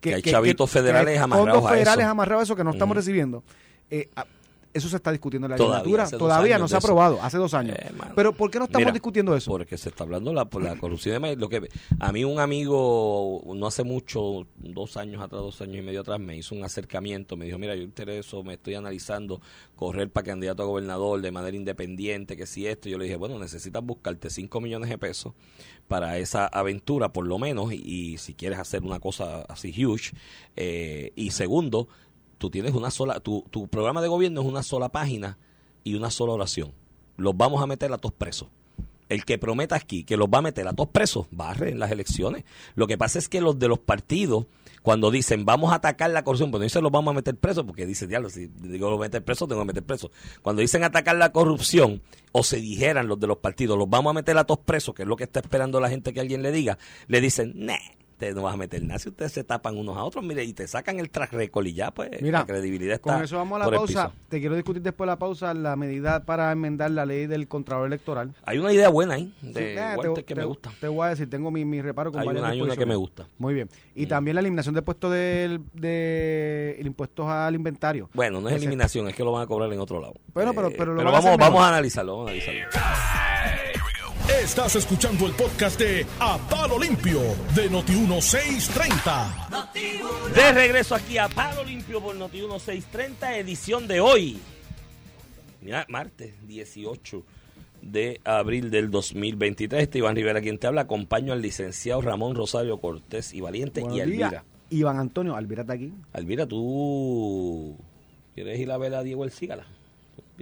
Que 0.00 0.14
hay 0.14 0.22
chavitos 0.22 0.70
federales 0.70 1.20
amarrados 1.20 1.64
a 1.64 1.70
federales 1.70 2.04
eso. 2.04 2.10
amarrados 2.10 2.40
a 2.40 2.44
eso 2.44 2.56
que 2.56 2.64
no 2.64 2.70
estamos 2.70 2.96
recibiendo. 2.96 3.42
Eh, 3.90 4.08
eso 4.78 4.88
se 4.88 4.96
está 4.96 5.12
discutiendo 5.12 5.46
en 5.46 5.52
la 5.52 5.56
Todavía, 5.56 5.84
legislatura. 5.84 6.18
Todavía 6.18 6.58
no 6.58 6.68
se 6.68 6.72
de 6.72 6.76
ha 6.76 6.78
aprobado, 6.78 7.18
hace 7.22 7.38
dos 7.38 7.54
años. 7.54 7.76
Eh, 7.78 7.92
mano. 7.96 8.12
Pero 8.14 8.32
¿por 8.32 8.50
qué 8.50 8.58
no 8.58 8.64
estamos 8.64 8.82
Mira, 8.84 8.92
discutiendo 8.92 9.36
eso? 9.36 9.50
Porque 9.50 9.76
se 9.76 9.90
está 9.90 10.04
hablando 10.04 10.32
la, 10.32 10.46
por 10.46 10.62
la 10.62 10.76
corrupción. 10.76 11.14
demás. 11.14 11.36
Lo 11.36 11.48
que, 11.48 11.68
a 12.00 12.12
mí 12.12 12.24
un 12.24 12.40
amigo, 12.40 13.42
no 13.54 13.66
hace 13.66 13.84
mucho, 13.84 14.46
dos 14.56 14.96
años 14.96 15.22
atrás, 15.22 15.42
dos 15.42 15.60
años 15.60 15.76
y 15.76 15.82
medio 15.82 16.00
atrás, 16.00 16.18
me 16.18 16.36
hizo 16.36 16.54
un 16.54 16.64
acercamiento. 16.64 17.36
Me 17.36 17.44
dijo, 17.44 17.58
mira, 17.58 17.74
yo 17.74 17.82
intereso, 17.82 18.42
me 18.42 18.54
estoy 18.54 18.74
analizando 18.74 19.40
correr 19.76 20.10
para 20.10 20.26
candidato 20.26 20.62
a 20.62 20.66
gobernador 20.66 21.20
de 21.20 21.30
manera 21.30 21.56
independiente, 21.56 22.36
que 22.36 22.46
si 22.46 22.66
esto. 22.66 22.88
Yo 22.88 22.98
le 22.98 23.04
dije, 23.04 23.16
bueno, 23.16 23.38
necesitas 23.38 23.84
buscarte 23.84 24.30
5 24.30 24.60
millones 24.60 24.88
de 24.88 24.98
pesos 24.98 25.34
para 25.88 26.18
esa 26.18 26.46
aventura, 26.46 27.12
por 27.12 27.26
lo 27.26 27.38
menos, 27.38 27.72
y, 27.72 27.76
y 27.76 28.18
si 28.18 28.34
quieres 28.34 28.58
hacer 28.58 28.82
una 28.82 29.00
cosa 29.00 29.42
así 29.42 29.72
huge. 29.84 30.12
Eh, 30.56 31.12
y 31.16 31.30
segundo, 31.30 31.88
tú 32.38 32.50
tienes 32.50 32.74
una 32.74 32.90
sola, 32.90 33.20
tu, 33.20 33.44
tu 33.50 33.68
programa 33.68 34.00
de 34.00 34.08
gobierno 34.08 34.40
es 34.40 34.46
una 34.46 34.62
sola 34.62 34.88
página 34.88 35.38
y 35.84 35.94
una 35.94 36.10
sola 36.10 36.32
oración. 36.32 36.72
Los 37.16 37.36
vamos 37.36 37.62
a 37.62 37.66
meter 37.66 37.92
a 37.92 37.98
todos 37.98 38.14
presos. 38.14 38.48
El 39.08 39.24
que 39.24 39.38
prometa 39.38 39.74
aquí 39.74 40.04
que 40.04 40.16
los 40.16 40.28
va 40.28 40.38
a 40.38 40.42
meter 40.42 40.68
a 40.68 40.74
todos 40.74 40.90
presos, 40.90 41.26
barre 41.30 41.70
en 41.70 41.78
las 41.78 41.90
elecciones. 41.90 42.44
Lo 42.74 42.86
que 42.86 42.98
pasa 42.98 43.18
es 43.18 43.28
que 43.28 43.40
los 43.40 43.58
de 43.58 43.66
los 43.66 43.78
partidos, 43.78 44.46
cuando 44.82 45.10
dicen 45.10 45.46
vamos 45.46 45.72
a 45.72 45.76
atacar 45.76 46.10
la 46.10 46.24
corrupción, 46.24 46.50
pues 46.50 46.60
no 46.60 46.64
dicen 46.64 46.82
los 46.82 46.92
vamos 46.92 47.12
a 47.12 47.14
meter 47.14 47.34
presos, 47.34 47.64
porque 47.64 47.86
dice, 47.86 48.06
diablo, 48.06 48.28
si 48.28 48.48
digo 48.48 48.90
los 48.90 49.00
meter 49.00 49.24
presos, 49.24 49.48
tengo 49.48 49.62
que 49.62 49.66
meter 49.66 49.82
presos. 49.82 50.10
Cuando 50.42 50.60
dicen 50.60 50.84
atacar 50.84 51.16
la 51.16 51.32
corrupción, 51.32 52.02
o 52.32 52.42
se 52.42 52.58
dijeran 52.58 53.08
los 53.08 53.18
de 53.18 53.26
los 53.26 53.38
partidos, 53.38 53.78
los 53.78 53.88
vamos 53.88 54.10
a 54.10 54.14
meter 54.14 54.36
a 54.36 54.44
todos 54.44 54.60
presos, 54.60 54.94
que 54.94 55.02
es 55.02 55.08
lo 55.08 55.16
que 55.16 55.24
está 55.24 55.40
esperando 55.40 55.80
la 55.80 55.88
gente 55.88 56.12
que 56.12 56.20
alguien 56.20 56.42
le 56.42 56.52
diga, 56.52 56.78
le 57.06 57.22
dicen, 57.22 57.54
nah, 57.56 57.78
ustedes 58.18 58.34
no 58.34 58.42
vas 58.42 58.54
a 58.54 58.56
meter 58.56 58.82
nada, 58.82 58.98
si 58.98 59.08
ustedes 59.10 59.30
se 59.30 59.44
tapan 59.44 59.76
unos 59.76 59.96
a 59.96 60.02
otros, 60.02 60.24
mire, 60.24 60.42
y 60.42 60.52
te 60.52 60.66
sacan 60.66 60.98
el 60.98 61.08
track 61.08 61.32
record 61.34 61.66
y 61.66 61.72
ya, 61.74 61.92
pues 61.92 62.10
Mira, 62.20 62.40
la 62.40 62.46
credibilidad 62.46 62.94
está 62.96 63.12
Con 63.14 63.22
eso 63.22 63.36
vamos 63.36 63.60
a 63.62 63.64
la 63.64 63.70
pausa. 63.76 64.10
Te 64.28 64.40
quiero 64.40 64.56
discutir 64.56 64.82
después 64.82 65.06
de 65.06 65.12
la 65.12 65.18
pausa 65.20 65.54
la 65.54 65.76
medida 65.76 66.24
para 66.24 66.50
enmendar 66.50 66.90
la 66.90 67.06
ley 67.06 67.28
del 67.28 67.46
Contralor 67.46 67.86
Electoral. 67.86 68.34
Hay 68.44 68.58
una 68.58 68.72
idea 68.72 68.88
buena 68.88 69.14
ahí, 69.14 69.32
de 69.40 69.52
Sí, 69.52 69.58
eh, 69.78 69.94
Walter, 69.96 70.14
te, 70.14 70.24
que 70.24 70.34
te- 70.34 70.40
me 70.40 70.46
gusta. 70.46 70.72
Te 70.80 70.88
voy 70.88 71.06
a 71.06 71.10
decir, 71.10 71.30
tengo 71.30 71.52
mi, 71.52 71.64
mi 71.64 71.80
reparo 71.80 72.10
con 72.10 72.20
Hay 72.20 72.26
varias 72.26 72.42
una, 72.42 72.52
hay 72.52 72.60
una 72.60 72.76
que 72.76 72.86
me 72.86 72.96
gusta. 72.96 73.28
Muy 73.38 73.54
bien. 73.54 73.68
Y 73.94 74.06
Mm. 74.06 74.08
también 74.08 74.34
la 74.34 74.40
eliminación 74.40 74.74
del 74.74 74.82
puesto 74.82 75.08
del 75.10 75.60
de, 75.74 76.74
el 76.80 76.86
impuesto 76.88 77.30
al 77.30 77.54
inventario. 77.54 78.10
Bueno, 78.14 78.40
no 78.40 78.48
es 78.48 78.56
eliminación, 78.56 79.06
es 79.08 79.14
que 79.14 79.22
lo 79.22 79.30
van 79.30 79.42
a 79.44 79.46
cobrar 79.46 79.72
en 79.72 79.78
otro 79.78 80.00
lado. 80.00 80.14
Bueno, 80.34 80.52
pero- 80.54 80.68
Eh, 80.70 80.74
pero 80.76 81.00
a 81.00 81.04
vamos, 81.04 81.36
vamos 81.38 81.62
a 81.62 81.68
analizarlo, 81.68 82.16
vamos 82.24 82.30
a 82.30 82.32
analizarlo. 82.32 83.57
Estás 84.28 84.76
escuchando 84.76 85.26
el 85.26 85.32
podcast 85.32 85.80
de 85.80 86.04
A 86.20 86.36
Palo 86.50 86.78
Limpio 86.78 87.18
de 87.54 87.70
Noti1630. 87.70 89.64
De 90.34 90.52
regreso 90.52 90.94
aquí 90.94 91.16
a 91.16 91.30
Palo 91.30 91.64
Limpio 91.64 92.02
por 92.02 92.14
Noti 92.14 92.42
1630, 92.42 93.38
edición 93.38 93.88
de 93.88 94.00
hoy. 94.00 94.38
Mira, 95.62 95.86
martes 95.88 96.34
18 96.46 97.24
de 97.80 98.20
abril 98.22 98.70
del 98.70 98.90
2023. 98.90 99.84
Este 99.84 99.96
Iván 99.98 100.14
Rivera 100.14 100.42
quien 100.42 100.58
te 100.58 100.66
habla. 100.66 100.82
Acompaño 100.82 101.32
al 101.32 101.40
licenciado 101.40 102.02
Ramón 102.02 102.34
Rosario 102.34 102.82
Cortés 102.82 103.32
y 103.32 103.40
Valiente 103.40 103.80
Buenos 103.80 103.98
y 103.98 104.02
días. 104.10 104.28
Alvira. 104.28 104.44
Iván 104.68 104.98
Antonio, 104.98 105.36
Alvira 105.36 105.62
está 105.62 105.72
aquí. 105.72 105.90
Alvira, 106.12 106.46
¿tú 106.46 107.78
quieres 108.34 108.60
ir 108.60 108.70
a 108.70 108.76
ver 108.76 108.94
a 108.94 109.02
Diego 109.02 109.24
El 109.24 109.30
Cígala? 109.30 109.66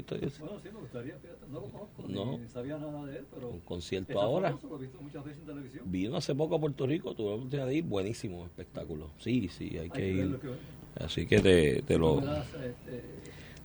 Bueno, 0.04 0.58
sí, 0.62 0.68
me 0.72 0.80
gustaría, 0.80 1.16
fíjate, 1.18 1.46
no 1.48 1.60
lo 1.60 1.66
conozco, 1.70 2.04
No. 2.08 2.38
ni 2.38 2.46
sabía 2.48 2.76
nada 2.78 3.04
de 3.06 3.18
él, 3.18 3.26
pero... 3.34 3.48
Un 3.50 3.60
concierto 3.60 4.20
ahora. 4.20 4.48
famoso, 4.50 4.68
Lo 4.68 4.76
he 4.76 4.80
visto 4.80 5.00
muchas 5.00 5.24
veces 5.24 5.40
en 5.40 5.46
televisión. 5.46 5.84
Vino 5.90 6.16
hace 6.16 6.34
poco 6.34 6.56
a 6.56 6.60
Puerto 6.60 6.86
Rico, 6.86 7.14
tuve 7.14 7.30
la 7.30 7.34
oportunidad 7.36 7.66
de 7.66 7.74
ir, 7.76 7.84
buenísimo 7.84 8.44
espectáculo. 8.44 9.10
Sí, 9.18 9.48
sí, 9.48 9.70
hay 9.72 9.78
Hay 9.78 9.90
que 9.90 10.00
que 10.00 10.08
ir. 10.12 10.38
que. 10.38 11.04
Así 11.04 11.26
que 11.26 11.40
te, 11.40 11.82
te 11.82 11.98
lo... 11.98 12.20
Das, 12.20 12.46
este, 12.54 13.02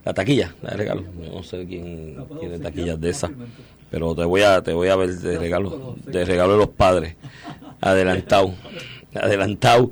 La 0.04 0.14
taquilla, 0.14 0.54
la 0.62 0.70
regalo. 0.70 1.02
Yo 1.22 1.32
no 1.32 1.42
sé 1.42 1.66
quién 1.66 2.16
tiene 2.40 2.58
taquillas 2.58 3.00
de 3.00 3.10
esas. 3.10 3.30
Pero 3.92 4.14
te 4.16 4.24
voy 4.24 4.40
a 4.42 4.60
te 4.62 4.72
voy 4.72 4.88
a 4.88 4.96
ver 4.96 5.10
de 5.14 5.38
regalo, 5.38 5.94
de 6.04 6.24
regalo 6.24 6.52
de 6.54 6.58
los 6.58 6.68
padres. 6.70 7.14
Adelantado. 7.80 8.54
Adelantado. 9.14 9.90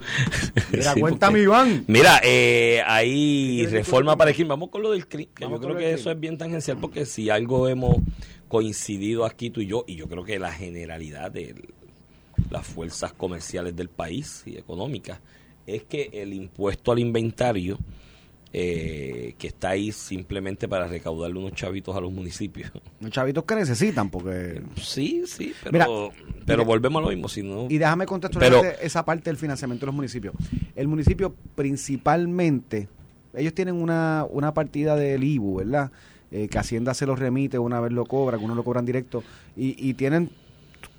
Mira, 0.72 0.94
Sí, 0.94 1.00
cuéntame, 1.00 1.32
porque- 1.32 1.42
Iván. 1.42 1.84
Mira, 1.86 2.20
eh, 2.24 2.82
hay 2.86 3.66
reforma 3.66 4.16
para 4.16 4.30
el 4.30 4.34
crimen. 4.34 4.48
Vamos 4.48 4.70
con 4.70 4.82
lo 4.82 4.90
del 4.92 5.06
crimen, 5.06 5.28
yo 5.38 5.60
creo 5.60 5.76
que 5.76 5.92
eso 5.92 6.10
es 6.10 6.18
bien 6.18 6.38
tangencial 6.38 6.78
porque 6.78 7.04
si 7.04 7.28
algo 7.30 7.68
hemos 7.68 7.96
coincidido 8.48 9.24
aquí 9.26 9.50
tú 9.50 9.60
y 9.60 9.66
yo, 9.66 9.84
y 9.86 9.94
yo 9.96 10.08
creo 10.08 10.24
que 10.24 10.38
la 10.38 10.50
generalidad 10.52 11.30
de 11.30 11.54
las 12.50 12.66
fuerzas 12.66 13.12
comerciales 13.12 13.76
del 13.76 13.88
país 13.90 14.42
y 14.46 14.56
económicas, 14.56 15.20
es 15.66 15.82
que 15.84 16.08
el 16.14 16.32
impuesto 16.32 16.90
al 16.90 16.98
inventario, 16.98 17.78
eh, 18.52 19.34
que 19.38 19.46
está 19.46 19.70
ahí 19.70 19.92
simplemente 19.92 20.66
para 20.68 20.86
recaudarle 20.88 21.38
unos 21.38 21.52
chavitos 21.52 21.94
a 21.96 22.00
los 22.00 22.10
municipios. 22.12 22.72
Los 23.00 23.10
chavitos 23.12 23.44
que 23.44 23.54
necesitan, 23.54 24.10
porque... 24.10 24.60
Sí, 24.76 25.22
sí, 25.26 25.52
pero, 25.62 25.72
Mira, 25.72 25.86
pero 26.44 26.58
mira, 26.58 26.66
volvemos 26.66 27.00
a 27.00 27.04
lo 27.04 27.08
mismo. 27.10 27.28
Si 27.28 27.42
no, 27.42 27.66
Y 27.70 27.78
déjame 27.78 28.06
contextualizar 28.06 28.60
Pero- 28.60 28.78
esa 28.82 29.04
parte 29.04 29.30
del 29.30 29.36
financiamiento 29.36 29.82
de 29.84 29.86
los 29.86 29.94
municipios. 29.94 30.34
El 30.74 30.88
municipio 30.88 31.34
principalmente, 31.54 32.88
ellos 33.34 33.54
tienen 33.54 33.74
una, 33.76 34.26
una 34.28 34.52
partida 34.54 34.96
del 34.96 35.22
IBU, 35.24 35.56
¿verdad? 35.58 35.90
Eh, 36.32 36.48
que 36.48 36.58
Hacienda 36.58 36.94
se 36.94 37.06
los 37.06 37.18
remite, 37.18 37.58
una 37.58 37.80
vez 37.80 37.92
lo 37.92 38.04
cobra, 38.04 38.38
que 38.38 38.44
uno 38.44 38.54
lo 38.54 38.62
cobran 38.64 38.84
directo, 38.86 39.22
y, 39.56 39.74
y 39.88 39.94
tienen 39.94 40.30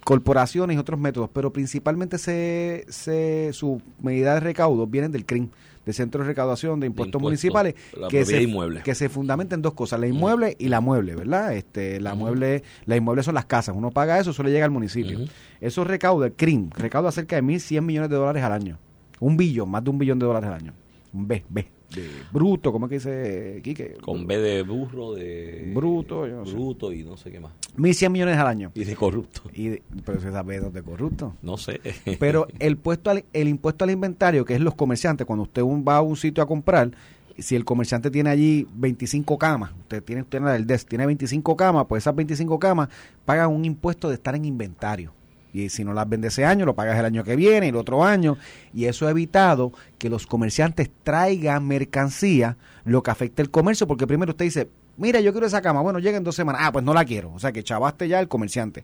corporaciones 0.04 0.76
y 0.76 0.80
otros 0.80 1.00
métodos, 1.00 1.30
pero 1.32 1.54
principalmente 1.54 2.18
se, 2.18 2.86
se, 2.90 3.52
su 3.54 3.82
medida 4.02 4.34
de 4.34 4.40
recaudo 4.40 4.88
vienen 4.88 5.12
del 5.12 5.26
CRIM, 5.26 5.50
del 5.86 5.94
Centro 5.94 6.22
de 6.22 6.28
Recaudación 6.28 6.80
de 6.80 6.88
Impuestos, 6.88 7.20
impuestos, 7.20 7.22
Municipales, 7.22 7.76
que 8.10 8.26
se, 8.26 8.42
inmueble. 8.42 8.82
que 8.84 8.96
se 8.96 9.10
fundamenta 9.10 9.56
en 9.56 9.62
dos 9.62 9.74
cosas, 9.74 10.00
la 10.00 10.08
inmueble 10.08 10.56
y 10.60 10.68
la 10.68 10.82
mueble, 10.82 11.16
¿verdad? 11.16 11.54
Este, 11.54 12.00
la 12.00 12.16
mueble, 12.16 12.64
la 12.86 12.96
inmueble 12.96 13.24
son 13.24 13.36
las 13.36 13.46
casas, 13.46 13.76
uno 13.76 13.92
paga 13.92 14.20
eso, 14.20 14.32
eso 14.32 14.44
le 14.44 14.52
llega 14.52 14.66
al 14.66 14.72
municipio. 14.72 15.20
Eso 15.60 15.84
recauda, 15.84 16.28
el 16.28 16.34
CRIM, 16.34 16.70
recauda 16.72 17.12
cerca 17.12 17.36
de 17.36 17.44
1.100 17.44 17.82
millones 17.82 18.10
de 18.10 18.16
dólares 18.16 18.44
al 18.44 18.54
año. 18.54 18.78
Un 19.20 19.38
billón, 19.38 19.70
más 19.70 19.84
de 19.84 19.90
un 19.90 19.98
billón 19.98 20.20
de 20.20 20.26
dólares 20.26 20.50
al 20.50 20.56
año. 20.56 20.74
Un 21.14 21.28
B, 21.28 21.44
B. 21.50 21.68
de 21.96 22.10
bruto, 22.32 22.72
¿cómo 22.72 22.86
es 22.86 22.90
que 22.90 22.96
dice 22.96 23.62
Quique? 23.64 23.94
Con 24.02 24.26
B 24.28 24.38
de 24.38 24.64
burro, 24.64 25.14
de... 25.14 25.72
Bruto, 25.76 26.28
yo 26.28 26.38
no 26.38 26.46
sé. 26.46 26.54
Bruto 26.54 26.92
y 26.94 27.04
no 27.04 27.18
sé 27.18 27.32
qué 27.32 27.40
más. 27.40 27.52
1.100 27.78 28.10
millones 28.10 28.38
al 28.38 28.48
año. 28.48 28.72
Y 28.76 28.84
de 28.84 28.96
corrupto. 28.96 29.42
Y 29.54 29.68
de- 29.70 29.84
pero 30.06 30.20
se 30.20 30.32
sabe 30.32 30.60
de 30.60 30.84
corrupto. 30.84 31.36
No 31.42 31.58
sé. 31.58 31.80
Pero 32.20 32.48
el 32.60 32.78
puesto 32.78 33.10
al- 33.12 33.26
el 33.34 33.48
impuesto 33.48 33.84
al 33.84 33.92
inventario, 33.92 34.44
que 34.46 34.56
es 34.56 34.62
los 34.62 34.76
comerciantes, 34.76 35.26
cuando 35.28 35.44
usted 35.44 35.62
un- 35.62 35.86
va 35.88 35.98
a 35.98 36.02
un 36.02 36.16
sitio 36.18 36.44
a 36.44 36.48
comprar, 36.48 36.92
si 37.38 37.56
el 37.56 37.64
comerciante 37.66 38.12
tiene 38.12 38.30
allí 38.30 38.68
25 38.76 39.38
camas, 39.38 39.72
usted 39.80 40.04
tiene 40.04 40.22
usted 40.22 40.40
en 40.40 40.48
el 40.50 40.68
desk, 40.68 40.88
tiene 40.90 41.06
25 41.06 41.56
camas, 41.56 41.86
pues 41.88 42.04
esas 42.04 42.16
25 42.16 42.60
camas 42.60 42.90
pagan 43.26 43.50
un 43.52 43.64
impuesto 43.66 44.10
de 44.10 44.16
estar 44.16 44.36
en 44.36 44.46
inventario. 44.46 45.14
Y 45.54 45.70
si 45.70 45.84
no 45.84 45.94
las 45.94 46.08
vende 46.08 46.30
ese 46.30 46.46
año, 46.46 46.66
lo 46.66 46.76
pagas 46.76 46.98
el 46.98 47.06
año 47.06 47.24
que 47.24 47.36
viene, 47.36 47.70
el 47.70 47.76
otro 47.76 48.04
año. 48.04 48.38
Y 48.74 48.86
eso 48.86 49.08
ha 49.08 49.12
evitado 49.12 49.72
que 49.98 50.10
los 50.10 50.26
comerciantes 50.28 50.90
traigan 51.04 51.68
mercancía, 51.68 52.58
lo 52.86 53.04
que 53.04 53.12
afecta 53.12 53.42
el 53.42 53.52
comercio, 53.52 53.88
porque 53.88 54.08
primero 54.08 54.32
usted 54.32 54.46
dice, 54.46 54.70
mira, 54.98 55.20
yo 55.20 55.32
quiero 55.32 55.48
esa 55.48 55.62
cama, 55.62 55.82
bueno, 55.82 56.00
llega 56.00 56.18
en 56.18 56.24
dos 56.24 56.36
semanas, 56.36 56.62
ah, 56.64 56.72
pues 56.72 56.86
no 56.86 56.94
la 56.94 57.06
quiero. 57.06 57.34
O 57.34 57.40
sea, 57.40 57.52
que 57.52 57.64
chavaste 57.64 58.08
ya 58.08 58.20
el 58.20 58.28
comerciante. 58.28 58.84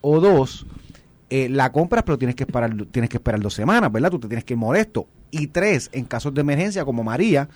O 0.00 0.20
dos, 0.20 0.66
eh, 1.28 1.48
la 1.48 1.72
compras, 1.72 2.04
pero 2.04 2.18
tienes 2.18 2.36
que 2.36 2.44
esperar, 2.44 2.72
tienes 2.90 3.10
que 3.10 3.16
esperar 3.16 3.40
dos 3.40 3.54
semanas, 3.54 3.90
¿verdad? 3.90 4.10
Tú 4.10 4.20
te 4.20 4.28
tienes 4.28 4.44
que 4.44 4.54
ir 4.54 4.58
molesto. 4.58 5.06
Y 5.30 5.48
tres, 5.48 5.90
en 5.92 6.04
casos 6.04 6.32
de 6.32 6.40
emergencia 6.40 6.84
como 6.84 7.02
María, 7.02 7.48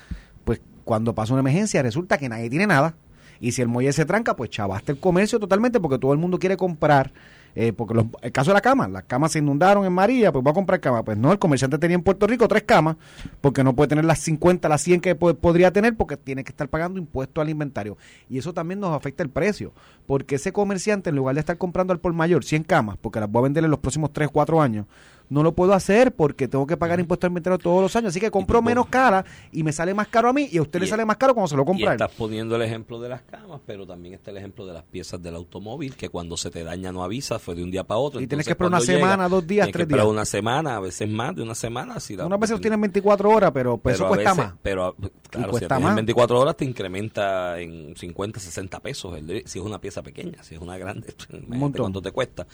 pues 0.45 0.61
cuando 0.85 1.15
pasa 1.15 1.33
una 1.33 1.41
emergencia 1.41 1.83
resulta 1.83 2.19
que 2.19 2.29
nadie 2.29 2.51
tiene 2.51 2.67
nada. 2.67 2.95
Y 3.39 3.53
si 3.53 3.63
el 3.63 3.69
muelle 3.69 3.93
se 3.93 4.05
tranca, 4.05 4.37
pues 4.37 4.51
chavaste 4.51 4.93
el 4.93 4.99
comercio 4.99 5.39
totalmente 5.39 5.81
porque 5.81 5.99
todo 5.99 6.13
el 6.13 6.19
mundo 6.19 6.39
quiere 6.39 6.57
comprar. 6.57 7.13
Eh, 7.55 7.73
porque 7.73 7.95
los- 7.95 8.07
el 8.23 8.33
caso 8.33 8.51
de 8.51 8.55
la 8.55 8.61
cama, 8.61 8.89
las 8.89 9.05
camas 9.05 9.33
se 9.33 9.39
inundaron 9.41 9.85
en 9.85 9.93
María, 9.93 10.33
pues 10.33 10.45
va 10.47 10.51
a 10.51 10.55
comprar 10.55 10.81
cama. 10.81 11.03
Pues 11.05 11.17
no, 11.19 11.33
el 11.33 11.39
comerciante 11.39 11.79
tenía 11.79 11.95
en 11.97 12.03
Puerto 12.03 12.27
Rico 12.27 12.47
tres 12.49 12.63
camas, 12.65 12.97
porque 13.41 13.65
no 13.65 13.75
puede 13.75 13.89
tener 13.89 14.05
las 14.05 14.19
50, 14.21 14.69
las 14.69 14.81
100 14.83 15.01
que 15.01 15.15
po- 15.15 15.35
podría 15.35 15.73
tener, 15.73 15.97
porque 15.97 16.17
tiene 16.17 16.45
que 16.45 16.51
estar 16.51 16.69
pagando 16.69 16.99
impuestos 16.99 17.43
al 17.43 17.49
inventario. 17.51 17.97
Y 18.29 18.39
eso 18.39 18.53
también 18.53 18.81
nos 18.81 18.95
afecta 18.97 19.23
el 19.23 19.31
precio, 19.31 19.73
porque 20.07 20.37
ese 20.37 20.53
comerciante, 20.53 21.11
en 21.11 21.17
lugar 21.17 21.35
de 21.35 21.41
estar 21.41 21.59
comprando 21.59 21.93
al 21.93 22.01
por 22.01 22.13
mayor 22.13 22.45
100 22.45 22.63
camas, 22.65 22.97
porque 23.01 23.21
las 23.21 23.31
voy 23.31 23.41
a 23.41 23.43
vender 23.45 23.65
en 23.65 23.71
los 23.71 23.81
próximos 23.81 24.13
3, 24.13 24.29
4 24.31 24.61
años, 24.61 24.87
no 25.31 25.43
lo 25.43 25.53
puedo 25.55 25.73
hacer 25.73 26.13
porque 26.13 26.47
tengo 26.49 26.67
que 26.67 26.77
pagar 26.77 27.01
impuestos 27.01 27.25
al 27.27 27.31
inventario 27.31 27.57
todos 27.59 27.81
los 27.81 27.97
años. 27.97 28.09
Así 28.11 28.21
que 28.21 28.31
compro 28.31 28.61
menos 28.61 28.87
cara 28.89 29.25
y 29.53 29.63
me 29.63 29.73
sale 29.73 29.95
más 29.95 30.09
caro 30.09 30.29
a 30.29 30.33
mí 30.35 30.49
y 30.53 30.59
a 30.59 30.63
usted 30.63 30.81
le 30.81 30.87
Y- 30.87 30.89
sale 30.91 31.05
más 31.07 31.17
caro 31.17 31.33
cuando 31.35 31.49
se 31.49 31.57
lo 31.57 31.63
Y 31.63 31.67
compra. 31.67 31.87
él. 31.87 31.93
estás 31.93 32.11
poniendo 32.11 32.57
el 32.57 32.63
ejemplo 32.63 33.01
de 33.01 33.09
las 33.09 33.23
camas, 33.23 33.61
pero 33.65 33.87
también 33.87 34.15
está 34.15 34.31
el 34.33 34.37
ejemplo 34.37 34.67
de 34.67 34.75
las 34.75 34.83
piezas 34.83 35.23
del 35.23 35.37
automóvil, 35.37 35.95
que 35.97 36.09
cuando 36.11 36.37
se 36.37 36.51
te 36.51 36.63
daña 36.65 36.93
no 36.93 37.03
avisa, 37.03 37.39
fue 37.39 37.55
de 37.55 37.63
un 37.63 37.71
día 37.71 37.85
para 37.85 37.99
otro. 37.99 38.21
Y 38.21 38.27
tienes 38.27 38.45
que 38.45 38.53
esperar 38.53 38.69
una 38.73 38.81
llega, 38.81 38.99
semana, 38.99 39.29
dos 39.29 39.47
días, 39.47 39.67
tienes 39.67 39.67
que 39.69 39.73
tres 39.73 39.85
esperar 39.85 40.05
días. 40.05 40.13
una 40.13 40.25
semana, 40.25 40.77
a 40.77 40.81
veces 40.81 41.09
más 41.09 41.35
de 41.37 41.43
una 41.43 41.55
semana. 41.55 42.01
Si 42.01 42.17
la- 42.17 42.27
Unas 42.27 42.41
veces 42.41 42.61
tienen 42.61 42.81
24 42.81 43.31
horas, 43.31 43.53
pero, 43.55 43.79
pues 43.79 43.95
eso 43.95 44.07
a 44.07 44.09
cuesta 44.09 44.31
veces- 44.35 44.45
más. 44.45 44.55
Pero 44.63 44.97
claro, 45.31 45.47
si 45.47 45.51
cuesta 45.53 45.69
tienes 45.77 45.85
más. 45.85 45.95
24 45.95 46.41
horas 46.41 46.57
te 46.57 46.65
incrementa 46.65 47.61
en 47.61 47.95
50, 47.97 48.41
60 48.41 48.81
pesos, 48.81 49.17
el 49.17 49.43
si 49.47 49.59
es 49.61 49.65
una 49.65 49.81
pieza 49.81 50.03
pequeña, 50.03 50.43
si 50.43 50.57
es 50.57 50.61
una 50.61 50.77
grande, 50.77 51.15
imagínate 51.31 51.57
montón. 51.57 51.83
cuánto 51.85 52.03
te 52.03 52.11
cuesta. 52.11 52.49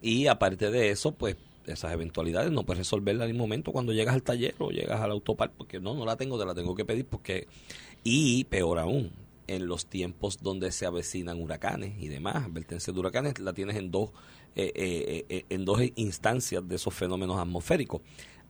Y 0.00 0.26
aparte 0.28 0.70
de 0.70 0.90
eso, 0.90 1.12
pues 1.12 1.36
esas 1.66 1.92
eventualidades 1.92 2.50
no 2.52 2.64
puedes 2.64 2.78
resolverlas 2.78 3.26
en 3.26 3.32
el 3.32 3.38
momento 3.38 3.72
cuando 3.72 3.92
llegas 3.92 4.14
al 4.14 4.22
taller 4.22 4.54
o 4.58 4.70
llegas 4.70 5.00
al 5.00 5.10
autopar, 5.10 5.52
porque 5.56 5.80
no, 5.80 5.94
no 5.94 6.04
la 6.04 6.16
tengo, 6.16 6.38
te 6.38 6.46
la 6.46 6.54
tengo 6.54 6.74
que 6.74 6.84
pedir 6.84 7.06
porque... 7.06 7.46
Y 8.04 8.44
peor 8.44 8.80
aún, 8.80 9.12
en 9.46 9.66
los 9.66 9.86
tiempos 9.86 10.38
donde 10.42 10.72
se 10.72 10.86
avecinan 10.86 11.40
huracanes 11.40 12.00
y 12.00 12.08
demás, 12.08 12.44
advertencias 12.46 12.94
de 12.94 13.00
huracanes, 13.00 13.38
la 13.38 13.52
tienes 13.52 13.76
en 13.76 13.90
dos, 13.90 14.10
eh, 14.54 14.72
eh, 14.74 15.24
eh, 15.28 15.44
en 15.48 15.64
dos 15.64 15.80
instancias 15.96 16.66
de 16.66 16.76
esos 16.76 16.94
fenómenos 16.94 17.38
atmosféricos. 17.38 18.00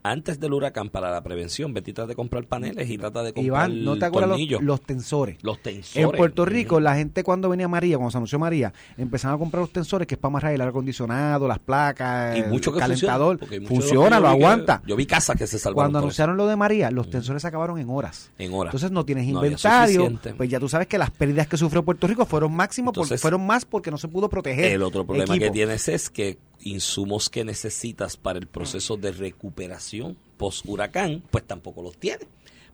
Antes 0.04 0.40
del 0.40 0.52
huracán, 0.52 0.88
para 0.88 1.12
la 1.12 1.22
prevención, 1.22 1.72
vete 1.72 1.92
y 1.92 1.94
trata 1.94 2.08
de 2.08 2.16
comprar 2.16 2.44
paneles 2.44 2.90
y 2.90 2.98
trata 2.98 3.22
de 3.22 3.32
comprar 3.32 3.46
Iván, 3.68 3.84
¿no 3.84 3.96
te 3.96 4.04
acuerdas 4.06 4.36
los, 4.60 4.80
tensores? 4.80 5.36
Los 5.42 5.62
tensores. 5.62 5.96
En 5.96 6.10
Puerto 6.10 6.44
Rico, 6.44 6.80
la 6.80 6.96
gente 6.96 7.22
cuando 7.22 7.48
venía 7.48 7.68
María, 7.68 7.96
cuando 7.98 8.10
se 8.10 8.16
anunció 8.18 8.38
María, 8.40 8.72
empezaron 8.98 9.36
a 9.36 9.38
comprar 9.38 9.60
los 9.60 9.70
tensores 9.70 10.08
que 10.08 10.16
es 10.16 10.18
para 10.20 10.30
amarrar 10.30 10.54
el 10.54 10.60
aire 10.60 10.70
acondicionado, 10.70 11.46
las 11.46 11.60
placas, 11.60 12.36
y 12.36 12.40
el 12.40 12.48
mucho 12.48 12.72
que 12.72 12.80
calentador. 12.80 13.38
funciona. 13.38 13.68
Funciona, 13.68 14.16
lo 14.20 14.26
que- 14.26 14.32
aguanta. 14.32 14.82
yo 14.86 14.96
vi 14.96 15.06
casas 15.06 15.36
que 15.36 15.46
se 15.46 15.58
salvaron 15.60 15.92
Cuando 15.92 15.98
anunciaron 16.00 16.36
lo 16.36 16.48
de 16.48 16.56
María, 16.56 16.90
los 16.90 17.08
tensores 17.08 17.42
se 17.42 17.46
acabaron 17.48 17.78
en 17.78 17.88
horas. 17.88 18.32
en 18.38 18.52
horas. 18.54 18.70
Entonces 18.70 18.90
no 18.90 19.04
tienes 19.04 19.26
inventario, 19.28 20.18
pues 20.36 20.50
ya 20.50 20.58
tú 20.58 20.68
sabes 20.68 20.88
que 20.88 20.98
las 20.98 21.10
pérdidas 21.12 21.46
que 21.46 21.56
sufrió 21.56 21.84
Puerto 21.84 22.08
Rico 22.08 22.26
fueron 22.26 22.52
máximo, 22.52 22.92
porque 22.92 23.04
Entonces, 23.06 23.20
fueron 23.22 23.46
más 23.46 23.64
porque 23.64 23.92
no 23.92 23.98
se 23.98 24.08
pudo 24.08 24.28
proteger. 24.28 24.64
El 24.72 24.82
otro 24.82 25.06
problema 25.06 25.38
que 25.38 25.50
tienes 25.52 25.88
es 25.88 26.10
que 26.10 26.38
insumos 26.62 27.29
que 27.29 27.44
necesitas 27.44 28.16
para 28.16 28.38
el 28.38 28.46
proceso 28.46 28.96
de 28.96 29.12
recuperación 29.12 30.16
post 30.37 30.64
huracán, 30.66 31.22
pues 31.31 31.44
tampoco 31.44 31.83
los 31.83 31.96
tienes. 31.96 32.27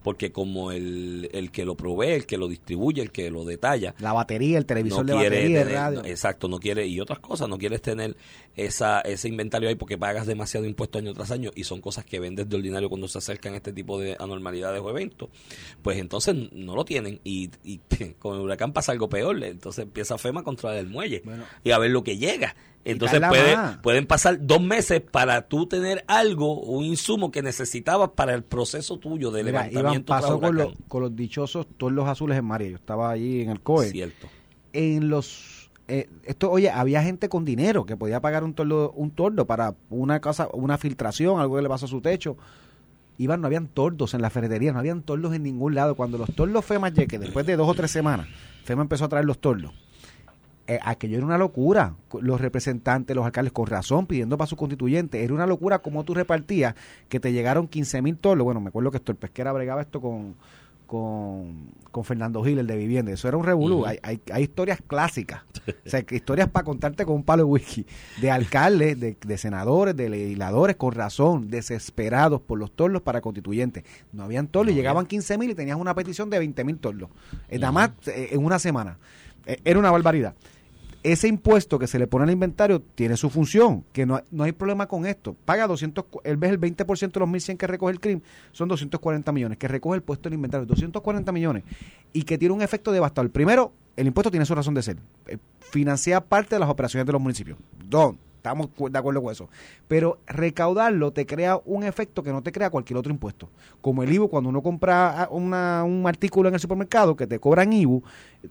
Porque 0.02 0.30
como 0.30 0.70
el, 0.70 1.28
el 1.32 1.50
que 1.50 1.64
lo 1.64 1.74
provee, 1.76 2.12
el 2.12 2.24
que 2.24 2.38
lo 2.38 2.46
distribuye, 2.46 3.02
el 3.02 3.10
que 3.10 3.30
lo 3.30 3.44
detalla, 3.44 3.94
La 3.98 4.12
batería, 4.12 4.56
el 4.56 4.64
televisor 4.64 5.04
no 5.04 5.14
de 5.14 5.18
quiere 5.18 5.36
batería, 5.38 5.60
el 5.62 5.66
tener- 5.66 5.78
radio. 5.80 6.04
exacto, 6.04 6.46
no 6.48 6.60
quiere, 6.60 6.86
y 6.86 7.00
otras 7.00 7.18
cosas, 7.18 7.48
no 7.48 7.58
quieres 7.58 7.82
tener 7.82 8.16
esa, 8.58 9.00
ese 9.00 9.28
inventario 9.28 9.68
ahí 9.68 9.74
porque 9.76 9.96
pagas 9.96 10.26
demasiado 10.26 10.66
impuesto 10.66 10.98
año 10.98 11.14
tras 11.14 11.30
año 11.30 11.50
y 11.54 11.64
son 11.64 11.80
cosas 11.80 12.04
que 12.04 12.20
vendes 12.20 12.48
de 12.48 12.56
ordinario 12.56 12.88
cuando 12.88 13.08
se 13.08 13.18
acercan 13.18 13.54
este 13.54 13.72
tipo 13.72 13.98
de 13.98 14.16
anormalidades 14.18 14.80
o 14.82 14.90
eventos, 14.90 15.30
pues 15.82 15.98
entonces 15.98 16.34
no 16.52 16.74
lo 16.74 16.84
tienen 16.84 17.20
y, 17.24 17.50
y 17.64 17.78
con 18.18 18.36
el 18.36 18.42
huracán 18.42 18.72
pasa 18.72 18.92
algo 18.92 19.08
peor, 19.08 19.42
entonces 19.42 19.84
empieza 19.84 20.18
FEMA 20.18 20.40
a 20.40 20.44
controlar 20.44 20.78
el 20.78 20.88
muelle 20.88 21.22
Bueno. 21.24 21.44
y 21.64 21.70
a 21.70 21.78
ver 21.78 21.90
lo 21.90 22.02
que 22.04 22.18
llega. 22.18 22.54
Entonces 22.84 23.20
puede- 23.28 23.56
pueden 23.82 24.06
pasar 24.06 24.38
dos 24.46 24.62
meses 24.62 25.02
para 25.02 25.46
tú 25.48 25.66
tener 25.66 26.04
algo, 26.06 26.58
un 26.60 26.84
insumo 26.84 27.30
que 27.30 27.42
necesitabas 27.42 28.10
para 28.10 28.32
el 28.34 28.44
proceso 28.44 28.96
tuyo 28.98 29.30
de 29.30 29.44
Mira, 29.44 29.50
Iván, 29.62 29.68
levantamiento 29.74 30.06
tras 30.12 30.22
pasó 30.22 30.40
con, 30.40 30.56
los- 30.56 30.72
con 30.88 31.02
los 31.02 31.14
dichosos 31.14 31.66
tordos 31.76 32.08
azules 32.08 32.38
en 32.38 32.44
María. 32.46 32.70
Yo 32.70 32.76
estaba 32.76 33.10
allí 33.10 33.42
en 33.42 33.50
el 33.50 33.60
COE. 33.60 33.90
Cierto. 33.90 34.28
en 34.72 35.08
los 35.10 35.57
eh, 35.88 36.08
esto 36.24 36.50
oye 36.50 36.70
había 36.70 37.02
gente 37.02 37.28
con 37.28 37.44
dinero 37.44 37.86
que 37.86 37.96
podía 37.96 38.20
pagar 38.20 38.44
un 38.44 38.54
tordo 38.54 38.92
un 38.92 39.10
tordo 39.10 39.46
para 39.46 39.74
una 39.90 40.20
casa 40.20 40.48
una 40.52 40.78
filtración 40.78 41.40
algo 41.40 41.56
que 41.56 41.62
le 41.62 41.68
pasó 41.68 41.86
a 41.86 41.88
su 41.88 42.00
techo 42.00 42.36
Iván 43.16 43.40
no 43.40 43.46
habían 43.46 43.66
tordos 43.66 44.14
en 44.14 44.22
la 44.22 44.30
ferretería 44.30 44.72
no 44.72 44.78
habían 44.78 45.02
tordos 45.02 45.34
en 45.34 45.42
ningún 45.42 45.74
lado 45.74 45.94
cuando 45.94 46.18
los 46.18 46.34
tordos 46.34 46.64
FEMA 46.64 46.90
llegue 46.90 47.18
después 47.18 47.46
de 47.46 47.56
dos 47.56 47.68
o 47.68 47.74
tres 47.74 47.90
semanas 47.90 48.28
FEMA 48.64 48.82
empezó 48.82 49.06
a 49.06 49.08
traer 49.08 49.24
los 49.24 49.38
tordos 49.38 49.72
eh, 50.70 50.78
aquello 50.82 51.16
era 51.16 51.24
una 51.24 51.38
locura. 51.38 51.94
Los 52.20 52.42
representantes, 52.42 53.16
los 53.16 53.24
alcaldes, 53.24 53.54
con 53.54 53.66
razón, 53.66 54.06
pidiendo 54.06 54.36
para 54.36 54.46
sus 54.46 54.58
constituyentes. 54.58 55.18
Era 55.18 55.32
una 55.32 55.46
locura 55.46 55.78
como 55.78 56.04
tú 56.04 56.12
repartías 56.12 56.74
que 57.08 57.18
te 57.18 57.32
llegaron 57.32 57.68
15 57.68 58.02
mil 58.02 58.18
tordos. 58.18 58.44
Bueno, 58.44 58.60
me 58.60 58.68
acuerdo 58.68 58.90
que 58.90 58.98
esto, 58.98 59.10
el 59.10 59.16
pesquera 59.16 59.50
bregaba 59.52 59.80
esto 59.80 60.02
con, 60.02 60.34
con, 60.88 61.68
con 61.92 62.02
Fernando 62.02 62.42
Gil, 62.42 62.58
el 62.58 62.66
de 62.66 62.74
vivienda. 62.74 63.12
Eso 63.12 63.28
era 63.28 63.36
un 63.36 63.44
revolú. 63.44 63.84
Hay, 63.84 63.98
hay, 64.02 64.20
hay 64.32 64.42
historias 64.42 64.80
clásicas. 64.84 65.42
o 65.86 65.88
sea, 65.88 66.02
historias 66.10 66.48
para 66.48 66.64
contarte 66.64 67.04
con 67.04 67.14
un 67.14 67.22
palo 67.22 67.44
de 67.44 67.50
whisky. 67.50 67.86
De 68.22 68.30
alcaldes, 68.30 68.98
de, 68.98 69.16
de 69.20 69.38
senadores, 69.38 69.94
de 69.94 70.08
legisladores, 70.08 70.76
con 70.76 70.92
razón, 70.92 71.50
desesperados 71.50 72.40
por 72.40 72.58
los 72.58 72.72
tordos 72.72 73.02
para 73.02 73.20
constituyentes. 73.20 73.84
No 74.12 74.24
habían 74.24 74.48
tordos 74.48 74.72
y 74.72 74.76
llegaban 74.76 75.04
15 75.04 75.36
mil 75.36 75.50
y 75.50 75.54
tenías 75.54 75.76
una 75.76 75.94
petición 75.94 76.30
de 76.30 76.38
20 76.38 76.64
mil 76.64 76.78
tordos. 76.78 77.10
Eh, 77.50 77.58
nada 77.58 77.70
más 77.70 77.90
eh, 78.06 78.30
en 78.32 78.42
una 78.42 78.58
semana. 78.58 78.98
Eh, 79.44 79.60
era 79.64 79.78
una 79.78 79.90
barbaridad 79.90 80.34
ese 81.12 81.28
impuesto 81.28 81.78
que 81.78 81.86
se 81.86 81.98
le 81.98 82.06
pone 82.06 82.24
al 82.24 82.30
inventario 82.30 82.80
tiene 82.80 83.16
su 83.16 83.30
función, 83.30 83.84
que 83.92 84.04
no, 84.06 84.20
no 84.30 84.44
hay 84.44 84.52
problema 84.52 84.86
con 84.86 85.06
esto. 85.06 85.34
Paga 85.44 85.66
200, 85.66 86.04
cu- 86.04 86.20
él 86.24 86.36
ve 86.36 86.48
el 86.48 86.60
20% 86.60 87.12
de 87.12 87.20
los 87.20 87.28
1100 87.28 87.56
que 87.58 87.66
recoge 87.66 87.92
el 87.92 88.00
CRIM, 88.00 88.20
son 88.52 88.68
240 88.68 89.30
millones, 89.32 89.58
que 89.58 89.68
recoge 89.68 89.96
el 89.96 90.02
puesto 90.02 90.24
del 90.28 90.34
inventario, 90.34 90.66
240 90.66 91.32
millones, 91.32 91.64
y 92.12 92.22
que 92.22 92.38
tiene 92.38 92.54
un 92.54 92.62
efecto 92.62 92.92
devastador. 92.92 93.30
Primero, 93.30 93.72
el 93.96 94.06
impuesto 94.06 94.30
tiene 94.30 94.46
su 94.46 94.54
razón 94.54 94.74
de 94.74 94.82
ser. 94.82 94.96
Eh, 95.26 95.38
financia 95.60 96.20
parte 96.20 96.54
de 96.54 96.60
las 96.60 96.68
operaciones 96.68 97.06
de 97.06 97.12
los 97.12 97.20
municipios. 97.20 97.58
Dos, 97.88 98.14
estamos 98.48 98.92
de 98.92 98.98
acuerdo 98.98 99.22
con 99.22 99.32
eso. 99.32 99.48
Pero 99.86 100.18
recaudarlo 100.26 101.12
te 101.12 101.26
crea 101.26 101.60
un 101.64 101.84
efecto 101.84 102.22
que 102.22 102.32
no 102.32 102.42
te 102.42 102.52
crea 102.52 102.70
cualquier 102.70 102.96
otro 102.96 103.12
impuesto. 103.12 103.48
Como 103.80 104.02
el 104.02 104.12
IVU, 104.12 104.28
cuando 104.28 104.50
uno 104.50 104.62
compra 104.62 105.22
ah, 105.22 105.28
una- 105.30 105.84
un 105.84 106.06
artículo 106.06 106.48
en 106.48 106.54
el 106.54 106.60
supermercado 106.60 107.16
que 107.16 107.26
te 107.26 107.38
cobran 107.38 107.72
IVU, 107.72 108.02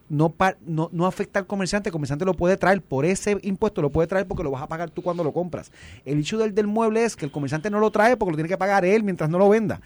no, 0.10 0.33
no, 0.65 0.89
no 0.91 1.05
afecta 1.05 1.39
al 1.39 1.47
comerciante, 1.47 1.89
el 1.89 1.93
comerciante 1.93 2.25
lo 2.25 2.33
puede 2.33 2.57
traer 2.57 2.81
por 2.81 3.05
ese 3.05 3.38
impuesto, 3.41 3.81
lo 3.81 3.89
puede 3.91 4.07
traer 4.07 4.27
porque 4.27 4.43
lo 4.43 4.51
vas 4.51 4.62
a 4.62 4.67
pagar 4.67 4.89
tú 4.89 5.01
cuando 5.01 5.23
lo 5.23 5.33
compras. 5.33 5.71
El 6.05 6.19
hecho 6.19 6.38
del, 6.38 6.53
del 6.53 6.67
mueble 6.67 7.03
es 7.03 7.15
que 7.15 7.25
el 7.25 7.31
comerciante 7.31 7.69
no 7.69 7.79
lo 7.79 7.91
trae 7.91 8.17
porque 8.17 8.31
lo 8.31 8.38
tiene 8.38 8.49
que 8.49 8.57
pagar 8.57 8.86
él 8.86 9.03
mientras 9.03 9.29
no 9.29 9.38
lo 9.38 9.49
venda. 9.49 9.81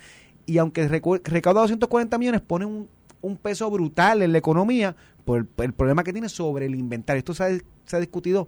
Y 0.46 0.58
aunque 0.58 0.88
recauda 0.88 1.62
240 1.62 2.18
millones, 2.18 2.42
pone 2.42 2.66
un, 2.66 2.88
un 3.22 3.38
peso 3.38 3.70
brutal 3.70 4.22
en 4.24 4.32
la 4.32 4.40
economía 4.40 4.96
por 5.24 5.38
el, 5.38 5.48
el 5.64 5.74
problema 5.74 6.04
que 6.04 6.12
tiene 6.12 6.30
sobre 6.30 6.66
el 6.66 6.74
inventario. 6.76 7.20
Esto 7.20 7.34
se 7.36 7.44
ha, 7.44 7.50
se 7.86 7.96
ha 7.96 8.00
discutido 8.00 8.48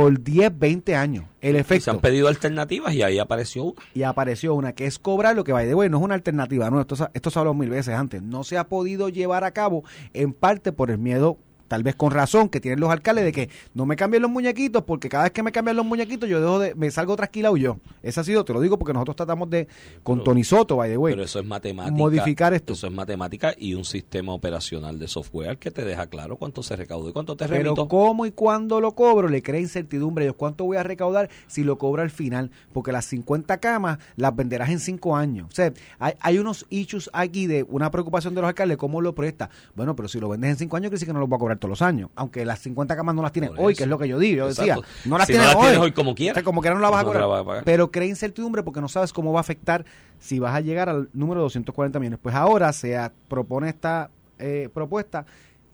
por 0.00 0.22
10, 0.22 0.58
20 0.58 0.96
años. 0.96 1.24
El 1.40 1.50
Y 1.50 1.54
se 1.54 1.60
efecto. 1.60 1.90
han 1.90 1.98
pedido 2.00 2.28
alternativas 2.28 2.94
y 2.94 3.02
ahí 3.02 3.18
apareció 3.18 3.64
una. 3.64 3.82
Y 3.94 4.02
apareció 4.02 4.54
una 4.54 4.72
que 4.74 4.86
es 4.86 4.98
cobrar 4.98 5.36
lo 5.36 5.44
que 5.44 5.52
va 5.52 5.60
de 5.62 5.74
bueno, 5.74 5.92
no 5.92 5.98
es 5.98 6.04
una 6.04 6.14
alternativa, 6.14 6.70
no, 6.70 6.80
esto, 6.80 7.10
esto 7.12 7.30
se 7.30 7.38
ha 7.38 7.40
hablado 7.40 7.54
mil 7.54 7.68
veces 7.70 7.94
antes. 7.94 8.22
No 8.22 8.42
se 8.44 8.56
ha 8.56 8.64
podido 8.68 9.08
llevar 9.08 9.44
a 9.44 9.50
cabo 9.50 9.84
en 10.14 10.32
parte 10.32 10.72
por 10.72 10.90
el 10.90 10.98
miedo 10.98 11.38
tal 11.70 11.84
vez 11.84 11.94
con 11.94 12.10
razón, 12.10 12.48
que 12.48 12.58
tienen 12.58 12.80
los 12.80 12.90
alcaldes 12.90 13.24
de 13.24 13.30
que 13.30 13.48
no 13.74 13.86
me 13.86 13.94
cambien 13.94 14.22
los 14.22 14.30
muñequitos, 14.30 14.82
porque 14.82 15.08
cada 15.08 15.22
vez 15.22 15.32
que 15.32 15.44
me 15.44 15.52
cambian 15.52 15.76
los 15.76 15.86
muñequitos 15.86 16.28
yo 16.28 16.40
dejo 16.40 16.58
de, 16.58 16.74
me 16.74 16.90
salgo 16.90 17.14
trasquilado 17.14 17.56
yo. 17.56 17.78
Eso 18.02 18.20
ha 18.20 18.24
sido, 18.24 18.44
te 18.44 18.52
lo 18.52 18.60
digo 18.60 18.76
porque 18.76 18.92
nosotros 18.92 19.14
tratamos 19.14 19.48
de, 19.50 19.68
con 20.02 20.16
Pero- 20.18 20.24
Tony 20.24 20.42
Soto, 20.42 20.74
by 20.78 20.90
the 20.90 20.96
way, 20.96 21.12
Pero 21.14 21.22
eso 21.24 21.38
es 21.38 21.46
matemática. 21.46 21.96
modificar 21.96 22.54
esto. 22.54 22.72
Eso 22.72 22.88
es 22.88 22.92
matemática 22.92 23.54
y 23.56 23.74
un 23.74 23.84
sistema 23.84 24.32
operacional 24.32 24.98
de 24.98 25.06
software 25.06 25.58
que 25.58 25.70
te 25.70 25.84
deja 25.84 26.08
claro 26.08 26.36
cuánto 26.38 26.64
se 26.64 26.74
recaudó 26.74 27.08
y 27.08 27.12
cuánto 27.12 27.36
te 27.36 27.46
Pero 27.46 27.62
remito. 27.62 27.86
cómo 27.86 28.26
y 28.26 28.32
cuándo 28.32 28.80
lo 28.80 28.96
cobro 28.96 29.28
le 29.28 29.40
crea 29.40 29.60
incertidumbre. 29.60 30.26
Yo, 30.26 30.34
¿Cuánto 30.34 30.64
voy 30.64 30.76
a 30.76 30.82
recaudar 30.82 31.30
si 31.46 31.62
lo 31.62 31.78
cobro 31.78 32.02
al 32.02 32.10
final? 32.10 32.50
Porque 32.72 32.90
las 32.90 33.04
50 33.04 33.58
camas 33.58 33.98
las 34.16 34.34
venderás 34.34 34.70
en 34.70 34.80
5 34.80 35.14
años. 35.16 35.46
O 35.48 35.54
sea, 35.54 35.72
hay, 36.00 36.14
hay 36.18 36.38
unos 36.38 36.66
issues 36.68 37.08
aquí 37.12 37.46
de 37.46 37.62
una 37.68 37.92
preocupación 37.92 38.34
de 38.34 38.40
los 38.40 38.48
alcaldes, 38.48 38.76
¿cómo 38.76 39.00
lo 39.00 39.14
presta? 39.14 39.50
Bueno, 39.76 39.94
pero 39.94 40.08
si 40.08 40.18
lo 40.18 40.28
vendes 40.28 40.50
en 40.50 40.56
5 40.56 40.76
años, 40.76 40.84
quiere 40.88 40.96
decir 40.96 41.06
que 41.06 41.12
no 41.12 41.20
lo 41.20 41.28
voy 41.28 41.36
a 41.36 41.38
cobrar 41.38 41.59
todos 41.60 41.70
los 41.70 41.82
años. 41.82 42.10
Aunque 42.16 42.44
las 42.44 42.58
50 42.58 42.96
camas 42.96 43.14
no 43.14 43.22
las 43.22 43.30
tienes 43.32 43.50
Por 43.50 43.60
hoy, 43.60 43.74
que 43.76 43.84
es 43.84 43.88
lo 43.88 43.98
que 43.98 44.08
yo 44.08 44.18
digo. 44.18 44.38
Yo 44.38 44.48
decía, 44.48 44.76
no 45.04 45.18
las 45.18 45.26
Si 45.28 45.34
no 45.34 45.38
tienes 45.38 45.46
las 45.46 45.54
hoy. 45.56 45.60
tienes 45.62 45.78
hoy 45.78 45.92
como 45.92 46.14
quieras, 46.14 46.34
O 46.34 46.36
sea, 46.36 46.42
como 46.44 46.60
quiera 46.60 46.74
no 46.74 46.80
vas 46.90 47.04
no 47.04 47.12
la 47.14 47.26
vas 47.26 47.40
a 47.42 47.44
pagar. 47.44 47.64
Pero 47.64 47.90
crea 47.90 48.08
incertidumbre 48.08 48.62
porque 48.64 48.80
no 48.80 48.88
sabes 48.88 49.12
cómo 49.12 49.32
va 49.32 49.38
a 49.38 49.42
afectar 49.42 49.84
si 50.18 50.38
vas 50.40 50.54
a 50.54 50.60
llegar 50.60 50.88
al 50.88 51.08
número 51.12 51.40
de 51.40 51.44
240 51.44 52.00
millones. 52.00 52.18
Pues 52.20 52.34
ahora 52.34 52.72
se 52.72 52.98
propone 53.28 53.68
esta 53.68 54.10
eh, 54.38 54.68
propuesta 54.74 55.26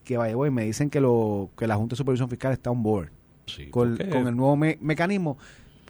que 0.04 0.16
vaya, 0.16 0.34
güey, 0.34 0.50
me 0.50 0.64
dicen 0.64 0.90
que 0.90 1.00
lo 1.00 1.50
que 1.56 1.66
la 1.66 1.76
Junta 1.76 1.94
de 1.94 1.98
Supervisión 1.98 2.28
Fiscal 2.28 2.52
está 2.52 2.70
on 2.70 2.82
board 2.82 3.08
Sí, 3.46 3.66
con, 3.70 3.96
con 3.96 4.26
el 4.26 4.36
nuevo 4.36 4.56
me- 4.56 4.76
mecanismo 4.80 5.38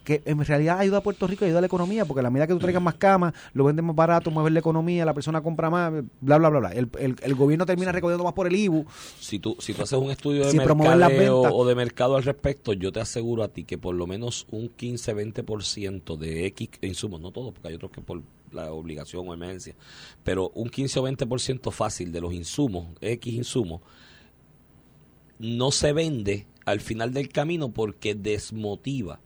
que 0.06 0.22
en 0.24 0.38
realidad 0.44 0.78
ayuda 0.78 0.98
a 0.98 1.02
Puerto 1.02 1.26
Rico 1.26 1.44
ayuda 1.44 1.58
a 1.58 1.60
la 1.62 1.66
economía, 1.66 2.04
porque 2.04 2.20
a 2.20 2.22
la 2.22 2.30
medida 2.30 2.46
que 2.46 2.52
tú 2.52 2.60
traigas 2.60 2.80
más 2.80 2.94
camas, 2.94 3.34
lo 3.54 3.64
vendes 3.64 3.84
más 3.84 3.96
barato, 3.96 4.30
mueves 4.30 4.52
la 4.52 4.60
economía, 4.60 5.04
la 5.04 5.12
persona 5.14 5.42
compra 5.42 5.68
más, 5.68 5.92
bla, 6.20 6.38
bla, 6.38 6.48
bla, 6.48 6.60
bla. 6.60 6.70
El, 6.70 6.88
el- 7.00 7.16
el 7.20 7.34
gobierno 7.34 7.66
termina 7.66 7.90
recaudando 7.90 8.22
más 8.22 8.32
por 8.32 8.46
el 8.46 8.54
IBU. 8.54 8.86
si 9.18 9.40
tú, 9.40 9.56
si 9.58 9.74
tú 9.74 9.82
haces 9.82 9.98
un 9.98 10.12
estudio 10.12 10.44
de 10.44 10.52
Si 10.52 10.58
mercadeo 10.58 11.40
o 11.40 11.66
de 11.66 11.74
mercado 11.74 12.14
al 12.16 12.22
respecto, 12.22 12.72
yo 12.72 12.92
te 12.92 13.00
aseguro 13.00 13.42
a 13.42 13.48
ti 13.48 13.64
que 13.64 13.78
por 13.78 13.96
lo 13.96 14.06
menos 14.06 14.46
un 14.52 14.68
15-20% 14.68 16.16
de 16.16 16.46
X 16.46 16.68
insumos, 16.82 17.20
no 17.20 17.32
todos, 17.32 17.52
porque 17.52 17.66
hay 17.68 17.74
otros 17.74 17.90
que 17.90 18.00
por 18.00 18.22
la 18.52 18.72
obligación 18.72 19.28
o 19.28 19.34
emergencia, 19.34 19.74
pero 20.22 20.50
un 20.54 20.68
15 20.68 21.00
o 21.00 21.08
20% 21.08 21.72
fácil 21.72 22.12
de 22.12 22.20
los 22.20 22.32
insumos, 22.32 22.86
X 23.00 23.34
insumos, 23.34 23.80
no 25.40 25.70
se 25.72 25.92
vende 25.92 26.46
al 26.64 26.80
final 26.80 27.12
del 27.12 27.28
camino 27.28 27.70
porque 27.72 28.14
desmotiva 28.14 29.20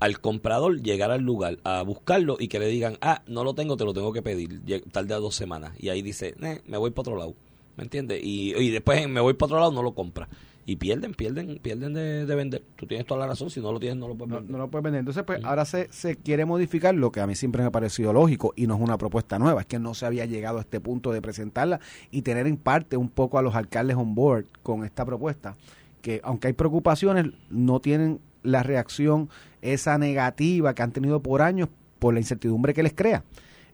al 0.00 0.20
comprador 0.20 0.82
llegar 0.82 1.10
al 1.10 1.22
lugar 1.22 1.58
a 1.64 1.82
buscarlo 1.82 2.36
y 2.38 2.48
que 2.48 2.58
le 2.58 2.66
digan, 2.66 2.96
ah, 3.00 3.22
no 3.26 3.44
lo 3.44 3.54
tengo, 3.54 3.76
te 3.76 3.84
lo 3.84 3.92
tengo 3.94 4.12
que 4.12 4.22
pedir, 4.22 4.60
tarde 4.92 5.14
a 5.14 5.18
dos 5.18 5.34
semanas. 5.34 5.72
Y 5.78 5.88
ahí 5.88 6.02
dice, 6.02 6.34
"Eh, 6.42 6.60
me 6.66 6.76
voy 6.78 6.90
para 6.90 7.02
otro 7.02 7.16
lado. 7.16 7.34
¿Me 7.76 7.84
entiendes? 7.84 8.20
Y, 8.22 8.54
y 8.56 8.70
después 8.70 9.08
me 9.08 9.20
voy 9.20 9.34
para 9.34 9.46
otro 9.46 9.58
lado, 9.60 9.72
no 9.72 9.82
lo 9.82 9.92
compra. 9.94 10.28
Y 10.66 10.76
pierden, 10.76 11.12
pierden, 11.12 11.58
pierden 11.60 11.92
de, 11.92 12.24
de 12.24 12.34
vender. 12.34 12.62
Tú 12.76 12.86
tienes 12.86 13.06
toda 13.06 13.20
la 13.20 13.26
razón, 13.26 13.50
si 13.50 13.60
no 13.60 13.70
lo 13.70 13.78
tienes, 13.78 13.98
no 13.98 14.08
lo 14.08 14.14
puedes 14.14 14.30
No, 14.30 14.36
vender. 14.36 14.52
no 14.52 14.58
lo 14.58 14.70
puedes 14.70 14.82
vender. 14.84 15.00
Entonces, 15.00 15.22
pues 15.24 15.44
ahora 15.44 15.64
se, 15.66 15.88
se 15.92 16.16
quiere 16.16 16.44
modificar 16.46 16.94
lo 16.94 17.12
que 17.12 17.20
a 17.20 17.26
mí 17.26 17.34
siempre 17.34 17.60
me 17.62 17.68
ha 17.68 17.70
parecido 17.70 18.12
lógico 18.14 18.54
y 18.56 18.66
no 18.66 18.74
es 18.76 18.80
una 18.80 18.96
propuesta 18.96 19.38
nueva, 19.38 19.60
es 19.60 19.66
que 19.66 19.78
no 19.78 19.92
se 19.92 20.06
había 20.06 20.24
llegado 20.24 20.58
a 20.58 20.60
este 20.62 20.80
punto 20.80 21.12
de 21.12 21.20
presentarla 21.20 21.80
y 22.10 22.22
tener 22.22 22.46
en 22.46 22.56
parte 22.56 22.96
un 22.96 23.10
poco 23.10 23.38
a 23.38 23.42
los 23.42 23.54
alcaldes 23.54 23.96
on 23.96 24.14
board 24.14 24.46
con 24.62 24.84
esta 24.84 25.04
propuesta, 25.04 25.54
que 26.00 26.20
aunque 26.24 26.46
hay 26.46 26.52
preocupaciones, 26.54 27.26
no 27.50 27.80
tienen 27.80 28.20
la 28.42 28.62
reacción 28.62 29.28
esa 29.64 29.98
negativa 29.98 30.74
que 30.74 30.82
han 30.82 30.92
tenido 30.92 31.20
por 31.20 31.42
años 31.42 31.68
por 31.98 32.14
la 32.14 32.20
incertidumbre 32.20 32.74
que 32.74 32.82
les 32.82 32.92
crea. 32.92 33.24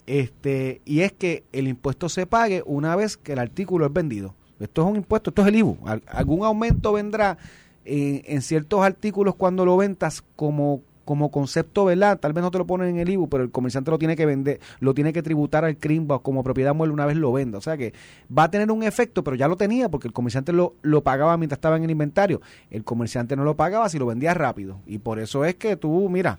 Este, 0.07 0.81
y 0.85 1.01
es 1.01 1.13
que 1.13 1.45
el 1.53 1.69
impuesto 1.69 2.09
se 2.09 2.27
pague 2.27 2.63
una 2.65 2.97
vez 2.97 3.17
que 3.17 3.33
el 3.35 3.39
artículo 3.39 3.87
es 3.87 3.93
vendido. 3.93 4.35
Esto 4.59 4.83
es 4.83 4.89
un 4.89 4.97
impuesto, 4.97 5.31
esto 5.31 5.43
es 5.43 5.49
el 5.49 5.57
IBU. 5.57 5.79
Al- 5.85 6.03
algún 6.07 6.45
aumento 6.45 6.93
vendrá 6.93 7.39
en, 7.85 8.23
en 8.25 8.43
ciertos 8.43 8.83
artículos 8.83 9.35
cuando 9.35 9.65
lo 9.65 9.77
ventas 9.77 10.23
como 10.37 10.83
como 11.11 11.33
concepto, 11.33 11.87
¿verdad? 11.87 12.21
Tal 12.21 12.33
vez 12.33 12.41
no 12.41 12.53
te 12.53 12.59
lo 12.59 12.69
ponen 12.69 12.91
en 12.91 12.99
el 12.99 13.11
IBU, 13.11 13.29
pero 13.29 13.43
el 13.43 13.51
comerciante 13.51 13.91
lo 13.91 13.99
tiene 13.99 14.15
que 14.15 14.27
vender, 14.27 14.61
lo 14.79 14.95
tiene 14.95 15.13
que 15.13 15.25
tributar 15.25 15.65
al 15.65 15.77
CRIMBA 15.77 16.21
como 16.21 16.45
propiedad 16.45 16.73
mueble 16.73 16.95
una 16.95 17.05
vez 17.05 17.17
lo 17.17 17.33
venda. 17.33 17.59
O 17.59 17.61
sea 17.61 17.77
que 17.77 17.93
va 18.31 18.45
a 18.45 18.51
tener 18.53 18.71
un 18.71 18.85
efecto, 18.85 19.25
pero 19.25 19.35
ya 19.35 19.49
lo 19.49 19.57
tenía 19.57 19.89
porque 19.89 20.07
el 20.07 20.15
comerciante 20.15 20.53
lo, 20.53 20.77
lo 20.83 21.03
pagaba 21.03 21.37
mientras 21.37 21.57
estaba 21.57 21.77
en 21.77 21.83
el 21.83 21.91
inventario. 21.91 22.41
El 22.71 22.85
comerciante 22.85 23.35
no 23.35 23.43
lo 23.43 23.57
pagaba 23.57 23.89
si 23.89 23.99
lo 23.99 24.07
vendía 24.07 24.35
rápido. 24.35 24.79
Y 24.87 24.99
por 24.99 25.19
eso 25.19 25.45
es 25.45 25.57
que 25.57 25.75
tú, 25.75 26.09
mira, 26.09 26.39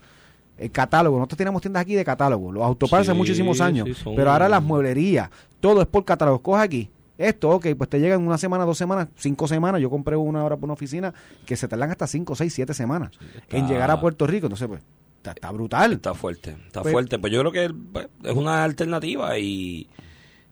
el 0.57 0.72
catálogo, 0.72 1.17
nosotros 1.17 1.38
tenemos 1.38 1.61
tiendas 1.61 1.82
aquí 1.82 1.95
de 1.95 2.05
catálogo, 2.05 2.53
los 2.53 2.63
autopares 2.63 3.09
hace 3.09 3.17
muchísimos 3.17 3.59
años, 3.59 3.89
sí, 3.93 4.05
pero 4.15 4.32
ahora 4.32 4.47
las 4.47 4.63
mueblerías, 4.63 5.30
todo 5.59 5.82
es 5.82 5.88
por 5.88 6.05
catálogo. 6.05 6.39
Coge 6.39 6.63
aquí, 6.63 6.89
esto, 7.28 7.49
ok, 7.49 7.67
pues 7.78 7.89
te 7.89 7.99
llegan 7.99 8.26
una 8.26 8.38
semana, 8.38 8.65
dos 8.65 8.78
semanas, 8.78 9.09
cinco 9.15 9.47
semanas. 9.47 9.82
Yo 9.82 9.89
compré 9.89 10.15
una 10.15 10.43
hora 10.43 10.55
por 10.55 10.65
una 10.65 10.74
oficina 10.74 11.13
que 11.45 11.55
se 11.55 11.67
tardan 11.67 11.91
hasta 11.91 12.07
cinco, 12.07 12.36
seis, 12.36 12.53
siete 12.53 12.74
semanas 12.74 13.11
en 13.49 13.63
está- 13.63 13.67
llegar 13.74 13.91
a 13.91 13.99
Puerto 13.99 14.26
Rico. 14.28 14.47
Entonces, 14.47 14.67
pues, 14.67 14.82
está, 15.17 15.32
está 15.32 15.51
brutal. 15.51 15.93
Está 15.93 16.13
fuerte, 16.13 16.55
está 16.67 16.82
Pues- 16.82 16.91
fuerte. 16.93 17.19
Pues 17.19 17.32
yo 17.34 17.39
creo 17.41 17.51
que 17.51 17.74
pues, 17.91 18.07
es 18.24 18.36
una 18.36 18.63
alternativa 18.63 19.38
y, 19.39 19.88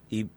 y 0.09 0.27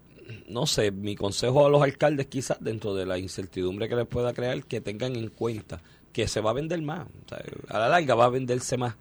no 0.49 0.67
sé, 0.67 0.91
mi 0.91 1.15
consejo 1.17 1.67
a 1.67 1.71
los 1.71 1.83
alcaldes 1.83 2.27
quizás 2.27 2.59
dentro 2.61 2.95
de 2.95 3.07
la 3.07 3.19
incertidumbre 3.19 3.89
que 3.89 3.97
les 3.97 4.07
pueda 4.07 4.33
crear, 4.33 4.65
que 4.65 4.81
tengan 4.81 5.15
en 5.17 5.29
cuenta 5.29 5.83
que 6.13 6.29
se 6.29 6.41
va 6.41 6.51
a 6.51 6.55
vender 6.55 6.81
más. 6.83 7.07
O 7.07 7.29
sea, 7.29 7.43
a 7.69 7.79
la 7.79 7.89
larga 7.89 8.15
va 8.15 8.27
a 8.27 8.31
venderse 8.31 8.77
más 8.77 8.97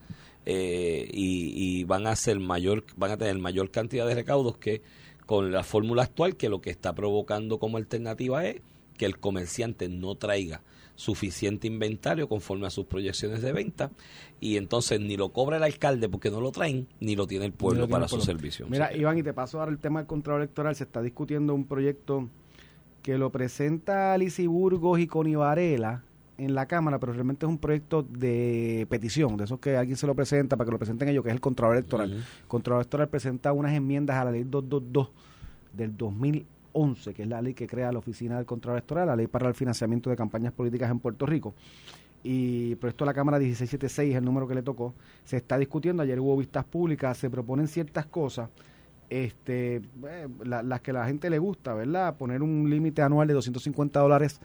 eh, 0.45 1.07
y, 1.11 1.79
y 1.79 1.83
van 1.83 2.07
a 2.07 2.15
ser 2.15 2.39
mayor, 2.39 2.83
van 2.95 3.11
a 3.11 3.17
tener 3.17 3.37
mayor 3.37 3.69
cantidad 3.69 4.07
de 4.07 4.15
recaudos 4.15 4.57
que 4.57 4.81
con 5.25 5.51
la 5.51 5.63
fórmula 5.63 6.03
actual, 6.03 6.35
que 6.35 6.49
lo 6.49 6.61
que 6.61 6.69
está 6.69 6.93
provocando 6.93 7.59
como 7.59 7.77
alternativa 7.77 8.45
es 8.45 8.61
que 8.97 9.05
el 9.05 9.17
comerciante 9.19 9.89
no 9.89 10.15
traiga 10.15 10.61
suficiente 10.95 11.67
inventario 11.67 12.29
conforme 12.29 12.67
a 12.67 12.69
sus 12.69 12.85
proyecciones 12.85 13.41
de 13.41 13.51
venta 13.51 13.89
y 14.39 14.57
entonces 14.57 14.99
ni 14.99 15.17
lo 15.17 15.29
cobra 15.29 15.57
el 15.57 15.63
alcalde 15.63 16.07
porque 16.07 16.29
no 16.29 16.41
lo 16.41 16.51
traen 16.51 16.87
ni 16.99 17.15
lo 17.15 17.25
tiene 17.25 17.45
el 17.45 17.53
pueblo 17.53 17.87
para 17.87 18.03
el 18.03 18.09
su 18.09 18.17
pueblo. 18.17 18.25
servicio. 18.25 18.67
Mira, 18.69 18.95
Iván, 18.95 19.17
y 19.17 19.23
te 19.23 19.33
paso 19.33 19.59
ahora 19.59 19.71
el 19.71 19.79
tema 19.79 20.01
del 20.01 20.07
control 20.07 20.41
electoral. 20.41 20.75
Se 20.75 20.83
está 20.83 21.01
discutiendo 21.01 21.55
un 21.55 21.65
proyecto 21.65 22.29
que 23.01 23.17
lo 23.17 23.31
presenta 23.31 24.13
Alicia 24.13 24.47
Burgos 24.47 24.99
y 24.99 25.07
Connie 25.07 25.35
Varela 25.35 26.03
en 26.43 26.55
la 26.55 26.65
Cámara, 26.65 26.99
pero 26.99 27.13
realmente 27.13 27.45
es 27.45 27.49
un 27.49 27.57
proyecto 27.57 28.03
de 28.03 28.85
petición, 28.89 29.37
de 29.37 29.43
esos 29.45 29.59
que 29.59 29.77
alguien 29.77 29.95
se 29.97 30.07
lo 30.07 30.15
presenta 30.15 30.57
para 30.57 30.65
que 30.65 30.71
lo 30.71 30.77
presenten 30.79 31.07
ellos, 31.09 31.23
que 31.23 31.29
es 31.29 31.35
el 31.35 31.41
control 31.41 31.73
electoral. 31.77 32.09
Ujú. 32.11 32.19
El 32.19 32.47
control 32.47 32.77
electoral 32.79 33.09
presenta 33.09 33.53
unas 33.53 33.73
enmiendas 33.73 34.15
a 34.17 34.25
la 34.25 34.31
ley 34.31 34.43
222 34.43 35.09
del 35.73 35.95
2011, 35.95 37.13
que 37.13 37.23
es 37.23 37.27
la 37.29 37.41
ley 37.41 37.53
que 37.53 37.67
crea 37.67 37.91
la 37.91 37.99
Oficina 37.99 38.37
del 38.37 38.45
Control 38.45 38.73
Electoral, 38.75 39.07
la 39.07 39.15
ley 39.15 39.27
para 39.27 39.47
el 39.47 39.53
financiamiento 39.53 40.09
de 40.09 40.15
campañas 40.15 40.51
políticas 40.53 40.89
en 40.91 40.99
Puerto 40.99 41.25
Rico. 41.25 41.53
Y 42.23 42.75
por 42.75 42.89
esto 42.89 43.03
la 43.05 43.13
Cámara 43.13 43.39
1676 43.39 44.11
es 44.11 44.15
el 44.17 44.23
número 44.25 44.47
que 44.47 44.53
le 44.55 44.61
tocó. 44.61 44.93
Se 45.23 45.37
está 45.37 45.57
discutiendo, 45.57 46.03
ayer 46.03 46.19
hubo 46.19 46.37
vistas 46.37 46.63
públicas, 46.65 47.17
se 47.17 47.29
proponen 47.29 47.67
ciertas 47.67 48.05
cosas, 48.05 48.49
este, 49.09 49.77
eh, 49.77 50.27
la- 50.45 50.61
las 50.63 50.81
que 50.81 50.91
a 50.91 50.93
la 50.93 51.05
gente 51.05 51.29
le 51.29 51.39
gusta, 51.39 51.73
¿verdad? 51.73 52.15
Poner 52.17 52.41
un 52.43 52.69
límite 52.69 53.01
anual 53.01 53.27
de 53.27 53.33
250 53.33 53.99
dólares 53.99 54.39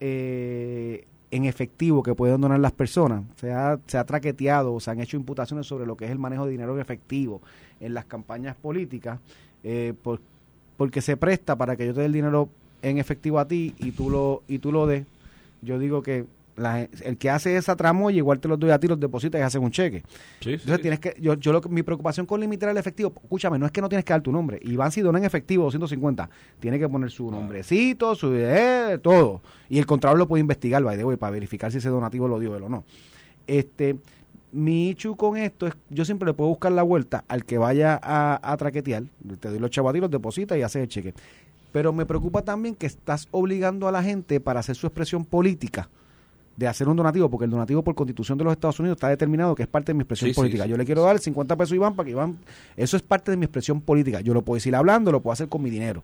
eh, 0.00 1.06
en 1.36 1.44
efectivo 1.44 2.02
que 2.02 2.14
pueden 2.14 2.40
donar 2.40 2.58
las 2.60 2.72
personas. 2.72 3.22
Se 3.36 3.52
ha, 3.52 3.78
se 3.86 3.98
ha 3.98 4.04
traqueteado, 4.04 4.78
se 4.80 4.90
han 4.90 5.00
hecho 5.00 5.16
imputaciones 5.16 5.66
sobre 5.66 5.86
lo 5.86 5.96
que 5.96 6.04
es 6.06 6.10
el 6.10 6.18
manejo 6.18 6.44
de 6.46 6.52
dinero 6.52 6.74
en 6.74 6.80
efectivo 6.80 7.40
en 7.80 7.94
las 7.94 8.04
campañas 8.06 8.56
políticas, 8.56 9.20
eh, 9.64 9.92
por- 10.02 10.20
porque 10.76 11.00
se 11.00 11.16
presta 11.16 11.56
para 11.56 11.76
que 11.76 11.86
yo 11.86 11.94
te 11.94 12.00
dé 12.00 12.06
el 12.06 12.12
dinero 12.12 12.48
en 12.82 12.98
efectivo 12.98 13.38
a 13.38 13.46
ti 13.48 13.74
y 13.78 13.92
tú 13.92 14.10
lo, 14.10 14.42
y 14.48 14.58
tú 14.58 14.72
lo 14.72 14.86
des. 14.86 15.06
Yo 15.62 15.78
digo 15.78 16.02
que 16.02 16.26
la- 16.56 16.82
el 16.82 17.16
que 17.18 17.30
hace 17.30 17.56
esa 17.56 17.76
tramoya 17.76 18.16
igual 18.16 18.40
te 18.40 18.48
los 18.48 18.58
doy 18.58 18.70
a 18.70 18.78
ti, 18.78 18.88
los 18.88 18.98
depositas 18.98 19.38
y 19.40 19.42
hacen 19.44 19.62
un 19.62 19.70
cheque. 19.70 20.02
Sí, 20.40 20.52
Entonces 20.52 20.76
sí. 20.76 20.82
tienes 20.82 21.00
que, 21.00 21.14
yo, 21.20 21.34
yo 21.34 21.52
lo 21.52 21.60
mi 21.68 21.82
preocupación 21.82 22.26
con 22.26 22.40
limitar 22.40 22.68
el 22.70 22.76
efectivo, 22.78 23.12
escúchame, 23.22 23.58
no 23.58 23.66
es 23.66 23.72
que 23.72 23.80
no 23.80 23.88
tienes 23.88 24.04
que 24.04 24.12
dar 24.12 24.22
tu 24.22 24.32
nombre. 24.32 24.58
Iván 24.62 24.90
si 24.90 25.00
dona 25.02 25.18
en 25.18 25.24
efectivo 25.24 25.64
250, 25.64 26.28
tiene 26.58 26.78
que 26.78 26.88
poner 26.88 27.10
su 27.10 27.30
nombrecito, 27.30 28.14
su 28.14 28.32
eh, 28.34 28.98
todo. 29.02 29.42
Y 29.68 29.78
el 29.78 29.86
contralor 29.86 30.18
lo 30.18 30.26
puede 30.28 30.40
investigar, 30.40 30.82
by 30.82 30.96
the 30.96 31.04
way, 31.04 31.16
para 31.16 31.30
verificar 31.32 31.70
si 31.70 31.78
ese 31.78 31.88
donativo 31.88 32.26
lo 32.28 32.38
dio 32.38 32.56
él 32.56 32.62
o 32.62 32.68
no. 32.68 32.84
Este, 33.46 33.96
mi 34.52 34.90
issue 34.90 35.16
con 35.16 35.36
esto 35.36 35.66
es, 35.66 35.74
yo 35.90 36.04
siempre 36.04 36.26
le 36.26 36.32
puedo 36.34 36.48
buscar 36.50 36.72
la 36.72 36.82
vuelta 36.82 37.24
al 37.28 37.44
que 37.44 37.58
vaya 37.58 37.98
a, 38.02 38.40
a 38.52 38.56
traquetear, 38.56 39.04
te 39.40 39.48
doy 39.50 39.58
los 39.58 39.70
chavos 39.70 39.90
a 39.90 39.92
ti, 39.92 40.00
los 40.00 40.10
depositas 40.10 40.56
y 40.58 40.62
haces 40.62 40.82
el 40.82 40.88
cheque. 40.88 41.14
Pero 41.72 41.92
me 41.92 42.06
preocupa 42.06 42.42
también 42.42 42.74
que 42.74 42.86
estás 42.86 43.28
obligando 43.32 43.86
a 43.86 43.92
la 43.92 44.02
gente 44.02 44.40
para 44.40 44.60
hacer 44.60 44.76
su 44.76 44.86
expresión 44.86 45.24
política 45.26 45.90
de 46.56 46.66
hacer 46.66 46.88
un 46.88 46.96
donativo, 46.96 47.28
porque 47.30 47.44
el 47.44 47.50
donativo 47.50 47.82
por 47.84 47.94
constitución 47.94 48.38
de 48.38 48.44
los 48.44 48.52
Estados 48.52 48.80
Unidos 48.80 48.96
está 48.96 49.08
determinado 49.08 49.54
que 49.54 49.62
es 49.64 49.68
parte 49.68 49.90
de 49.92 49.94
mi 49.94 50.00
expresión 50.02 50.30
Sí, 50.30 50.34
política. 50.34 50.64
sí. 50.64 50.70
Yo 50.70 50.76
le 50.76 50.84
quiero 50.86 51.02
dar 51.02 51.18
50 51.18 51.54
pesos 51.56 51.72
a 51.72 51.76
Iván 51.76 51.94
para 51.94 52.04
que 52.06 52.12
Iván, 52.12 52.38
eso 52.76 52.96
es 52.96 53.02
parte 53.02 53.30
de 53.30 53.36
mi 53.36 53.44
expresión 53.44 53.80
política. 53.82 54.20
Yo 54.20 54.32
lo 54.34 54.42
puedo 54.42 54.56
decir 54.56 54.74
hablando, 54.74 55.12
lo 55.12 55.20
puedo 55.20 55.32
hacer 55.32 55.48
con 55.48 55.62
mi 55.62 55.68
dinero. 55.70 56.02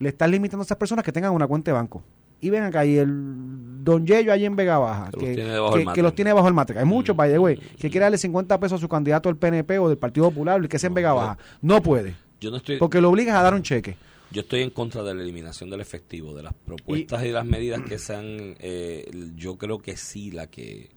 Le 0.00 0.08
estás 0.08 0.28
limitando 0.30 0.62
a 0.62 0.64
esas 0.64 0.76
personas 0.78 1.04
que 1.04 1.12
tengan 1.12 1.32
una 1.32 1.46
cuenta 1.46 1.70
de 1.70 1.76
banco. 1.76 2.02
Y 2.42 2.48
ven 2.48 2.62
acá, 2.62 2.86
y 2.86 2.96
el 2.96 3.84
Don 3.84 4.06
Yello 4.06 4.32
allí 4.32 4.46
en 4.46 4.56
Vega 4.56 4.78
Baja, 4.78 5.10
Que 5.10 5.16
los 5.26 5.34
tiene 5.36 5.50
debajo 5.52 5.72
que- 5.72 5.78
del 5.78 5.82
que 5.82 5.86
matre. 5.86 6.02
los 6.02 6.14
tiene 6.14 6.32
bajo 6.32 6.48
el 6.48 6.54
matre. 6.54 6.78
Hay 6.78 6.84
muchos, 6.86 7.14
Mm. 7.14 7.18
by 7.18 7.30
the 7.30 7.38
way, 7.38 7.56
que 7.78 7.90
quiere 7.90 8.04
darle 8.04 8.16
50 8.18 8.58
pesos 8.58 8.78
a 8.78 8.80
su 8.80 8.88
candidato 8.88 9.28
del 9.28 9.36
PNP 9.36 9.78
o 9.78 9.88
del 9.90 9.98
Partido 9.98 10.30
Popular, 10.30 10.58
el 10.58 10.68
que 10.68 10.78
sea 10.78 10.88
en 10.88 10.94
Vega 10.94 11.12
Baja. 11.12 11.36
No 11.60 11.82
puede, 11.82 12.14
Yo 12.40 12.50
no 12.50 12.56
estoy... 12.56 12.78
porque 12.78 13.00
lo 13.02 13.10
obligas 13.10 13.36
a 13.36 13.42
dar 13.42 13.52
un 13.54 13.62
cheque. 13.62 13.96
Yo 14.30 14.42
estoy 14.42 14.62
en 14.62 14.70
contra 14.70 15.02
de 15.02 15.14
la 15.14 15.22
eliminación 15.22 15.70
del 15.70 15.80
efectivo, 15.80 16.34
de 16.34 16.42
las 16.42 16.54
propuestas 16.54 17.24
y, 17.24 17.30
las 17.30 17.44
medidas 17.44 17.82
que 17.82 17.98
sean, 17.98 18.56
eh, 18.60 19.10
yo 19.36 19.58
creo 19.58 19.78
que 19.80 19.96
sí 19.96 20.30
la 20.30 20.46
que 20.46 20.90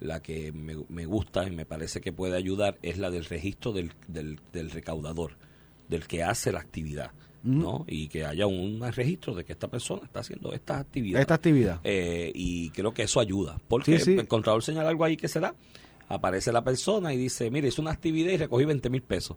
la 0.00 0.20
que 0.20 0.52
me, 0.52 0.76
me 0.88 1.06
gusta 1.06 1.46
y 1.46 1.50
me 1.50 1.64
parece 1.64 2.00
que 2.02 2.12
puede 2.12 2.36
ayudar 2.36 2.76
es 2.82 2.98
la 2.98 3.10
del 3.10 3.24
registro 3.24 3.72
del, 3.72 3.92
del, 4.08 4.38
del 4.52 4.70
recaudador, 4.70 5.36
del 5.88 6.06
que 6.06 6.22
hace 6.22 6.52
la 6.52 6.60
actividad. 6.60 7.12
¿no? 7.42 7.84
Y 7.86 8.08
que 8.08 8.24
haya 8.24 8.46
un, 8.46 8.80
registro 8.92 9.32
de 9.34 9.44
que 9.44 9.52
esta 9.52 9.68
persona 9.68 10.02
está 10.04 10.20
haciendo 10.20 10.52
esta 10.52 10.80
actividad. 10.80 11.20
Esta 11.20 11.34
actividad. 11.34 11.80
Eh, 11.84 12.32
y 12.34 12.70
creo 12.70 12.92
que 12.92 13.04
eso 13.04 13.20
ayuda. 13.20 13.60
Porque 13.68 13.98
Sí, 13.98 14.04
sí. 14.04 14.18
el 14.18 14.26
contador 14.26 14.64
señala 14.64 14.88
algo 14.88 15.04
ahí 15.04 15.16
que 15.16 15.28
se 15.28 15.38
da. 15.38 15.54
Aparece 16.08 16.52
la 16.52 16.64
persona 16.64 17.14
y 17.14 17.16
dice, 17.16 17.50
mire, 17.50 17.68
hice 17.68 17.80
una 17.80 17.92
actividad 17.92 18.32
y 18.32 18.36
recogí 18.36 18.64
20 18.64 18.90
mil 18.90 19.02
pesos. 19.02 19.36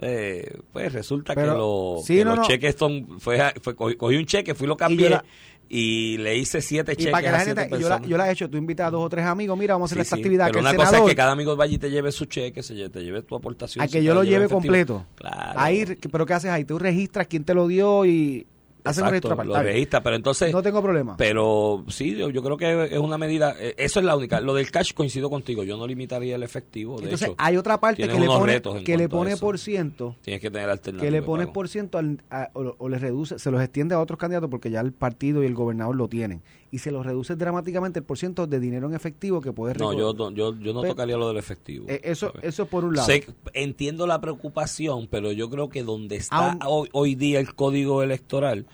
Eh, 0.00 0.58
pues 0.72 0.92
resulta 0.92 1.34
Pero, 1.34 1.52
que, 1.52 1.58
lo- 1.58 1.96
sí, 2.04 2.16
que 2.18 2.24
no, 2.24 2.30
los 2.30 2.38
no. 2.40 2.44
cheques 2.46 2.76
son, 2.78 3.18
fue, 3.20 3.40
fue- 3.60 3.74
cogí, 3.74 3.96
cogí 3.96 4.16
un 4.16 4.26
cheque, 4.26 4.54
fui 4.54 4.66
lo 4.68 4.76
cambié 4.76 5.20
y, 5.68 6.16
le 6.18 6.36
hice 6.38 6.62
siete 6.62 6.92
Y 6.92 6.96
cheques 6.96 7.10
para 7.12 7.24
que 7.26 7.32
la 7.32 7.40
gente, 7.40 7.80
yo 7.80 7.88
la, 7.88 8.00
yo 8.02 8.16
la 8.16 8.28
he 8.28 8.32
hecho, 8.32 8.48
tú 8.48 8.56
invitas 8.56 8.86
a 8.86 8.90
dos 8.90 9.04
o 9.04 9.08
tres 9.08 9.24
amigos, 9.26 9.58
mira, 9.58 9.74
vamos 9.74 9.90
a 9.90 9.94
hacer 9.94 9.98
Sí, 9.98 10.06
esta 10.06 10.16
sí, 10.16 10.20
actividad, 10.22 10.46
pero 10.46 10.52
que 10.54 10.58
el 10.60 10.64
una 10.66 10.84
cosa 10.84 10.98
es 10.98 11.02
que 11.04 11.16
cada 11.16 11.32
amigo 11.32 11.56
vaya 11.56 11.74
y 11.74 11.78
te 11.78 11.90
lleve 11.90 12.12
su 12.12 12.26
cheque, 12.26 12.62
se 12.62 12.88
te 12.88 13.02
lleve 13.02 13.22
tu 13.22 13.34
aportación. 13.34 13.84
a 13.84 13.88
que 13.88 14.02
yo 14.04 14.14
lo 14.14 14.22
lleve 14.22 14.44
efectivo. 14.46 14.60
completo. 14.60 15.06
Claro. 15.16 15.58
Ahí, 15.60 15.84
pero 16.10 16.24
¿qué 16.24 16.34
haces 16.34 16.50
ahí? 16.52 16.64
Tú 16.64 16.78
registras 16.78 17.26
quién 17.26 17.44
te 17.44 17.52
lo 17.54 17.66
dio 17.66 18.06
y 18.06 18.46
haces 18.90 19.02
un 19.02 19.08
registro 19.10 19.32
aparte. 19.32 19.88
pero 20.02 20.16
entonces... 20.16 20.52
No 20.52 20.62
tengo 20.62 20.82
problema. 20.82 21.16
Pero 21.16 21.84
sí, 21.88 22.14
yo, 22.16 22.30
yo 22.30 22.42
creo 22.42 22.56
que 22.56 22.84
es 22.92 22.98
una 22.98 23.18
medida, 23.18 23.54
eh, 23.58 23.74
eso 23.78 24.00
es 24.00 24.06
la 24.06 24.16
única. 24.16 24.40
Lo 24.40 24.54
del 24.54 24.70
cash 24.70 24.92
coincido 24.94 25.30
contigo, 25.30 25.64
yo 25.64 25.76
no 25.76 25.86
limitaría 25.86 26.36
el 26.36 26.42
efectivo. 26.42 26.96
De 26.98 27.04
Entonces, 27.04 27.28
hecho, 27.28 27.36
hay 27.38 27.56
otra 27.56 27.78
parte 27.80 28.06
que 28.08 28.18
le 28.20 28.26
pone, 28.26 28.62
que 28.84 28.96
le 28.96 29.08
pone 29.08 29.36
por 29.36 29.58
ciento, 29.58 30.16
tienes 30.22 30.40
que 30.40 30.50
tener 30.50 30.68
alternativa. 30.68 31.06
que 31.06 31.10
le 31.10 31.22
pone 31.22 31.46
por 31.46 31.68
ciento 31.68 31.98
al- 31.98 32.22
a- 32.30 32.50
o, 32.54 32.74
o 32.78 32.88
le 32.88 32.98
reduce, 32.98 33.38
se 33.38 33.50
los 33.50 33.60
extiende 33.62 33.94
a 33.94 34.00
otros 34.00 34.18
candidatos 34.18 34.50
porque 34.50 34.70
ya 34.70 34.80
el 34.80 34.92
partido 34.92 35.42
y 35.42 35.46
el 35.46 35.54
gobernador 35.54 35.96
lo 35.96 36.08
tienen. 36.08 36.42
Y 36.70 36.78
se 36.80 36.90
los 36.90 37.06
reduce 37.06 37.34
dramáticamente 37.34 38.00
el 38.00 38.04
por 38.04 38.18
ciento 38.18 38.46
de 38.46 38.60
dinero 38.60 38.88
en 38.88 38.94
efectivo 38.94 39.40
que 39.40 39.52
puede 39.52 39.72
No, 39.74 39.90
recoger. 39.92 39.98
yo, 39.98 40.12
no- 40.12 40.30
yo, 40.36 40.54
yo 40.60 40.74
no 40.74 40.80
Pues, 40.80 40.90
tocaría 40.92 41.16
lo 41.16 41.28
del 41.28 41.38
efectivo. 41.38 41.86
Eh, 41.88 42.00
eso, 42.04 42.26
¿sabes? 42.32 42.44
eso 42.44 42.66
por 42.66 42.84
un 42.84 42.94
lado. 42.94 43.06
Sé- 43.06 43.24
entiendo 43.54 44.06
la 44.06 44.20
preocupación, 44.20 45.08
pero 45.10 45.32
yo 45.32 45.48
creo 45.48 45.70
que 45.70 45.82
donde 45.82 46.16
está 46.16 46.58
hoy, 46.66 46.88
hoy 46.92 47.14
día 47.14 47.40
el 47.40 47.54
código 47.54 48.02
electoral, 48.02 48.66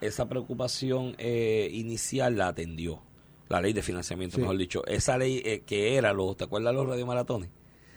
esa 0.00 0.28
preocupación 0.28 1.14
eh, 1.18 1.68
inicial 1.72 2.36
la 2.38 2.48
atendió. 2.48 3.02
La 3.50 3.60
ley 3.60 3.74
de 3.74 3.82
financiamiento, 3.82 4.36
Sí. 4.36 4.40
mejor 4.40 4.56
dicho. 4.56 4.82
Esa 4.86 5.18
ley 5.18 5.42
eh, 5.44 5.62
que 5.66 5.96
era, 5.96 6.14
los, 6.14 6.36
¿te 6.38 6.44
acuerdas 6.44 6.74
los 6.74 6.86
radiomaratones? 6.86 7.50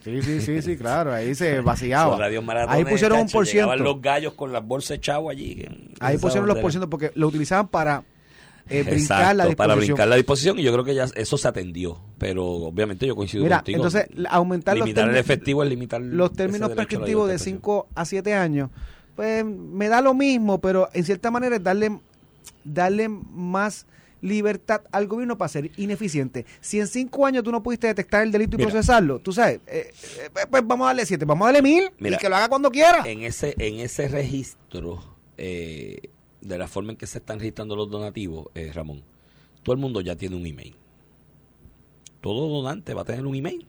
Sí, 0.04 0.22
sí, 0.22 0.42
sí, 0.42 0.62
sí, 0.62 0.76
claro, 0.78 1.14
ahí 1.14 1.34
se 1.34 1.56
Los 1.56 1.66
vaciaba. 1.66 2.18
radiomaratones, 2.18 2.78
Ahí 2.78 2.84
pusieron 2.92 3.20
un 3.22 3.30
por 3.30 3.48
ciento. 3.48 3.74
los 3.78 4.02
gallos 4.02 4.34
con 4.34 4.52
las 4.52 4.64
bolsas 4.68 4.98
echadas 4.98 5.30
allí. 5.30 5.64
en- 5.66 5.92
Ahí 6.02 6.18
pusieron 6.18 6.48
los 6.50 6.58
por 6.58 6.72
ciento 6.72 6.90
porque 6.90 7.12
lo 7.16 7.28
utilizaban 7.30 7.70
para 7.70 8.04
eh, 8.70 8.84
brincar 8.84 8.94
Exacto, 8.94 9.24
la 9.38 9.44
disposición. 9.46 9.56
para 9.56 9.76
brincar 9.76 10.08
la 10.08 10.16
disposición 10.16 10.60
y 10.60 10.64
yo 10.64 10.74
creo 10.74 10.84
que 10.84 10.96
ya 10.96 11.06
eso 11.16 11.38
se 11.38 11.48
atendió, 11.48 12.00
pero 12.18 12.46
obviamente 12.46 13.06
yo 13.06 13.16
coincido 13.16 13.44
Mira, 13.44 13.58
contigo. 13.58 13.76
entonces 13.78 14.08
aumentar 14.30 14.76
los 14.78 14.86
limitar 14.88 15.04
el 15.04 15.10
términos- 15.12 15.26
efectivo 15.26 15.64
es 15.64 15.70
limitar 15.70 16.02
los 16.02 16.34
términos 16.34 16.70
prescriptivos 16.72 17.28
de 17.28 17.34
libertad 17.34 17.48
expresión. 17.48 17.60
5 17.60 17.88
a 17.96 18.06
7 18.06 18.34
años, 18.34 18.70
pues 19.16 19.46
me 19.46 19.88
da 19.88 20.02
lo 20.02 20.14
mismo, 20.14 20.60
pero 20.60 20.90
en 20.94 21.04
cierta 21.04 21.30
manera 21.32 21.56
es 21.58 21.64
darle, 21.64 22.00
darle 22.64 23.08
más 23.10 23.86
libertad 24.22 24.82
al 24.92 25.06
gobierno 25.08 25.38
para 25.38 25.50
ser 25.50 25.70
ineficiente. 25.78 26.46
Si 26.60 26.80
en 26.80 26.88
5 26.88 27.28
años 27.28 27.44
tú 27.44 27.52
no 27.52 27.62
pudiste 27.62 27.86
detectar 27.86 28.24
el 28.24 28.32
delito 28.32 28.56
y 28.56 28.58
Mira. 28.58 28.72
procesarlo, 28.72 29.20
tú 29.20 29.32
sabes, 29.32 29.60
eh, 29.68 29.92
eh, 29.94 30.30
pues 30.50 30.66
vamos 30.66 30.86
a 30.86 30.88
darle 30.88 31.06
7, 31.06 31.26
vamos 31.26 31.46
a 31.46 31.52
darle 31.52 31.62
1000 31.62 31.92
y 32.00 32.18
que 32.18 32.28
lo 32.30 32.36
haga 32.36 32.50
cuando 32.50 32.72
quiera. 32.72 33.04
En 33.06 33.22
ese 33.22 33.54
en 33.60 33.76
ese 33.80 34.08
registro 34.08 35.04
eh, 35.38 36.10
de 36.46 36.58
la 36.58 36.68
forma 36.68 36.92
en 36.92 36.98
que 36.98 37.08
se 37.08 37.18
están 37.18 37.40
registrando 37.40 37.76
los 37.76 37.90
donativos, 37.90 38.48
eh, 38.54 38.72
Ramón, 38.72 39.04
todo 39.64 39.74
el 39.74 39.82
mundo 39.82 40.02
ya 40.02 40.16
tiene 40.16 40.36
un 40.36 40.46
email. 40.46 40.76
Todo 42.22 42.48
donante 42.48 42.94
va 42.94 43.02
a 43.02 43.06
tener 43.06 43.26
un 43.26 43.36
email. 43.36 43.66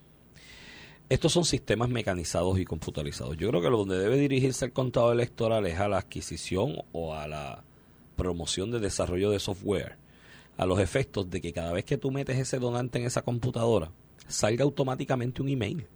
Estos 1.09 1.33
son 1.33 1.45
sistemas 1.45 1.89
mecanizados 1.89 2.59
y 2.59 2.65
computarizados. 2.65 3.37
Yo 3.37 3.49
creo 3.49 3.63
que 3.63 3.71
lo 3.71 3.79
donde 3.79 3.99
debe 3.99 4.19
dirigirse 4.19 4.65
el 4.65 4.73
contador 4.73 5.15
electoral 5.15 5.67
es 5.67 5.79
a 5.79 5.89
la 5.89 5.99
adquisición 5.99 6.83
o 6.93 7.15
a 7.15 7.27
la 7.29 7.65
promoción 8.17 8.71
de 8.71 8.81
desarrollo 8.81 9.31
de 9.31 9.39
software, 9.39 9.97
a 10.57 10.67
los 10.67 10.81
efectos 10.81 11.31
de 11.31 11.41
que 11.41 11.53
cada 11.53 11.73
vez 11.73 11.85
que 11.85 11.97
tú 11.97 12.11
metes 12.11 12.39
ese 12.39 12.59
donante 12.59 12.99
en 12.99 13.07
esa 13.07 13.23
computadora, 13.23 13.91
salga 14.27 14.65
automáticamente 14.65 15.43
un 15.43 15.49
email 15.49 15.87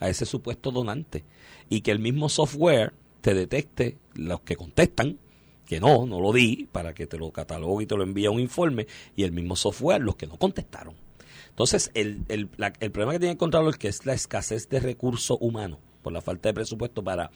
a 0.00 0.08
ese 0.08 0.26
supuesto 0.26 0.70
donante 0.70 1.24
y 1.68 1.80
que 1.80 1.90
el 1.90 1.98
mismo 1.98 2.28
software 2.28 2.92
te 3.22 3.34
detecte 3.34 3.96
los 4.14 4.40
que 4.40 4.56
contestan 4.56 5.18
que 5.66 5.80
no, 5.80 6.06
no 6.06 6.20
lo 6.20 6.32
di, 6.32 6.68
para 6.70 6.92
que 6.94 7.06
te 7.06 7.16
lo 7.18 7.30
catalogue 7.30 7.84
y 7.84 7.86
te 7.86 7.96
lo 7.96 8.02
envíe 8.02 8.26
a 8.26 8.30
un 8.30 8.40
informe, 8.40 8.86
y 9.16 9.22
el 9.24 9.32
mismo 9.32 9.56
software 9.56 10.02
los 10.02 10.16
que 10.16 10.26
no 10.26 10.36
contestaron. 10.36 10.94
Entonces, 11.50 11.90
el, 11.94 12.22
el, 12.28 12.48
la- 12.56 12.72
el 12.80 12.90
problema 12.90 13.12
que 13.12 13.18
tiene 13.20 13.32
el 13.32 13.38
Contralor 13.38 13.76
que 13.78 13.88
es 13.88 14.04
la 14.06 14.14
escasez 14.14 14.68
de 14.68 14.80
recursos 14.80 15.36
humanos 15.40 15.78
por 16.02 16.12
la 16.12 16.20
falta 16.20 16.48
de 16.48 16.54
presupuesto 16.54 17.02
para 17.04 17.30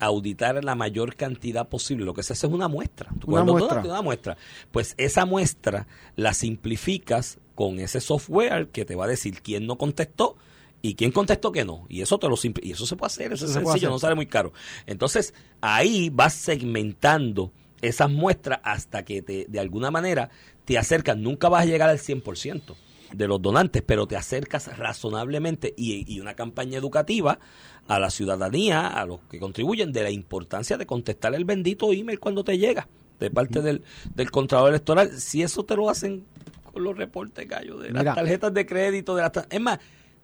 auditar 0.00 0.62
la 0.62 0.74
mayor 0.76 1.16
cantidad 1.16 1.68
posible. 1.68 2.04
Lo 2.04 2.14
que 2.14 2.22
se 2.22 2.32
hace 2.32 2.46
es 2.46 2.52
una 2.52 2.68
muestra. 2.68 3.10
Tú 3.18 3.32
Una 3.32 3.42
muestra. 3.44 3.80
una 3.82 4.02
muestra. 4.02 4.36
Pues 4.70 4.94
esa 4.96 5.24
muestra 5.26 5.88
la 6.14 6.34
simplificas 6.34 7.38
con 7.56 7.80
ese 7.80 8.00
software 8.00 8.68
que 8.68 8.84
te 8.84 8.94
va 8.94 9.06
a 9.06 9.08
decir 9.08 9.42
quién 9.42 9.66
no 9.66 9.76
contestó 9.76 10.36
y 10.82 10.94
quién 10.94 11.10
contestó 11.10 11.52
que 11.52 11.64
no. 11.64 11.86
Y 11.88 12.02
eso 12.02 12.18
te 12.18 12.28
lo 12.28 12.36
y 12.62 12.72
eso 12.72 12.86
se 12.86 12.96
puede 12.96 13.08
hacer, 13.08 13.32
eso, 13.32 13.44
Eso 13.44 13.46
es 13.46 13.52
se 13.52 13.64
sencillo, 13.64 13.90
no 13.90 13.98
sale 13.98 14.14
muy 14.14 14.26
caro. 14.26 14.52
Entonces, 14.86 15.34
ahí 15.60 16.10
vas 16.10 16.34
segmentando 16.34 17.52
esas 17.80 18.10
muestras 18.10 18.60
hasta 18.62 19.04
que 19.04 19.22
te, 19.22 19.46
de 19.48 19.60
alguna 19.60 19.90
manera 19.90 20.30
te 20.64 20.78
acercas. 20.78 21.16
Nunca 21.16 21.48
vas 21.48 21.62
a 21.62 21.66
llegar 21.66 21.88
al 21.88 21.98
100% 21.98 22.74
de 23.12 23.28
los 23.28 23.40
donantes, 23.40 23.82
pero 23.84 24.06
te 24.06 24.16
acercas 24.16 24.76
razonablemente 24.76 25.74
y, 25.76 26.12
y 26.12 26.20
una 26.20 26.34
campaña 26.34 26.76
educativa 26.78 27.38
a 27.86 27.98
la 27.98 28.10
ciudadanía, 28.10 28.86
a 28.86 29.06
los 29.06 29.20
que 29.30 29.38
contribuyen, 29.38 29.92
de 29.92 30.02
la 30.02 30.10
importancia 30.10 30.76
de 30.76 30.86
contestar 30.86 31.34
el 31.34 31.44
bendito 31.44 31.92
email 31.92 32.20
cuando 32.20 32.44
te 32.44 32.58
llega 32.58 32.86
de 33.18 33.30
parte 33.30 33.62
del, 33.62 33.82
del 34.14 34.30
Contralor 34.30 34.68
Electoral. 34.70 35.18
Si 35.18 35.42
eso 35.42 35.64
te 35.64 35.74
lo 35.74 35.88
hacen 35.88 36.24
con 36.70 36.84
los 36.84 36.96
reportes, 36.96 37.48
gallo, 37.48 37.78
de 37.78 37.90
las 37.90 38.02
Mira. 38.02 38.14
tarjetas 38.14 38.52
de 38.52 38.66
crédito, 38.66 39.16
de 39.16 39.22
las 39.22 39.32
es 39.50 39.60
más, 39.60 39.78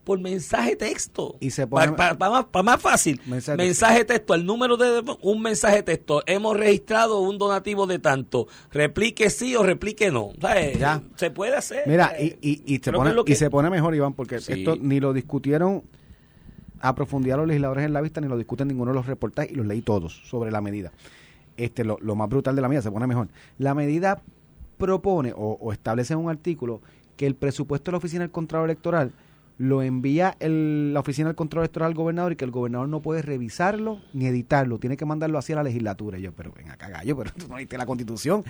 por 0.04 0.20
mensaje 0.20 0.76
texto. 0.76 1.36
Y 1.40 1.50
se 1.50 1.66
pone- 1.66 1.92
Para 1.92 2.14
más, 2.30 2.44
pa 2.46 2.62
más 2.62 2.80
fácil. 2.80 3.20
Mensaje 3.26 3.56
Mensaje, 3.58 4.04
texto. 4.04 4.34
El 4.34 4.44
número 4.46 4.76
de 4.76 5.02
un 5.22 5.42
mensaje 5.42 5.82
texto. 5.82 6.22
Hemos 6.26 6.56
registrado 6.56 7.20
un 7.20 7.38
donativo 7.38 7.86
de 7.86 7.98
tanto. 7.98 8.46
Replique 8.70 9.30
sí 9.30 9.56
o 9.56 9.62
replique 9.62 10.10
no. 10.10 10.32
¿Sabes? 10.40 10.78
Ya. 10.78 11.02
Se 11.16 11.30
puede 11.30 11.56
hacer. 11.56 11.82
Mira, 11.86 12.12
y, 12.20 12.26
Eh, 12.26 12.38
y, 12.40 12.74
y, 12.74 12.78
se 12.78 12.92
pone, 12.92 13.14
que- 13.24 13.32
y 13.32 13.34
se 13.36 13.50
pone 13.50 13.70
mejor, 13.70 13.94
Iván, 13.94 14.12
porque 14.12 14.40
Sí. 14.40 14.52
esto 14.52 14.76
ni 14.80 15.00
lo 15.00 15.12
discutieron 15.12 15.82
a 16.80 16.94
profundidad 16.94 17.38
los 17.38 17.46
legisladores 17.46 17.86
en 17.86 17.92
la 17.94 18.00
vista, 18.02 18.20
ni 18.20 18.28
lo 18.28 18.36
discuten 18.36 18.68
ninguno 18.68 18.90
de 18.90 18.96
los 18.96 19.06
reportajes, 19.06 19.50
y 19.52 19.54
los 19.54 19.66
leí 19.66 19.80
todos 19.80 20.20
sobre 20.28 20.50
la 20.50 20.60
medida. 20.60 20.92
Este, 21.56 21.82
lo, 21.84 21.96
lo 22.02 22.14
más 22.14 22.28
brutal 22.28 22.54
de 22.56 22.60
la 22.62 22.68
medida, 22.68 22.82
se 22.82 22.90
pone 22.90 23.06
mejor. 23.06 23.28
La 23.58 23.74
medida 23.74 24.20
propone 24.76 25.32
o, 25.34 25.56
o 25.60 25.72
establece 25.72 26.12
en 26.12 26.18
un 26.18 26.28
artículo 26.28 26.82
que 27.16 27.26
el 27.26 27.36
presupuesto 27.36 27.90
de 27.90 27.92
la 27.92 27.98
Oficina 27.98 28.20
del 28.22 28.30
Contralor 28.32 28.68
Electoral 28.68 29.12
lo 29.56 29.82
envía 29.82 30.36
el- 30.40 30.92
la 30.92 31.00
Oficina 31.00 31.28
del 31.28 31.36
Control 31.36 31.62
Electoral 31.62 31.86
al 31.88 31.94
gobernador 31.94 32.32
y 32.32 32.36
que 32.36 32.44
el 32.44 32.50
gobernador 32.50 32.88
no 32.88 33.00
puede 33.02 33.22
revisarlo 33.22 34.00
ni 34.12 34.26
editarlo, 34.26 34.78
tiene 34.78 34.96
que 34.96 35.04
mandarlo 35.04 35.38
hacia 35.38 35.54
la 35.54 35.62
legislatura. 35.62 36.18
Y 36.18 36.22
yo, 36.22 36.32
pero 36.32 36.52
ven 36.56 36.70
acá, 36.70 36.88
gallo, 36.88 37.16
pero 37.16 37.30
tú 37.36 37.46
no 37.48 37.56
leíste 37.56 37.78
la 37.78 37.86
constitución. 37.86 38.44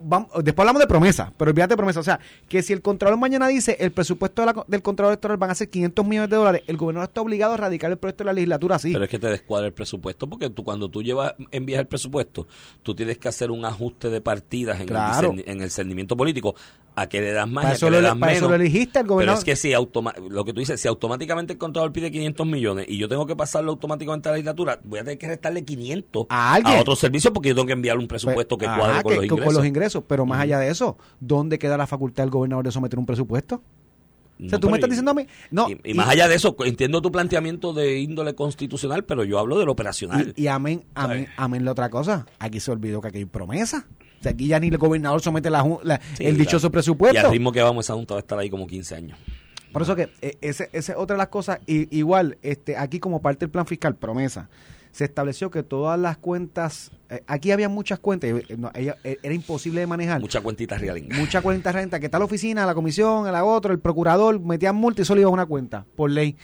Vamos- 0.00 0.28
después 0.44 0.60
hablamos 0.60 0.80
de 0.80 0.86
promesa, 0.86 1.32
pero 1.36 1.50
olvídate 1.50 1.72
de 1.72 1.76
promesa. 1.76 1.98
O 2.00 2.04
sea, 2.04 2.20
que 2.48 2.62
si 2.62 2.72
el 2.72 2.82
Contralor 2.82 3.18
mañana 3.18 3.48
dice 3.48 3.76
el 3.80 3.90
presupuesto 3.92 4.42
de 4.42 4.46
la- 4.46 4.64
del 4.68 4.82
Contralor 4.82 5.12
Electoral 5.12 5.36
van 5.38 5.50
a 5.50 5.54
ser 5.54 5.68
500 5.70 6.06
millones 6.06 6.30
de 6.30 6.36
dólares, 6.36 6.62
el 6.66 6.76
gobernador 6.76 7.08
está 7.08 7.20
obligado 7.20 7.54
a 7.54 7.56
radicar 7.56 7.90
el 7.90 7.98
proyecto 7.98 8.22
de 8.22 8.26
la 8.26 8.32
legislatura 8.34 8.76
así. 8.76 8.92
Pero 8.92 9.04
es 9.04 9.10
que 9.10 9.18
te 9.18 9.26
descuadra 9.28 9.66
el 9.66 9.72
presupuesto 9.72 10.28
porque 10.28 10.50
tú 10.50 10.62
cuando 10.62 10.88
tú 10.88 11.02
llevas 11.02 11.34
envías 11.50 11.80
el 11.80 11.86
presupuesto, 11.88 12.46
tú 12.82 12.94
tienes 12.94 13.18
que 13.18 13.28
hacer 13.28 13.50
un 13.50 13.64
ajuste 13.64 14.08
de 14.08 14.20
partidas 14.20 14.80
en, 14.80 14.86
Claro. 14.86 15.32
el, 15.32 15.44
en 15.46 15.60
el 15.62 15.70
cernimiento 15.70 16.16
político 16.16 16.54
a 16.96 17.08
que 17.08 17.20
le 17.20 17.32
das 17.32 17.48
más 17.48 17.64
y 17.64 17.66
a 17.68 17.72
eso, 17.72 17.90
le 17.90 18.00
das 18.00 18.16
para 18.16 18.32
eso 18.32 18.42
menos. 18.42 18.50
lo 18.50 18.54
elegiste 18.64 18.98
al 19.00 19.04
Pero 19.04 19.14
gobernador. 19.14 19.38
es 19.38 19.44
que 19.44 19.56
si 19.56 19.72
automa 19.72 20.14
lo 20.30 20.44
que 20.44 20.52
tú 20.52 20.60
dices, 20.60 20.80
si 20.80 20.86
automáticamente 20.86 21.52
el 21.54 21.58
contador 21.58 21.92
pide 21.92 22.10
500 22.12 22.46
millones 22.46 22.86
y 22.88 22.98
yo 22.98 23.08
tengo 23.08 23.26
que 23.26 23.34
pasarlo 23.34 23.72
automáticamente 23.72 24.28
a 24.28 24.32
la 24.32 24.36
legislatura, 24.36 24.78
voy 24.84 25.00
a 25.00 25.04
tener 25.04 25.18
que 25.18 25.26
restarle 25.26 25.64
500 25.64 26.26
¿A 26.28 26.54
alguien? 26.54 26.78
otro 26.78 26.94
servicio 26.94 27.32
porque 27.32 27.48
yo 27.48 27.54
tengo 27.56 27.66
que 27.66 27.72
enviarle 27.72 28.00
un 28.02 28.08
presupuesto 28.08 28.56
que 28.56 28.66
Pues, 28.66 28.78
cuadre 28.78 28.92
ajá, 28.94 29.02
con, 29.02 29.10
que- 29.12 29.16
los 29.16 29.24
ingresos. 29.24 29.44
con 29.46 29.54
los 29.54 29.66
ingresos. 29.66 30.04
Pero 30.06 30.24
más 30.26 30.40
allá 30.40 30.58
de 30.60 30.68
eso, 30.70 30.96
¿dónde 31.20 31.58
queda 31.58 31.76
la 31.76 31.86
facultad 31.86 32.22
del 32.22 32.30
gobernador 32.30 32.64
de 32.64 32.70
someter 32.72 32.98
un 32.98 33.06
presupuesto? 33.06 33.62
O 34.44 34.48
sea, 34.48 34.58
tú 34.58 34.66
me 34.66 34.72
pero 34.72 34.76
estás 34.76 34.90
diciendo 34.90 35.12
a 35.12 35.14
mí. 35.14 35.26
No, 35.52 35.68
y, 35.70 35.78
y 35.84 35.94
más 35.94 36.08
allá 36.08 36.26
de 36.26 36.34
eso, 36.34 36.56
entiendo 36.64 37.00
tu 37.00 37.12
planteamiento 37.12 37.72
de 37.72 38.00
índole 38.00 38.34
constitucional, 38.34 39.04
pero 39.04 39.22
yo 39.22 39.38
hablo 39.38 39.58
del 39.60 39.68
operacional. 39.68 40.32
Y, 40.36 40.42
y 40.42 40.46
amén, 40.48 40.84
amén, 40.94 41.28
amén 41.36 41.64
la 41.64 41.70
otra 41.70 41.88
cosa. 41.88 42.26
Aquí 42.40 42.58
se 42.58 42.72
olvidó 42.72 43.00
que 43.00 43.08
aquí 43.08 43.18
hay 43.18 43.24
promesa. 43.26 43.86
Aquí 44.30 44.46
ya 44.48 44.58
ni 44.60 44.68
el 44.68 44.78
gobernador 44.78 45.20
somete 45.20 45.50
la, 45.50 45.62
ju- 45.64 45.80
la- 45.82 46.00
Sí, 46.16 46.24
el 46.24 46.36
dichoso 46.36 46.66
la- 46.68 46.72
presupuesto. 46.72 47.14
Y 47.16 47.24
al 47.24 47.30
ritmo 47.30 47.52
que 47.52 47.62
vamos, 47.62 47.86
esa 47.86 47.94
junta 47.94 48.14
va 48.14 48.18
a 48.18 48.22
estar 48.22 48.38
ahí 48.38 48.50
como 48.50 48.66
15 48.66 48.94
años. 48.94 49.18
Por 49.72 49.82
eso 49.82 49.96
que 49.96 50.08
eh, 50.22 50.36
ese, 50.40 50.68
ese 50.72 50.92
es 50.92 50.98
otra 50.98 51.14
de 51.14 51.18
las 51.18 51.28
cosas. 51.28 51.58
Y, 51.66 51.96
igual, 51.96 52.38
este, 52.42 52.76
aquí 52.76 53.00
como 53.00 53.20
parte 53.20 53.40
del 53.40 53.50
plan 53.50 53.66
fiscal, 53.66 53.96
promesa. 53.96 54.48
se 54.92 55.02
estableció 55.04 55.50
que 55.50 55.64
todas 55.64 55.98
las 55.98 56.16
cuentas, 56.18 56.92
eh, 57.10 57.20
aquí 57.26 57.50
había 57.50 57.68
muchas 57.68 57.98
cuentas, 57.98 58.30
eh, 58.30 58.56
no, 58.56 58.70
ella- 58.76 58.96
eh, 59.02 59.18
era 59.24 59.34
imposible 59.34 59.80
de 59.80 59.88
manejar. 59.88 60.20
Mucha 60.20 60.40
cuentita 60.40 60.78
realinga. 60.78 61.16
Mucha 61.18 61.42
cuenta 61.42 61.72
de 61.72 61.80
renta, 61.80 61.98
que 61.98 62.06
está 62.06 62.20
la 62.20 62.26
oficina, 62.26 62.64
la 62.64 62.74
comisión, 62.76 63.24
la 63.32 63.44
otra, 63.44 63.72
el 63.72 63.80
procurador, 63.80 64.38
metían 64.38 64.76
multa 64.76 65.02
y 65.02 65.04
solo 65.04 65.20
iba 65.20 65.28
a 65.28 65.32
una 65.32 65.46
cuenta, 65.46 65.84
por 65.96 66.10
ley. 66.12 66.36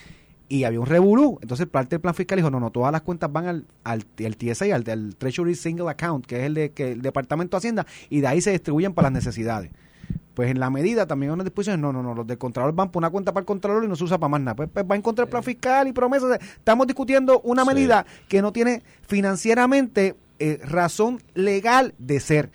Y 0.51 0.65
había 0.65 0.81
un 0.81 0.87
revolú. 0.87 1.39
Entonces, 1.41 1.67
parte 1.69 1.91
del 1.95 2.01
plan 2.01 2.13
fiscal 2.13 2.37
dijo, 2.37 2.51
no, 2.51 2.59
no, 2.59 2.71
todas 2.71 2.91
las 2.91 3.03
cuentas 3.03 3.33
van 3.33 3.47
al, 3.47 3.65
al, 3.85 4.05
al 4.27 4.37
TSA, 4.37 4.75
al, 4.75 4.85
al 4.91 5.15
Treasury 5.17 5.55
Single 5.55 5.89
Account, 5.89 6.27
que 6.27 6.41
es 6.41 6.43
el 6.47 6.55
de 6.55 6.73
que 6.73 6.91
el 6.93 7.03
Departamento 7.03 7.57
de 7.57 7.59
Hacienda, 7.59 7.87
y 8.09 8.21
de 8.21 8.27
ahí 8.27 8.41
se 8.41 8.51
distribuyen 8.51 8.93
para 8.93 9.07
las 9.07 9.13
necesidades. 9.13 9.71
Pues 10.35 10.51
en 10.51 10.59
la 10.59 10.69
medida 10.69 11.07
también 11.07 11.31
hay 11.31 11.35
unas 11.35 11.45
disposiciones, 11.45 11.81
no, 11.81 11.93
no, 11.93 12.03
no, 12.03 12.15
los 12.15 12.27
del 12.27 12.37
Contralor 12.37 12.73
van 12.75 12.91
por 12.91 13.01
una 13.01 13.11
cuenta 13.11 13.33
para 13.33 13.43
el 13.43 13.47
Contralor 13.47 13.85
y 13.85 13.89
no 13.89 13.95
se 13.95 14.03
usa 14.05 14.19
para 14.19 14.29
más 14.29 14.41
nada. 14.41 14.57
Pues, 14.57 14.69
pues 14.73 14.85
va 14.91 14.97
en 14.97 15.03
contra 15.03 15.25
del 15.25 15.31
plan 15.31 15.43
fiscal 15.45 15.87
y 15.87 15.93
promesas. 15.93 16.37
Estamos 16.41 16.87
discutiendo 16.87 17.41
una 17.43 17.63
Sí. 17.63 17.69
medida 17.69 18.05
que 18.29 18.43
no 18.43 18.53
tiene 18.53 18.83
financieramente 19.07 20.17
eh, 20.41 20.59
razón 20.65 21.21
legal 21.35 21.95
de 21.99 22.19
ser. 22.19 22.51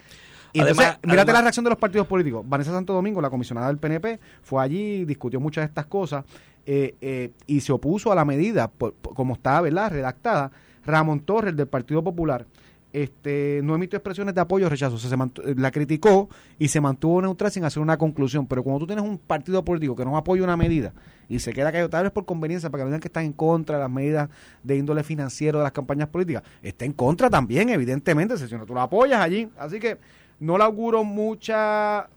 Y 0.52 0.60
entonces, 0.60 0.86
Además- 0.86 1.00
mírate 1.04 1.32
la 1.34 1.42
reacción 1.42 1.64
de 1.64 1.70
los 1.70 1.80
partidos 1.80 2.08
políticos. 2.08 2.44
Vanessa 2.48 2.72
Santo 2.72 2.94
Domingo, 2.94 3.22
la 3.22 3.30
comisionada 3.30 3.68
del 3.68 3.78
PNP, 3.78 4.20
fue 4.42 4.64
allí, 4.64 5.06
discutió 5.06 5.40
muchas 5.40 5.62
de 5.64 5.68
estas 5.68 5.86
cosas 5.86 6.26
eh, 6.66 6.96
eh, 7.02 7.32
y 7.48 7.62
se 7.62 7.72
opuso 7.72 8.12
a 8.12 8.16
la 8.16 8.26
medida, 8.26 8.68
por- 8.70 8.94
como 8.96 9.34
estaba 9.36 9.62
¿verdad? 9.62 9.92
redactada. 9.92 10.52
Ramón 10.86 11.20
Torres, 11.22 11.56
del 11.56 11.68
Partido 11.68 12.04
Popular, 12.04 12.46
este, 12.94 13.60
no 13.64 13.76
emitió 13.76 13.98
expresiones 13.98 14.34
de 14.36 14.40
apoyo 14.42 14.68
o 14.68 14.70
rechazo. 14.70 14.98
Se 14.98 15.14
eh, 15.14 15.56
la 15.58 15.70
criticó 15.72 16.30
y 16.58 16.70
se 16.70 16.80
mantuvo 16.80 17.22
neutral 17.22 17.52
sin 17.52 17.66
hacer 17.66 17.82
una 17.82 17.98
conclusión. 17.98 18.48
Pero 18.48 18.64
cuando 18.64 18.80
tú 18.80 18.88
tienes 18.88 19.04
un 19.04 19.18
partido 19.18 19.66
político 19.66 19.96
que 19.96 20.06
no 20.06 20.16
apoya 20.16 20.44
una 20.44 20.56
medida 20.56 20.94
y 21.28 21.40
se 21.40 21.52
queda 21.52 21.72
callado, 21.72 21.90
tal 21.90 22.04
vez 22.04 22.12
por 22.14 22.24
conveniencia, 22.26 22.70
para 22.70 22.84
que 22.84 22.86
digan 22.86 23.02
que 23.02 23.10
están 23.10 23.26
en 23.26 23.34
contra 23.34 23.78
de 23.78 23.84
las 23.84 23.92
medidas 23.92 24.30
de 24.64 24.78
índole 24.78 25.04
financiero 25.04 25.58
de 25.58 25.64
las 25.64 25.74
campañas 25.74 26.08
políticas, 26.08 26.44
está 26.62 26.86
en 26.86 26.94
contra 26.94 27.30
también, 27.30 27.68
evidentemente, 27.70 28.38
si 28.38 28.56
no 28.56 28.66
tú 28.66 28.74
la 28.74 28.84
apoyas 28.84 29.20
allí. 29.20 29.50
Así 29.58 29.80
que 29.80 29.98
no 30.40 30.58
le 30.58 30.64
auguro 30.64 31.04
mucha 31.04 32.08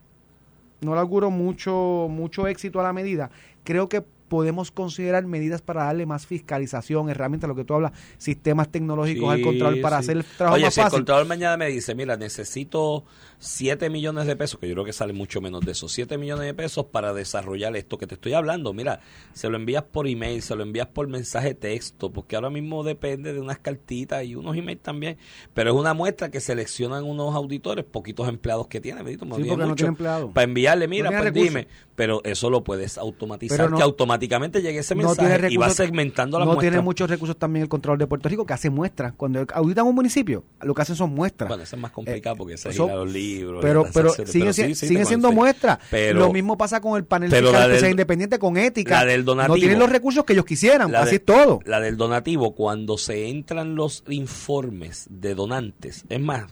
no 0.81 0.95
le 0.95 1.01
auguro 1.01 1.31
mucho 1.31 2.07
mucho 2.09 2.47
éxito 2.47 2.79
a 2.79 2.85
la 2.85 2.93
medida. 2.93 3.31
Creo 3.65 3.89
que 3.89 4.05
podemos 4.29 4.71
considerar 4.71 5.27
medidas 5.27 5.63
para 5.63 5.85
darle 5.85 6.07
más 6.07 6.27
fiscalización, 6.27 7.09
herramientas, 7.11 7.49
lo 7.49 7.55
que 7.55 7.65
tú 7.65 7.75
hablas, 7.75 7.93
sistemas 8.19 8.69
tecnológicos 8.71 9.33
al 9.33 9.43
control 9.43 9.81
para 9.81 9.99
sí. 9.99 10.05
hacer 10.05 10.17
el 10.19 10.25
trabajo 10.25 10.57
Oye, 10.57 10.65
más 10.67 10.75
si 10.75 10.81
el 10.81 10.85
fácil. 10.85 10.99
contador 11.01 11.27
mañana 11.27 11.57
me 11.57 11.67
dice, 11.69 11.95
mira, 11.95 12.17
necesito 12.17 13.05
7 13.41 13.89
millones 13.91 14.27
de 14.27 14.35
pesos, 14.37 14.59
que 14.59 14.69
yo 14.69 14.75
creo 14.75 14.85
que 14.85 14.93
sale 14.93 15.13
mucho 15.13 15.41
menos 15.41 15.61
de 15.65 15.73
eso, 15.73 15.89
7 15.89 16.19
millones 16.19 16.45
de 16.47 16.55
pesos 16.55 16.87
para 16.87 17.13
desarrollar 17.15 17.77
esto 17.77 17.97
que 17.99 18.07
te 18.07 18.15
estoy 18.15 18.33
hablando. 18.33 18.73
Mira, 18.73 19.01
se 19.33 19.49
lo 19.49 19.57
envías 19.57 19.85
por 19.85 20.09
email, 20.09 20.43
se 20.43 20.57
lo 20.57 20.63
envías 20.65 20.89
por 20.89 21.07
mensaje 21.09 21.55
texto, 21.55 22.11
porque 22.11 22.37
ahora 22.37 22.51
mismo 22.51 22.83
depende 22.83 23.33
de 23.33 23.41
unas 23.41 23.59
cartitas 23.59 24.25
y 24.25 24.35
unos 24.35 24.57
emails 24.57 24.83
también, 24.83 25.19
pero 25.55 25.71
es 25.71 25.77
una 25.77 25.95
muestra 25.95 26.31
que 26.31 26.41
seleccionan 26.41 27.05
unos 27.05 27.35
auditores, 27.35 27.85
poquitos 27.85 28.29
empleados 28.29 28.67
que 28.67 28.81
tiene, 28.81 29.03
bendito, 29.03 29.25
no 29.25 29.37
Sí, 29.37 29.43
no 29.43 29.57
mucho, 29.57 29.75
tiene 29.77 29.89
empleado. 29.91 30.31
Para 30.33 30.45
enviarle, 30.45 30.89
mira, 30.89 31.09
tiene 31.11 31.33
pues 31.33 31.45
dime, 31.45 31.69
pero 31.95 32.21
eso 32.25 32.51
lo 32.51 32.65
puedes 32.65 32.99
automatizar, 32.99 33.71
no- 33.71 33.77
que 33.77 33.83
automáticamente 33.83 34.63
llegue 34.63 34.81
ese 34.81 34.95
no 34.95 35.09
mensaje 35.09 35.49
y 35.53 35.57
va 35.57 35.71
segmentando 35.71 36.39
la 36.39 36.45
no 36.45 36.53
muestra. 36.55 36.71
tiene 36.71 36.83
muchos 36.85 37.09
recursos 37.09 37.37
también 37.37 37.63
el 37.65 37.69
control 37.69 37.99
de 37.99 38.07
Puerto 38.07 38.29
Rico 38.29 38.47
que 38.47 38.53
hace 38.53 38.71
muestras. 38.71 39.13
Cuando 39.17 39.47
auditan 39.55 39.87
un 39.87 39.95
municipio, 39.95 40.45
lo 40.61 40.75
que 40.75 40.83
hacen 40.83 40.97
son 40.97 41.15
muestras. 41.15 41.49
Bueno, 41.49 41.63
eso 41.63 41.77
es 41.77 41.83
más 41.83 41.93
complicado 41.93 42.37
porque 42.37 42.57
se 42.57 42.73
gira 42.73 42.95
los 42.97 43.11
libros. 43.37 43.61
pero 43.63 43.87
pero 43.93 44.11
siguen, 44.11 44.55
sí, 44.55 44.63
si- 44.63 44.75
sí, 44.75 44.87
siguen 44.89 45.03
te 45.03 45.09
siendo 45.09 45.29
conste. 45.29 45.41
muestras. 45.41 45.79
Pero- 45.91 46.19
lo 46.21 46.33
mismo 46.33 46.57
pasa 46.57 46.81
con 46.81 46.97
el 46.97 47.05
panel 47.05 47.31
pero 47.31 47.49
fiscal 47.49 47.67
que 47.67 47.73
del- 47.73 47.81
sea 47.81 47.91
independiente 47.91 48.39
con 48.39 48.57
ética. 48.57 49.05
la 49.05 49.05
del 49.11 49.25
donativo- 49.25 49.55
no 49.55 49.61
tienen 49.61 49.79
los 49.79 49.91
recursos 49.91 50.25
que 50.25 50.33
ellos 50.33 50.45
quisieran. 50.45 50.91
La 50.93 51.01
Así 51.03 51.11
de- 51.11 51.17
es 51.17 51.25
todo. 51.25 51.61
La 51.65 51.81
del 51.81 51.97
donativo, 51.97 52.55
cuando 52.55 52.99
se 52.99 53.29
entran 53.29 53.75
los 53.75 54.05
informes 54.09 55.07
de 55.11 55.35
donantes, 55.35 56.05
es 56.09 56.21
más, 56.21 56.47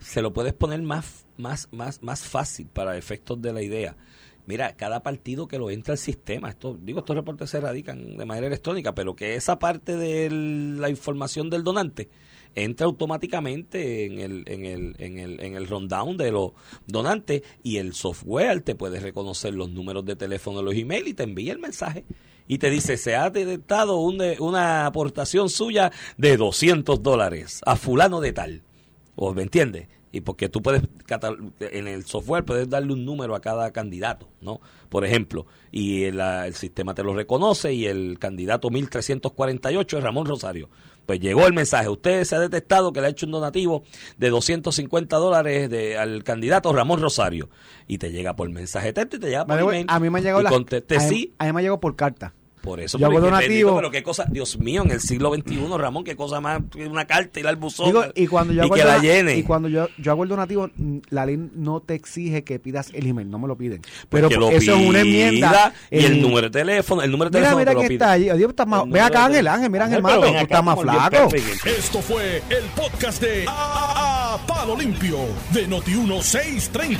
se 0.00 0.22
lo 0.22 0.32
puedes 0.32 0.52
poner 0.54 0.82
más, 0.82 1.26
más, 1.36 1.68
más, 1.72 2.02
más 2.02 2.22
fácil 2.22 2.66
para 2.72 2.96
efectos 2.96 3.40
de 3.40 3.52
la 3.52 3.62
idea. 3.62 3.96
Mira, 4.46 4.74
cada 4.74 5.02
partido 5.02 5.46
que 5.46 5.58
lo 5.58 5.70
entra 5.70 5.92
al 5.92 5.98
sistema, 5.98 6.48
esto, 6.50 6.76
digo, 6.82 7.00
estos 7.00 7.14
reportes 7.14 7.50
se 7.50 7.60
radican 7.60 8.16
de 8.16 8.24
manera 8.24 8.48
electrónica, 8.48 8.94
pero 8.94 9.14
que 9.14 9.36
esa 9.36 9.58
parte 9.58 9.96
de 9.96 10.28
la 10.30 10.88
información 10.88 11.50
del 11.50 11.62
donante 11.62 12.08
entra 12.54 12.86
automáticamente 12.86 14.04
en 14.04 14.18
el, 14.18 14.44
en 14.46 14.64
el, 14.64 14.96
en 14.98 15.18
el, 15.18 15.40
en 15.40 15.54
el 15.54 15.66
rundown 15.66 16.16
de 16.16 16.32
los 16.32 16.52
donantes 16.86 17.42
y 17.62 17.76
el 17.76 17.94
software 17.94 18.60
te 18.62 18.74
puede 18.74 19.00
reconocer 19.00 19.54
los 19.54 19.70
números 19.70 20.04
de 20.04 20.16
teléfono 20.16 20.62
los 20.62 20.74
emails 20.74 21.08
y 21.08 21.14
te 21.14 21.22
envía 21.22 21.52
el 21.52 21.58
mensaje 21.58 22.04
y 22.50 22.58
te 22.58 22.68
dice, 22.68 22.96
se 22.96 23.14
ha 23.14 23.30
detectado 23.30 23.98
un 23.98 24.20
una 24.40 24.84
aportación 24.86 25.48
suya 25.48 25.92
de 26.16 26.36
200 26.36 27.00
dólares 27.00 27.60
a 27.64 27.76
fulano 27.76 28.20
de 28.20 28.32
tal. 28.32 28.62
¿O 29.14 29.32
me 29.32 29.42
entiendes? 29.42 29.86
Y 30.10 30.22
porque 30.22 30.48
tú 30.48 30.60
puedes, 30.60 30.82
en 31.60 31.86
el 31.86 32.04
software 32.04 32.44
puedes 32.44 32.68
darle 32.68 32.92
un 32.92 33.04
número 33.04 33.36
a 33.36 33.40
cada 33.40 33.70
candidato, 33.70 34.28
¿no? 34.40 34.60
Por 34.88 35.04
ejemplo, 35.04 35.46
y 35.70 36.02
el, 36.02 36.18
el 36.18 36.54
sistema 36.54 36.92
te 36.92 37.04
lo 37.04 37.14
reconoce 37.14 37.72
y 37.72 37.86
el 37.86 38.18
candidato 38.18 38.68
1348 38.70 39.98
es 39.98 40.02
Ramón 40.02 40.26
Rosario. 40.26 40.68
Pues 41.06 41.18
llegó 41.20 41.46
el 41.46 41.52
mensaje, 41.52 41.88
usted 41.88 42.22
se 42.24 42.36
ha 42.36 42.38
detectado 42.38 42.92
que 42.92 43.00
le 43.00 43.08
ha 43.08 43.10
hecho 43.10 43.26
un 43.26 43.32
donativo 43.32 43.82
de 44.16 44.30
250 44.30 45.16
dólares 45.16 45.68
de, 45.68 45.98
al 45.98 46.22
candidato 46.24 46.72
Ramón 46.72 47.00
Rosario. 47.00 47.48
Y 47.88 47.98
te 47.98 48.12
llega 48.12 48.36
por 48.36 48.48
mensaje 48.50 48.92
texto 48.92 49.16
y 49.16 49.20
te 49.20 49.26
llega 49.28 49.44
por 49.46 49.56
email. 49.72 49.86
a 49.88 49.98
mí 49.98 50.08
me 50.10 50.18
han 50.18 50.24
llegado 50.24 50.40
y 50.40 50.44
las- 50.44 50.52
contesté 50.52 50.96
a 50.96 51.00
mí- 51.00 51.08
sí, 51.08 51.34
a 51.38 51.46
mí 51.46 51.52
me 51.52 51.58
ha 51.58 51.62
llegado 51.62 51.80
por 51.80 51.96
carta. 51.96 52.34
Por 52.62 52.80
eso, 52.80 52.98
Yo 52.98 53.06
pero, 53.08 53.18
hago 53.18 53.26
qué 53.26 53.30
donativo. 53.30 53.50
bendito, 53.70 53.76
pero 53.76 53.90
qué 53.90 54.02
cosa, 54.02 54.24
Dios 54.30 54.58
mío, 54.58 54.82
en 54.82 54.90
el 54.90 55.00
siglo 55.00 55.32
XXI, 55.34 55.60
Ramón, 55.78 56.04
qué 56.04 56.16
cosa 56.16 56.40
más, 56.40 56.60
una 56.88 57.06
carta 57.06 57.40
ir 57.40 57.46
al 57.46 57.56
buzón 57.56 57.86
Digo, 57.86 58.04
y 58.14 58.26
cuando 58.26 58.52
yo 58.52 58.62
y 58.62 58.66
hago 58.66 58.74
que 58.74 58.84
la 58.84 58.98
llene. 58.98 59.36
y 59.36 59.42
cuando 59.42 59.68
yo, 59.68 59.88
yo 59.98 60.12
hago 60.12 60.22
el 60.24 60.28
donativo, 60.28 60.68
mm, 60.76 60.98
la 61.10 61.26
ley 61.26 61.38
no 61.54 61.80
te 61.80 61.94
exige 61.94 62.44
que 62.44 62.58
pidas 62.58 62.90
el 62.92 63.06
email, 63.06 63.30
no 63.30 63.38
me 63.38 63.48
lo 63.48 63.56
piden. 63.56 63.80
Pues 63.80 64.08
Pero 64.08 64.28
que 64.28 64.36
lo 64.36 64.50
eso 64.50 64.74
es 64.74 64.86
una 64.88 65.00
enmienda. 65.00 65.72
y 65.90 66.04
el 66.04 66.20
número 66.22 66.48
de 66.48 66.50
teléfono, 66.50 67.02
el 67.02 67.10
número 67.10 67.30
de 67.30 67.38
Mira, 67.38 67.50
teléfono 67.50 67.58
mira 67.70 67.74
quién 67.74 67.88
pide. 67.88 67.94
está 67.96 68.12
ahí. 68.12 68.28
Adiós, 68.28 68.50
estás 68.50 68.66
más- 68.66 68.88
Ve 68.88 69.00
acá, 69.00 69.24
Ángel, 69.26 69.46
Ángel, 69.48 69.70
mira, 69.70 69.84
Ángel 69.86 70.02
Mato, 70.02 70.20
tú 70.20 70.26
estás 70.36 70.64
más 70.64 70.80
flaco. 70.80 71.28
Esto 71.66 72.00
fue 72.02 72.42
el 72.50 72.64
podcast 72.76 73.22
de 73.22 73.44
A, 73.48 74.34
A- 74.34 74.46
Palo 74.46 74.76
Limpio 74.76 75.18
de 75.52 75.66
Noti1630. 75.68 76.98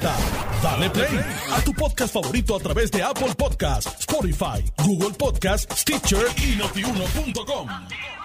Dale 0.63 0.91
play 0.91 1.09
a 1.53 1.61
tu 1.63 1.73
podcast 1.73 2.13
favorito 2.13 2.57
a 2.57 2.61
través 2.61 2.91
de 2.91 3.03
Apple 3.03 3.35
Podcasts, 3.37 3.91
Spotify, 4.01 4.63
Google 4.85 5.15
Podcasts, 5.17 5.41
Stitcher 5.59 6.27
y. 6.37 8.20